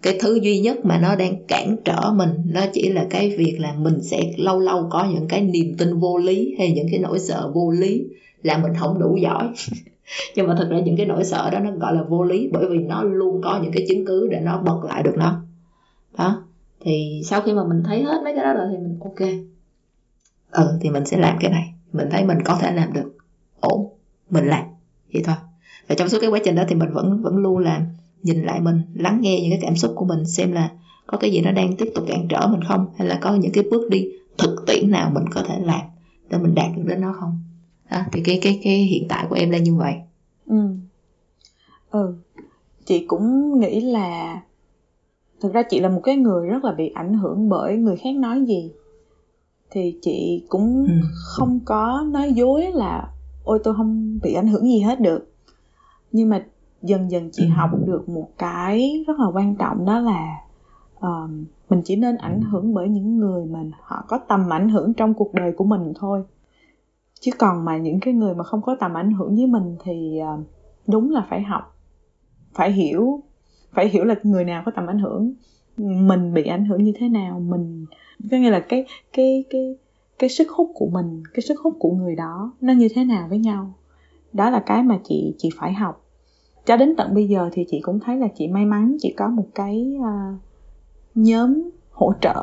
cái 0.03 0.19
thứ 0.21 0.39
duy 0.43 0.59
nhất 0.59 0.85
mà 0.85 0.99
nó 0.99 1.17
đang 1.17 1.47
cản 1.49 1.77
trở 1.85 2.13
mình, 2.15 2.31
nó 2.47 2.61
chỉ 2.73 2.93
là 2.93 3.07
cái 3.11 3.37
việc 3.37 3.57
là 3.61 3.75
mình 3.79 4.03
sẽ 4.03 4.21
lâu 4.37 4.61
lâu 4.61 4.87
có 4.91 5.09
những 5.15 5.29
cái 5.29 5.41
niềm 5.41 5.75
tin 5.79 5.99
vô 5.99 6.19
lý 6.19 6.55
hay 6.59 6.73
những 6.73 6.87
cái 6.91 7.01
nỗi 7.01 7.19
sợ 7.19 7.51
vô 7.55 7.71
lý 7.71 8.05
là 8.43 8.59
mình 8.59 8.73
không 8.79 8.99
đủ 9.01 9.17
giỏi. 9.17 9.49
Nhưng 10.37 10.47
mà 10.47 10.55
thật 10.59 10.69
ra 10.71 10.79
những 10.81 10.97
cái 10.97 11.07
nỗi 11.07 11.25
sợ 11.25 11.51
đó 11.51 11.59
nó 11.59 11.71
gọi 11.71 11.95
là 11.95 12.03
vô 12.03 12.25
lý 12.25 12.49
bởi 12.53 12.67
vì 12.71 12.79
nó 12.79 13.03
luôn 13.03 13.41
có 13.45 13.61
những 13.63 13.73
cái 13.73 13.87
chứng 13.89 14.07
cứ 14.07 14.29
để 14.31 14.41
nó 14.41 14.59
bật 14.59 14.85
lại 14.85 15.03
được 15.03 15.15
nó. 15.17 15.43
Đó, 16.19 16.43
thì 16.81 17.23
sau 17.25 17.41
khi 17.41 17.53
mà 17.53 17.65
mình 17.65 17.83
thấy 17.85 18.03
hết 18.03 18.21
mấy 18.25 18.35
cái 18.35 18.45
đó 18.45 18.53
rồi 18.53 18.67
thì 18.71 18.77
mình, 18.77 18.99
ok. 19.01 19.29
Ừ 20.51 20.79
thì 20.81 20.91
mình 20.91 21.07
sẽ 21.07 21.17
làm 21.17 21.37
cái 21.41 21.51
này. 21.51 21.75
Mình 21.93 22.09
thấy 22.11 22.25
mình 22.25 22.39
có 22.45 22.59
thể 22.61 22.73
làm 22.73 22.93
được. 22.93 23.17
Ổn, 23.61 23.89
mình 24.31 24.47
làm, 24.47 24.65
vậy 25.13 25.23
thôi. 25.27 25.37
Và 25.89 25.95
trong 25.95 26.09
suốt 26.09 26.19
cái 26.21 26.31
quá 26.31 26.41
trình 26.45 26.55
đó 26.55 26.65
thì 26.69 26.75
mình 26.75 26.93
vẫn 26.93 27.23
vẫn 27.23 27.37
luôn 27.37 27.59
làm 27.59 27.83
nhìn 28.27 28.43
lại 28.43 28.61
mình 28.61 28.81
lắng 28.95 29.19
nghe 29.21 29.41
những 29.41 29.51
cái 29.51 29.61
cảm 29.63 29.77
xúc 29.77 29.93
của 29.95 30.05
mình 30.05 30.25
xem 30.25 30.53
là 30.53 30.71
có 31.07 31.19
cái 31.19 31.31
gì 31.31 31.41
nó 31.41 31.53
đang 31.53 31.77
tiếp 31.77 31.93
tục 31.95 32.05
cản 32.09 32.27
trở 32.29 32.47
mình 32.47 32.61
không 32.69 32.87
hay 32.97 33.09
là 33.09 33.19
có 33.23 33.35
những 33.35 33.53
cái 33.53 33.65
bước 33.71 33.91
đi 33.91 34.09
thực 34.39 34.67
tiễn 34.67 34.91
nào 34.91 35.11
mình 35.15 35.25
có 35.35 35.43
thể 35.43 35.59
làm 35.59 35.81
để 36.31 36.39
mình 36.39 36.55
đạt 36.55 36.71
được 36.77 36.83
đến 36.87 37.01
nó 37.01 37.15
không. 37.21 37.39
Đó, 37.91 37.99
thì 38.13 38.23
cái 38.25 38.39
cái 38.43 38.61
cái 38.65 38.77
hiện 38.77 39.07
tại 39.09 39.27
của 39.29 39.35
em 39.35 39.51
là 39.51 39.59
như 39.59 39.75
vậy. 39.75 39.95
Ừ. 40.47 40.57
Ừ. 41.91 42.15
Chị 42.85 43.05
cũng 43.07 43.61
nghĩ 43.61 43.81
là 43.81 44.41
thực 45.41 45.53
ra 45.53 45.63
chị 45.63 45.81
là 45.81 45.89
một 45.89 46.01
cái 46.05 46.17
người 46.17 46.49
rất 46.49 46.65
là 46.65 46.73
bị 46.73 46.89
ảnh 46.95 47.15
hưởng 47.15 47.49
bởi 47.49 47.77
người 47.77 47.97
khác 47.97 48.15
nói 48.17 48.45
gì. 48.47 48.73
Thì 49.71 49.97
chị 50.03 50.45
cũng 50.49 50.87
ừ. 50.89 50.93
không 51.15 51.61
có 51.65 52.05
nói 52.11 52.33
dối 52.33 52.73
là 52.73 53.13
ôi 53.45 53.61
tôi 53.65 53.75
không 53.75 54.19
bị 54.23 54.35
ảnh 54.35 54.49
hưởng 54.49 54.65
gì 54.65 54.81
hết 54.81 55.01
được. 55.01 55.33
Nhưng 56.13 56.29
mà 56.29 56.47
dần 56.83 57.11
dần 57.11 57.31
chị 57.33 57.45
ừ. 57.45 57.51
học 57.51 57.71
được 57.87 58.09
một 58.09 58.29
cái 58.39 59.05
rất 59.07 59.21
là 59.21 59.27
quan 59.27 59.57
trọng 59.57 59.87
đó 59.87 60.01
là 60.01 60.37
uh, 60.99 61.31
mình 61.71 61.83
chỉ 61.85 61.97
nên 61.97 62.17
ảnh 62.17 62.41
hưởng 62.41 62.75
bởi 62.75 62.89
những 62.89 63.19
người 63.19 63.45
mà 63.47 63.61
họ 63.83 64.05
có 64.09 64.19
tầm 64.19 64.53
ảnh 64.53 64.69
hưởng 64.69 64.95
trong 64.95 65.15
cuộc 65.15 65.35
đời 65.35 65.53
của 65.53 65.65
mình 65.65 65.93
thôi. 65.97 66.23
Chứ 67.21 67.31
còn 67.39 67.65
mà 67.65 67.77
những 67.77 68.01
cái 68.01 68.15
người 68.15 68.35
mà 68.35 68.45
không 68.45 68.63
có 68.63 68.77
tầm 68.81 68.95
ảnh 68.95 69.13
hưởng 69.13 69.37
với 69.37 69.47
mình 69.47 69.77
thì 69.85 70.21
uh, 70.35 70.41
đúng 70.87 71.11
là 71.11 71.27
phải 71.31 71.43
học 71.43 71.77
phải 72.55 72.73
hiểu 72.73 73.23
phải 73.73 73.89
hiểu 73.89 74.05
là 74.05 74.15
người 74.23 74.45
nào 74.45 74.63
có 74.67 74.73
tầm 74.77 74.87
ảnh 74.87 74.99
hưởng 74.99 75.35
mình 75.77 76.35
bị 76.35 76.43
ảnh 76.43 76.65
hưởng 76.65 76.85
như 76.85 76.93
thế 76.99 77.09
nào 77.09 77.41
mình 77.41 77.87
có 78.31 78.37
nghĩa 78.37 78.51
là 78.51 78.61
cái 78.61 78.85
cái 79.13 79.45
cái 79.51 79.77
cái 80.19 80.31
sức 80.31 80.51
hút 80.51 80.71
của 80.75 80.89
mình 80.93 81.23
cái 81.35 81.43
sức 81.43 81.61
hút 81.61 81.77
của 81.79 81.91
người 81.91 82.17
đó 82.17 82.53
nó 82.61 82.73
như 82.73 82.89
thế 82.95 83.05
nào 83.05 83.27
với 83.29 83.39
nhau. 83.39 83.73
Đó 84.33 84.51
là 84.51 84.63
cái 84.67 84.83
mà 84.83 84.99
chị 85.05 85.35
chị 85.39 85.51
phải 85.57 85.73
học 85.73 86.06
cho 86.67 86.77
đến 86.77 86.95
tận 86.97 87.15
bây 87.15 87.29
giờ 87.29 87.49
thì 87.53 87.67
chị 87.71 87.81
cũng 87.81 88.01
thấy 88.01 88.17
là 88.17 88.29
chị 88.35 88.49
may 88.49 88.65
mắn 88.65 88.97
chị 89.01 89.15
có 89.17 89.29
một 89.29 89.47
cái 89.55 89.97
uh, 89.99 90.39
nhóm 91.15 91.71
hỗ 91.91 92.13
trợ. 92.21 92.43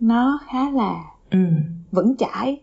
Nó 0.00 0.40
khá 0.46 0.70
là 0.70 1.04
ừ. 1.30 1.38
vững 1.90 2.16
chãi. 2.16 2.60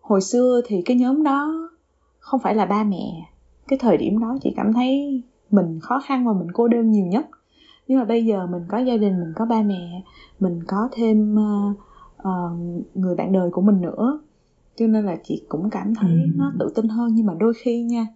Hồi 0.00 0.20
xưa 0.20 0.60
thì 0.66 0.82
cái 0.82 0.96
nhóm 0.96 1.22
đó 1.22 1.70
không 2.18 2.40
phải 2.40 2.54
là 2.54 2.66
ba 2.66 2.84
mẹ. 2.84 3.30
Cái 3.68 3.78
thời 3.78 3.96
điểm 3.96 4.20
đó 4.20 4.36
chị 4.42 4.52
cảm 4.56 4.72
thấy 4.72 5.22
mình 5.50 5.80
khó 5.80 6.00
khăn 6.04 6.26
và 6.26 6.32
mình 6.32 6.48
cô 6.52 6.68
đơn 6.68 6.90
nhiều 6.90 7.06
nhất. 7.06 7.26
Nhưng 7.88 7.98
mà 7.98 8.04
bây 8.04 8.24
giờ 8.24 8.46
mình 8.46 8.62
có 8.68 8.78
gia 8.78 8.96
đình 8.96 9.20
mình 9.20 9.32
có 9.36 9.44
ba 9.44 9.62
mẹ 9.62 10.02
mình 10.40 10.60
có 10.66 10.88
thêm 10.92 11.34
uh, 11.34 11.76
uh, 12.18 12.58
người 12.94 13.14
bạn 13.14 13.32
đời 13.32 13.50
của 13.50 13.62
mình 13.62 13.80
nữa. 13.80 14.20
Cho 14.76 14.86
nên 14.86 15.06
là 15.06 15.16
chị 15.24 15.42
cũng 15.48 15.70
cảm 15.70 15.94
thấy 15.94 16.10
ừ. 16.10 16.30
nó 16.36 16.52
tự 16.58 16.72
tin 16.74 16.88
hơn. 16.88 17.14
Nhưng 17.14 17.26
mà 17.26 17.34
đôi 17.38 17.52
khi 17.54 17.82
nha 17.82 18.06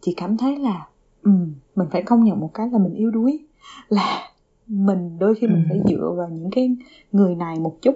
chị 0.00 0.14
cảm 0.16 0.36
thấy 0.36 0.56
là 0.58 0.86
um, 1.26 1.52
mình 1.76 1.88
phải 1.90 2.02
công 2.02 2.24
nhận 2.24 2.40
một 2.40 2.50
cái 2.54 2.68
là 2.70 2.78
mình 2.78 2.94
yếu 2.94 3.10
đuối. 3.10 3.38
Là 3.88 4.18
mình 4.66 5.18
đôi 5.18 5.34
khi 5.34 5.46
mình 5.46 5.64
ừ. 5.64 5.66
phải 5.68 5.80
dựa 5.84 6.14
vào 6.16 6.28
những 6.28 6.50
cái 6.50 6.76
người 7.12 7.34
này 7.34 7.60
một 7.60 7.82
chút. 7.82 7.94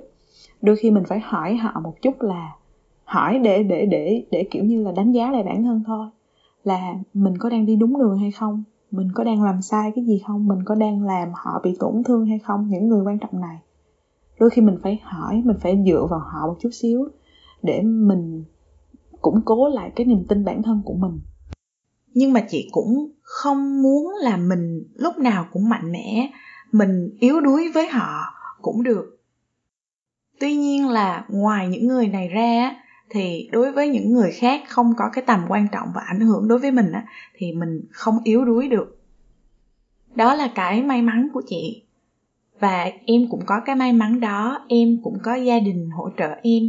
Đôi 0.63 0.77
khi 0.77 0.91
mình 0.91 1.05
phải 1.09 1.21
hỏi 1.21 1.57
họ 1.57 1.81
một 1.81 1.95
chút 2.03 2.23
là 2.23 2.57
hỏi 3.05 3.39
để 3.39 3.63
để 3.63 3.87
để 3.87 4.25
để 4.31 4.49
kiểu 4.51 4.65
như 4.65 4.83
là 4.85 4.93
đánh 4.93 5.13
giá 5.13 5.31
lại 5.31 5.43
bản 5.43 5.63
thân 5.63 5.83
thôi. 5.87 6.07
Là 6.65 6.95
mình 7.15 7.39
có 7.39 7.49
đang 7.49 7.67
đi 7.67 7.77
đúng 7.77 7.99
đường 7.99 8.19
hay 8.19 8.31
không? 8.31 8.63
Mình 8.91 9.09
có 9.15 9.25
đang 9.25 9.43
làm 9.43 9.63
sai 9.63 9.93
cái 9.95 10.05
gì 10.05 10.23
không? 10.27 10.47
Mình 10.47 10.65
có 10.65 10.75
đang 10.75 11.03
làm 11.03 11.29
họ 11.35 11.61
bị 11.65 11.77
tổn 11.81 12.03
thương 12.05 12.27
hay 12.27 12.39
không? 12.39 12.69
Những 12.69 12.89
người 12.89 13.05
quan 13.05 13.19
trọng 13.19 13.41
này. 13.41 13.59
Đôi 14.41 14.51
khi 14.51 14.63
mình 14.63 14.77
phải 14.83 15.01
hỏi 15.03 15.43
mình 15.45 15.57
phải 15.61 15.83
dựa 15.87 16.07
vào 16.11 16.21
họ 16.21 16.47
một 16.47 16.57
chút 16.61 16.71
xíu 16.73 17.09
để 17.63 17.83
mình 17.83 18.45
củng 19.21 19.41
cố 19.45 19.69
lại 19.69 19.91
cái 19.97 20.07
niềm 20.07 20.25
tin 20.29 20.45
bản 20.45 20.63
thân 20.63 20.83
của 20.85 20.95
mình 20.95 21.21
nhưng 22.15 22.33
mà 22.33 22.41
chị 22.41 22.69
cũng 22.73 23.11
không 23.23 23.83
muốn 23.83 24.15
là 24.23 24.37
mình 24.37 24.85
lúc 24.95 25.19
nào 25.19 25.47
cũng 25.53 25.69
mạnh 25.69 25.93
mẽ, 25.93 26.31
mình 26.73 27.17
yếu 27.21 27.41
đuối 27.41 27.71
với 27.75 27.87
họ 27.87 28.35
cũng 28.63 28.83
được. 28.83 29.21
Tuy 30.41 30.55
nhiên 30.55 30.89
là 30.89 31.25
ngoài 31.29 31.69
những 31.69 31.87
người 31.87 32.07
này 32.07 32.29
ra 32.29 32.77
thì 33.11 33.49
đối 33.53 33.73
với 33.73 33.89
những 33.89 34.13
người 34.13 34.33
khác 34.33 34.63
không 34.69 34.95
có 34.97 35.11
cái 35.13 35.25
tầm 35.27 35.45
quan 35.49 35.67
trọng 35.73 35.89
và 35.95 36.03
ảnh 36.07 36.21
hưởng 36.21 36.49
đối 36.49 36.59
với 36.59 36.71
mình 36.71 36.93
á, 36.93 37.07
thì 37.37 37.53
mình 37.53 37.81
không 37.91 38.19
yếu 38.25 38.45
đuối 38.45 38.69
được. 38.69 39.01
Đó 40.15 40.35
là 40.35 40.49
cái 40.55 40.83
may 40.83 41.03
mắn 41.03 41.29
của 41.33 41.43
chị. 41.49 41.83
Và 42.61 42.91
em 43.07 43.27
cũng 43.31 43.41
có 43.47 43.61
cái 43.67 43.77
may 43.77 43.93
mắn 43.93 44.21
đó, 44.21 44.65
em 44.69 44.99
cũng 45.03 45.19
có 45.23 45.35
gia 45.35 45.59
đình 45.59 45.91
hỗ 45.91 46.11
trợ 46.19 46.29
em. 46.43 46.63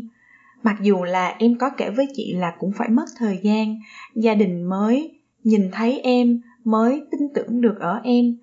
Mặc 0.64 0.76
dù 0.82 1.04
là 1.04 1.36
em 1.40 1.58
có 1.58 1.70
kể 1.70 1.90
với 1.90 2.08
chị 2.14 2.34
là 2.34 2.54
cũng 2.60 2.72
phải 2.78 2.90
mất 2.90 3.06
thời 3.18 3.40
gian, 3.44 3.80
gia 4.16 4.34
đình 4.34 4.64
mới 4.64 5.21
nhìn 5.44 5.72
thấy 5.72 6.00
em 6.00 6.42
mới 6.64 7.04
tin 7.12 7.22
tưởng 7.36 7.62
được 7.62 7.80
ở 7.80 8.00
em. 8.04 8.38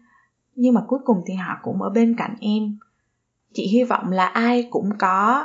Nhưng 0.55 0.75
mà 0.75 0.81
cuối 0.89 0.99
cùng 1.05 1.23
thì 1.27 1.35
họ 1.35 1.59
cũng 1.63 1.83
ở 1.83 1.91
bên 1.91 2.15
cạnh 2.19 2.35
em. 2.41 2.79
Chị 3.53 3.67
hy 3.67 3.85
vọng 3.85 4.11
là 4.11 4.27
ai 4.27 4.69
cũng 4.71 4.91
có 4.99 5.45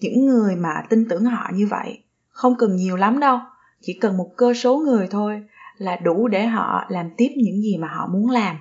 những 0.00 0.26
người 0.26 0.56
mà 0.56 0.82
tin 0.90 1.08
tưởng 1.08 1.24
họ 1.24 1.50
như 1.54 1.66
vậy. 1.70 2.02
Không 2.28 2.54
cần 2.58 2.76
nhiều 2.76 2.96
lắm 2.96 3.20
đâu 3.20 3.38
chỉ 3.82 3.98
cần 4.00 4.16
một 4.16 4.30
cơ 4.36 4.54
số 4.54 4.78
người 4.78 5.08
thôi 5.10 5.42
là 5.76 5.96
đủ 5.96 6.28
để 6.28 6.46
họ 6.46 6.84
làm 6.88 7.10
tiếp 7.16 7.28
những 7.36 7.62
gì 7.62 7.76
mà 7.76 7.88
họ 7.88 8.08
muốn 8.12 8.30
làm. 8.30 8.56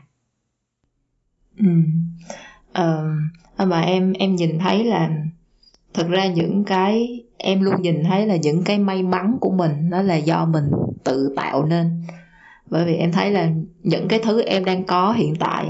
Ừ. 1.57 1.65
Uh, 2.69 3.67
mà 3.67 3.81
em 3.81 4.13
em 4.13 4.35
nhìn 4.35 4.59
thấy 4.59 4.83
là 4.83 5.09
thực 5.93 6.07
ra 6.07 6.27
những 6.27 6.63
cái 6.63 7.23
em 7.37 7.61
luôn 7.61 7.81
nhìn 7.81 8.03
thấy 8.03 8.27
là 8.27 8.35
những 8.35 8.63
cái 8.63 8.79
may 8.79 9.03
mắn 9.03 9.37
của 9.41 9.51
mình 9.51 9.71
nó 9.89 10.01
là 10.01 10.15
do 10.15 10.45
mình 10.45 10.65
tự 11.03 11.33
tạo 11.35 11.65
nên. 11.65 12.01
Bởi 12.69 12.85
vì 12.85 12.95
em 12.95 13.11
thấy 13.11 13.31
là 13.31 13.49
những 13.83 14.07
cái 14.07 14.19
thứ 14.23 14.41
em 14.41 14.65
đang 14.65 14.83
có 14.83 15.11
hiện 15.11 15.35
tại 15.39 15.65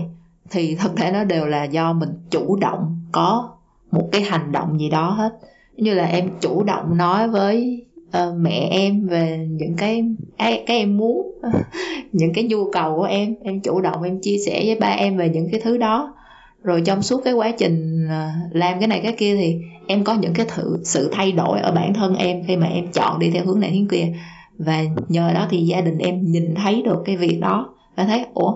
thì 0.50 0.76
thực 0.76 0.98
thể 0.98 1.12
nó 1.12 1.24
đều 1.24 1.46
là 1.46 1.64
do 1.64 1.94
mình 1.94 2.10
chủ 2.30 2.56
động 2.56 3.00
có 3.12 3.50
một 3.92 4.10
cái 4.12 4.22
hành 4.22 4.52
động 4.52 4.80
gì 4.80 4.90
đó 4.90 5.10
hết. 5.10 5.40
Như 5.78 5.94
là 5.94 6.06
em 6.06 6.30
chủ 6.42 6.64
động 6.64 6.98
nói 6.98 7.28
với 7.28 7.86
uh, 8.08 8.36
mẹ 8.38 8.68
em 8.72 9.08
về 9.08 9.48
những 9.50 9.76
cái 9.78 10.04
cái, 10.38 10.64
cái 10.68 10.78
em 10.78 10.98
muốn 10.98 11.40
những 12.12 12.34
cái 12.34 12.44
nhu 12.44 12.72
cầu 12.72 12.96
của 12.96 13.04
em. 13.04 13.36
Em 13.44 13.62
chủ 13.62 13.82
động 13.82 14.04
em 14.04 14.22
chia 14.22 14.38
sẻ 14.46 14.64
với 14.66 14.76
ba 14.80 14.88
em 14.88 15.18
về 15.18 15.30
những 15.30 15.48
cái 15.52 15.62
thứ 15.64 15.78
đó. 15.78 16.16
Rồi 16.64 16.82
trong 16.86 17.02
suốt 17.02 17.22
cái 17.24 17.34
quá 17.34 17.52
trình 17.58 18.06
uh, 18.06 18.56
làm 18.56 18.80
cái 18.80 18.88
này 18.88 19.00
cái 19.04 19.14
kia 19.18 19.36
thì 19.38 19.58
em 19.88 20.04
có 20.04 20.14
những 20.14 20.34
cái 20.34 20.46
thử 20.50 20.78
sự 20.84 21.10
thay 21.12 21.32
đổi 21.32 21.60
ở 21.60 21.72
bản 21.72 21.94
thân 21.94 22.16
em 22.16 22.44
khi 22.48 22.58
mà 22.58 22.68
em 22.68 22.88
chọn 22.88 23.20
đi 23.20 23.30
theo 23.30 23.46
hướng 23.46 23.60
này 23.60 23.72
hướng 23.72 23.88
kia 23.88 24.14
và 24.60 24.84
nhờ 25.08 25.34
đó 25.34 25.48
thì 25.50 25.66
gia 25.66 25.82
đình 25.82 25.98
em 25.98 26.32
nhìn 26.32 26.56
thấy 26.56 26.82
được 26.82 27.02
cái 27.06 27.18
việc 27.18 27.40
đó 27.42 27.74
và 27.96 28.04
thấy, 28.04 28.26
ủa, 28.34 28.54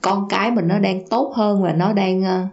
con 0.00 0.28
cái 0.28 0.50
mình 0.50 0.68
nó 0.68 0.78
đang 0.78 1.08
tốt 1.08 1.32
hơn 1.36 1.62
và 1.62 1.72
nó 1.72 1.92
đang 1.92 2.22
ờ, 2.22 2.46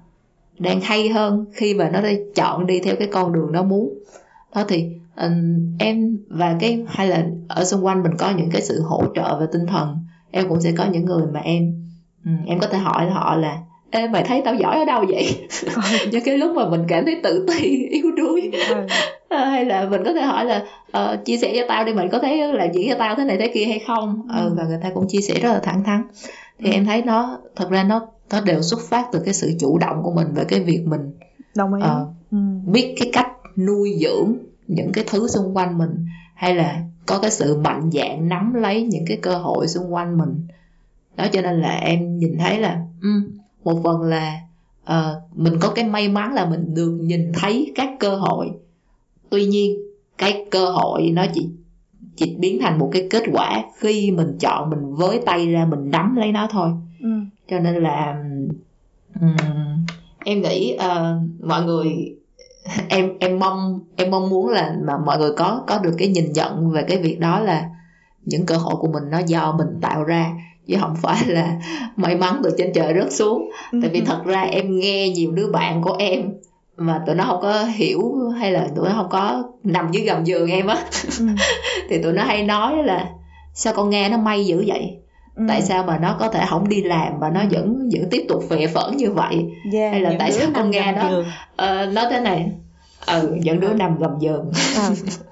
đang 0.60 0.82
hay 0.82 1.10
hơn 1.10 1.46
khi 1.54 1.74
mà 1.74 1.90
nó 1.90 2.02
đã 2.02 2.10
chọn 2.36 2.68
đi 2.68 2.80
theo 2.80 2.96
cái 3.00 3.08
con 3.12 3.34
đường 3.34 3.52
nó 3.52 3.64
muốn. 3.64 3.94
Đó 4.56 4.64
thì 4.68 4.90
ờ, 5.16 5.32
em 5.80 6.18
và 6.30 6.58
cái, 6.60 6.86
hay 6.88 7.08
là 7.08 7.26
ở 7.48 7.66
xung 7.66 7.86
quanh 7.86 8.04
mình 8.04 8.18
có 8.18 8.32
những 8.38 8.50
cái 8.52 8.62
sự 8.62 8.82
hỗ 8.82 9.04
trợ 9.16 9.40
về 9.40 9.46
tinh 9.52 9.66
thần, 9.68 10.00
em 10.32 10.50
cũng 10.50 10.62
sẽ 10.62 10.72
có 10.72 10.86
những 10.86 11.06
người 11.06 11.28
mà 11.34 11.40
em 11.40 11.90
ừ, 12.26 12.32
em 12.46 12.60
có 12.60 12.68
thể 12.68 12.78
hỏi 12.78 13.10
họ 13.10 13.36
là 13.36 13.62
Ê 13.92 14.08
mày 14.08 14.24
thấy 14.24 14.42
tao 14.46 14.56
giỏi 14.56 14.80
ở 14.80 14.86
đâu 14.86 15.06
vậy? 15.10 15.48
những 16.12 16.24
cái 16.24 16.38
lúc 16.38 16.56
mà 16.56 16.70
mình 16.70 16.86
cảm 16.88 17.06
thấy 17.06 17.20
tự 17.24 17.46
ti, 17.48 17.88
yếu 17.90 18.12
đuối 18.12 18.52
à, 19.30 19.46
hay 19.50 19.66
là 19.66 19.86
mình 19.90 20.02
có 20.06 20.14
thể 20.14 20.22
hỏi 20.22 20.46
là 20.46 20.64
uh, 20.98 21.26
chia 21.26 21.38
sẻ 21.38 21.54
cho 21.56 21.66
tao 21.68 21.86
đi 21.86 21.94
mình 21.94 22.10
có 22.12 22.20
thấy 22.20 22.54
làm 22.54 22.74
gì 22.74 22.88
cho 22.90 22.96
tao 23.00 23.16
thế 23.16 23.24
này 23.24 23.38
thế 23.38 23.52
kia 23.54 23.66
hay 23.66 23.80
không? 23.88 24.28
Ừ. 24.38 24.54
và 24.58 24.64
người 24.64 24.80
ta 24.84 24.90
cũng 24.94 25.08
chia 25.08 25.22
sẻ 25.22 25.34
rất 25.40 25.54
là 25.54 25.60
thẳng 25.60 25.84
thắn. 25.84 26.04
Thì 26.60 26.70
ừ. 26.70 26.74
em 26.74 26.86
thấy 26.86 27.02
nó 27.02 27.40
thật 27.56 27.70
ra 27.70 27.84
nó 27.84 28.08
nó 28.32 28.42
đều 28.42 28.62
xuất 28.62 28.80
phát 28.90 29.08
từ 29.12 29.20
cái 29.26 29.34
sự 29.34 29.52
chủ 29.60 29.78
động 29.78 30.04
của 30.04 30.12
mình 30.12 30.28
về 30.36 30.44
cái 30.48 30.60
việc 30.60 30.82
mình 30.86 31.12
Đồng 31.56 31.74
ý. 31.74 31.82
Uh, 31.82 32.08
ừ. 32.32 32.38
biết 32.66 32.96
cái 33.00 33.10
cách 33.14 33.28
nuôi 33.58 33.98
dưỡng 34.02 34.34
những 34.68 34.92
cái 34.94 35.04
thứ 35.08 35.28
xung 35.28 35.58
quanh 35.58 35.78
mình 35.78 36.06
hay 36.36 36.56
là 36.56 36.82
có 37.06 37.20
cái 37.20 37.32
sự 37.32 37.58
mạnh 37.58 37.90
dạn 37.94 38.30
nắm 38.30 38.54
lấy 38.54 38.84
những 38.84 39.06
cái 39.08 39.18
cơ 39.22 39.38
hội 39.38 39.68
xung 39.68 39.94
quanh 39.94 40.18
mình 40.18 40.48
đó 41.18 41.26
cho 41.34 41.42
nên 41.42 41.62
là 41.62 41.76
em 41.76 42.18
nhìn 42.18 42.38
thấy 42.40 42.60
là 42.60 42.82
um, 43.02 43.37
một 43.68 43.82
phần 43.84 44.02
là 44.02 44.40
uh, 44.90 45.38
mình 45.38 45.54
có 45.60 45.70
cái 45.70 45.86
may 45.86 46.10
mắn 46.10 46.34
là 46.34 46.46
mình 46.46 46.74
được 46.74 46.98
nhìn 47.02 47.32
thấy 47.34 47.72
các 47.76 47.90
cơ 48.00 48.16
hội. 48.16 48.52
Tuy 49.30 49.46
nhiên 49.46 49.78
cái 50.18 50.46
cơ 50.52 50.70
hội 50.70 51.12
nó 51.14 51.26
chỉ 51.34 51.50
chỉ 52.16 52.36
biến 52.40 52.60
thành 52.62 52.80
một 52.80 52.90
cái 52.94 53.08
kết 53.10 53.24
quả 53.32 53.64
khi 53.78 54.12
mình 54.12 54.38
chọn 54.40 54.70
mình 54.70 54.96
với 54.96 55.22
tay 55.26 55.52
ra 55.52 55.66
mình 55.66 55.92
nắm 55.92 56.16
lấy 56.16 56.32
nó 56.32 56.48
thôi. 56.52 56.70
Ừ. 57.02 57.10
cho 57.50 57.60
nên 57.60 57.84
là 57.84 58.24
um, 59.22 59.38
em 60.26 60.42
nghĩ 60.42 60.78
uh, 60.78 61.46
mọi 61.48 61.64
người 61.64 62.16
em 62.90 63.18
em 63.20 63.40
mong 63.40 63.80
em 63.96 64.12
mong 64.12 64.30
muốn 64.30 64.48
là 64.50 64.76
mà 64.88 64.98
mọi 64.98 65.18
người 65.18 65.32
có 65.38 65.64
có 65.68 65.80
được 65.80 65.96
cái 65.98 66.08
nhìn 66.08 66.32
nhận 66.34 66.72
về 66.72 66.84
cái 66.88 66.98
việc 66.98 67.20
đó 67.20 67.40
là 67.40 67.70
những 68.26 68.46
cơ 68.46 68.58
hội 68.58 68.76
của 68.76 68.92
mình 68.92 69.04
nó 69.12 69.20
do 69.20 69.56
mình 69.58 69.68
tạo 69.82 70.04
ra 70.04 70.34
chứ 70.68 70.76
không 70.80 70.96
phải 71.02 71.26
là 71.28 71.56
may 71.96 72.16
mắn 72.16 72.42
từ 72.44 72.56
trên 72.58 72.74
trời 72.74 72.94
rớt 73.00 73.14
xuống 73.14 73.50
tại 73.82 73.90
vì 73.94 74.00
ừ. 74.00 74.04
thật 74.06 74.22
ra 74.26 74.42
em 74.42 74.80
nghe 74.80 75.10
nhiều 75.10 75.32
đứa 75.32 75.52
bạn 75.52 75.82
của 75.82 75.96
em 76.00 76.30
mà 76.78 77.02
tụi 77.06 77.16
nó 77.16 77.24
không 77.24 77.42
có 77.42 77.64
hiểu 77.64 78.30
hay 78.40 78.52
là 78.52 78.68
tụi 78.76 78.90
nó 78.90 78.96
không 78.96 79.10
có 79.10 79.44
nằm 79.64 79.92
dưới 79.92 80.04
gầm 80.04 80.24
giường 80.24 80.52
em 80.52 80.68
á 80.68 80.78
ừ. 81.20 81.26
thì 81.90 82.02
tụi 82.02 82.14
nó 82.14 82.24
hay 82.24 82.44
nói 82.44 82.84
là 82.84 83.10
sao 83.54 83.74
con 83.74 83.90
nghe 83.90 84.10
nó 84.10 84.18
may 84.18 84.46
dữ 84.46 84.64
vậy 84.68 84.98
ừ. 85.36 85.44
tại 85.48 85.62
sao 85.62 85.84
mà 85.84 85.98
nó 85.98 86.16
có 86.20 86.28
thể 86.30 86.46
không 86.50 86.70
đi 86.70 86.84
làm 86.84 87.20
mà 87.20 87.30
nó 87.30 87.42
vẫn 87.52 87.90
vẫn 87.94 88.10
tiếp 88.12 88.26
tục 88.30 88.44
phệ 88.50 88.68
phẫn 88.68 88.98
như 88.98 89.12
vậy 89.12 89.46
yeah, 89.74 89.92
hay 89.92 90.02
là 90.02 90.12
tại 90.20 90.32
sao 90.32 90.48
con 90.56 90.72
nghe 90.72 90.92
nó 90.92 91.20
uh, 91.20 91.94
nói 91.94 92.06
thế 92.10 92.20
này 92.20 92.52
ừ 93.06 93.36
những 93.42 93.60
đứa 93.60 93.74
nằm 93.74 93.98
gầm 93.98 94.12
giường 94.20 94.52
ừ. 94.88 94.96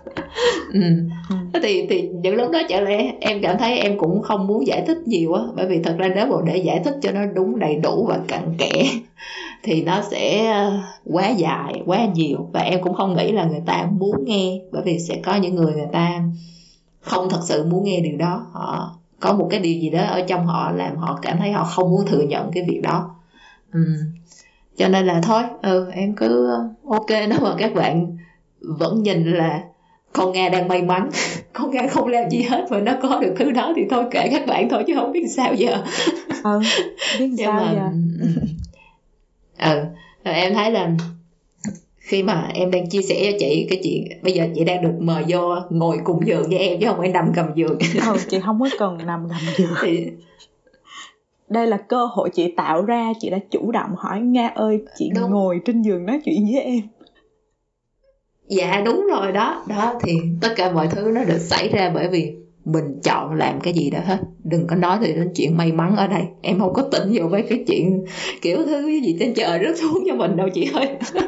ừ. 0.74 0.82
ừ. 1.30 1.60
thì 1.64 1.88
thì 1.90 2.10
những 2.22 2.36
lúc 2.36 2.52
đó 2.52 2.60
trở 2.70 2.82
lại 2.82 3.14
em 3.20 3.42
cảm 3.42 3.58
thấy 3.58 3.80
em 3.80 3.98
cũng 3.98 4.22
không 4.22 4.48
muốn 4.48 4.68
giải 4.68 4.84
thích 4.88 4.98
nhiều 5.06 5.34
á 5.34 5.42
bởi 5.56 5.68
vì 5.68 5.82
thật 5.84 5.96
ra 5.98 6.10
nếu 6.16 6.26
mà 6.26 6.36
để 6.46 6.58
giải 6.58 6.82
thích 6.86 6.96
cho 7.02 7.12
nó 7.12 7.26
đúng 7.26 7.60
đầy 7.60 7.76
đủ 7.76 8.06
và 8.10 8.20
cặn 8.28 8.42
kẽ 8.58 8.84
thì 9.64 9.84
nó 9.84 10.02
sẽ 10.12 10.52
ờ, 10.52 10.80
quá 11.06 11.30
dài 11.30 11.82
quá 11.86 12.06
nhiều 12.06 12.50
và 12.54 12.60
em 12.60 12.82
cũng 12.82 12.94
không 12.94 13.16
nghĩ 13.16 13.32
là 13.32 13.46
người 13.46 13.62
ta 13.66 13.90
muốn 13.92 14.26
nghe 14.26 14.60
bởi 14.72 14.82
vì 14.86 15.00
sẽ 15.00 15.16
có 15.26 15.36
những 15.36 15.56
người 15.56 15.74
người 15.74 15.90
ta 15.92 16.22
không 17.02 17.30
thật 17.30 17.40
sự 17.44 17.64
muốn 17.64 17.84
nghe 17.84 18.00
điều 18.00 18.18
đó 18.18 18.46
họ 18.52 18.96
có 19.20 19.34
một 19.34 19.48
cái 19.52 19.60
điều 19.60 19.80
gì 19.80 19.90
đó 19.90 20.04
ở 20.04 20.22
trong 20.22 20.46
họ 20.46 20.72
làm 20.72 20.98
họ 20.98 21.20
cảm 21.22 21.38
thấy 21.38 21.52
họ 21.52 21.64
không 21.64 21.90
muốn 21.90 22.06
thừa 22.06 22.22
nhận 22.22 22.52
cái 22.52 22.64
việc 22.68 22.82
đó 22.84 23.16
ừ. 23.74 23.80
cho 24.78 24.88
nên 24.88 25.06
là 25.06 25.22
thôi 25.22 25.44
ừ 25.62 25.90
em 25.94 26.16
cứ 26.16 26.50
ok 26.90 27.10
nếu 27.30 27.40
mà 27.42 27.56
các 27.58 27.74
bạn 27.74 28.18
vẫn 28.60 29.04
nhìn 29.04 29.32
là 29.32 29.64
con 30.16 30.32
nga 30.32 30.50
đang 30.50 30.68
may 30.68 30.82
mắn. 30.82 31.10
Con 31.54 31.72
nga 31.72 31.88
không 31.88 32.08
làm 32.08 32.30
gì 32.30 32.42
hết 32.42 32.66
mà 32.70 32.80
nó 32.80 32.94
có 33.02 33.20
được 33.22 33.34
thứ 33.40 33.52
đó 33.52 33.74
thì 33.76 33.82
thôi 33.90 34.06
kệ 34.12 34.28
các 34.32 34.48
bạn 34.48 34.70
thôi 34.70 34.84
chứ 34.88 34.94
không 34.96 35.12
biết 35.12 35.26
sao 35.28 35.54
giờ. 35.54 35.84
Ừ 36.44 36.60
biết 37.20 37.30
sao 37.38 37.54
mà, 37.54 37.74
giờ? 37.74 37.90
ừ. 39.60 39.84
Em 40.24 40.54
thấy 40.54 40.72
là 40.72 40.92
khi 41.98 42.24
mà 42.24 42.50
em 42.54 42.72
đang 42.72 42.90
chia 42.90 43.02
sẻ 43.02 43.32
cho 43.32 43.38
chị 43.40 43.68
cái 43.70 43.80
chuyện 43.84 44.24
bây 44.24 44.34
giờ 44.34 44.48
chị 44.56 44.64
đang 44.64 44.82
được 44.82 44.94
mời 45.00 45.24
vô 45.28 45.56
ngồi 45.70 45.98
cùng 46.04 46.28
giường 46.28 46.50
với 46.50 46.58
em 46.58 46.80
chứ 46.80 46.88
không 46.88 46.98
phải 46.98 47.10
nằm 47.10 47.32
cầm 47.36 47.46
giường. 47.56 47.78
Ừ, 48.08 48.18
chị 48.30 48.40
không 48.46 48.60
có 48.60 48.70
cần 48.80 48.98
nằm 49.06 49.28
cầm 49.30 49.54
giường. 49.58 49.74
Thì 49.82 50.08
đây 51.50 51.68
là 51.68 51.78
cơ 51.78 52.06
hội 52.06 52.30
chị 52.34 52.54
tạo 52.58 52.82
ra 52.82 53.14
chị 53.20 53.30
đã 53.30 53.38
chủ 53.52 53.72
động 53.72 53.90
hỏi 53.98 54.22
nga 54.22 54.48
ơi 54.48 54.82
chị 54.98 55.12
đúng. 55.16 55.32
ngồi 55.32 55.60
trên 55.66 55.82
giường 55.82 56.06
nói 56.06 56.20
chuyện 56.26 56.46
với 56.54 56.62
em 56.62 56.82
dạ 58.48 58.82
đúng 58.86 59.08
rồi 59.12 59.32
đó. 59.32 59.64
Đó 59.68 59.94
thì 60.04 60.14
tất 60.42 60.54
cả 60.56 60.72
mọi 60.72 60.88
thứ 60.88 61.12
nó 61.16 61.24
được 61.24 61.38
xảy 61.38 61.70
ra 61.70 61.92
bởi 61.94 62.08
vì 62.08 62.32
mình 62.66 63.00
chọn 63.04 63.34
làm 63.34 63.60
cái 63.60 63.74
gì 63.74 63.90
đó 63.90 64.00
hết. 64.06 64.18
Đừng 64.44 64.68
có 64.68 64.76
nói 64.76 64.98
đến 65.02 65.32
chuyện 65.36 65.58
may 65.58 65.72
mắn 65.72 65.96
ở 65.96 66.08
đây. 66.08 66.24
Em 66.42 66.60
không 66.60 66.74
có 66.74 66.82
tin 66.82 67.02
vô 67.14 67.28
với 67.28 67.42
cái 67.50 67.64
chuyện 67.68 68.06
kiểu 68.42 68.58
thứ 68.66 68.88
gì 68.88 69.16
trên 69.20 69.34
trời 69.34 69.60
rớt 69.66 69.78
xuống 69.78 70.04
cho 70.08 70.16
mình 70.16 70.38
đâu 70.38 70.50
chị 70.54 70.72
ơi. 70.74 70.88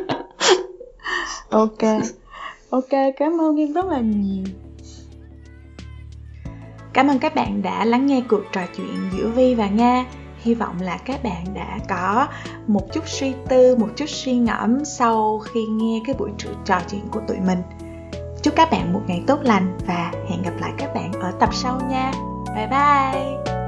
Ok. 1.49 1.83
Ok 2.69 2.89
cảm 3.17 3.41
ơn 3.41 3.59
em 3.59 3.73
rất 3.73 3.85
là 3.85 3.99
nhiều. 3.99 4.43
Cảm 6.93 7.07
ơn 7.07 7.19
các 7.19 7.35
bạn 7.35 7.61
đã 7.61 7.85
lắng 7.85 8.05
nghe 8.05 8.21
cuộc 8.29 8.41
trò 8.51 8.61
chuyện 8.77 8.95
giữa 9.17 9.27
vi 9.27 9.55
và 9.55 9.67
nga 9.67 10.05
hy 10.43 10.53
vọng 10.53 10.75
là 10.81 10.97
các 11.05 11.23
bạn 11.23 11.45
đã 11.53 11.79
có 11.89 12.27
một 12.67 12.93
chút 12.93 13.03
suy 13.07 13.33
tư, 13.49 13.75
một 13.75 13.89
chút 13.95 14.09
suy 14.09 14.33
ngẫm 14.33 14.85
sau 14.85 15.39
khi 15.39 15.65
nghe 15.65 16.01
cái 16.05 16.15
buổi 16.19 16.31
trò 16.65 16.79
chuyện 16.91 17.07
của 17.11 17.21
tụi 17.27 17.37
mình. 17.39 17.61
Chúc 18.41 18.55
các 18.55 18.71
bạn 18.71 18.93
một 18.93 19.01
ngày 19.07 19.23
tốt 19.27 19.39
lành 19.43 19.77
và 19.87 20.11
hẹn 20.29 20.41
gặp 20.41 20.53
lại 20.59 20.71
các 20.77 20.93
bạn 20.95 21.11
ở 21.11 21.31
tập 21.39 21.49
sau 21.53 21.81
nha. 21.89 22.11
Bye 22.55 22.67
bye! 22.67 23.66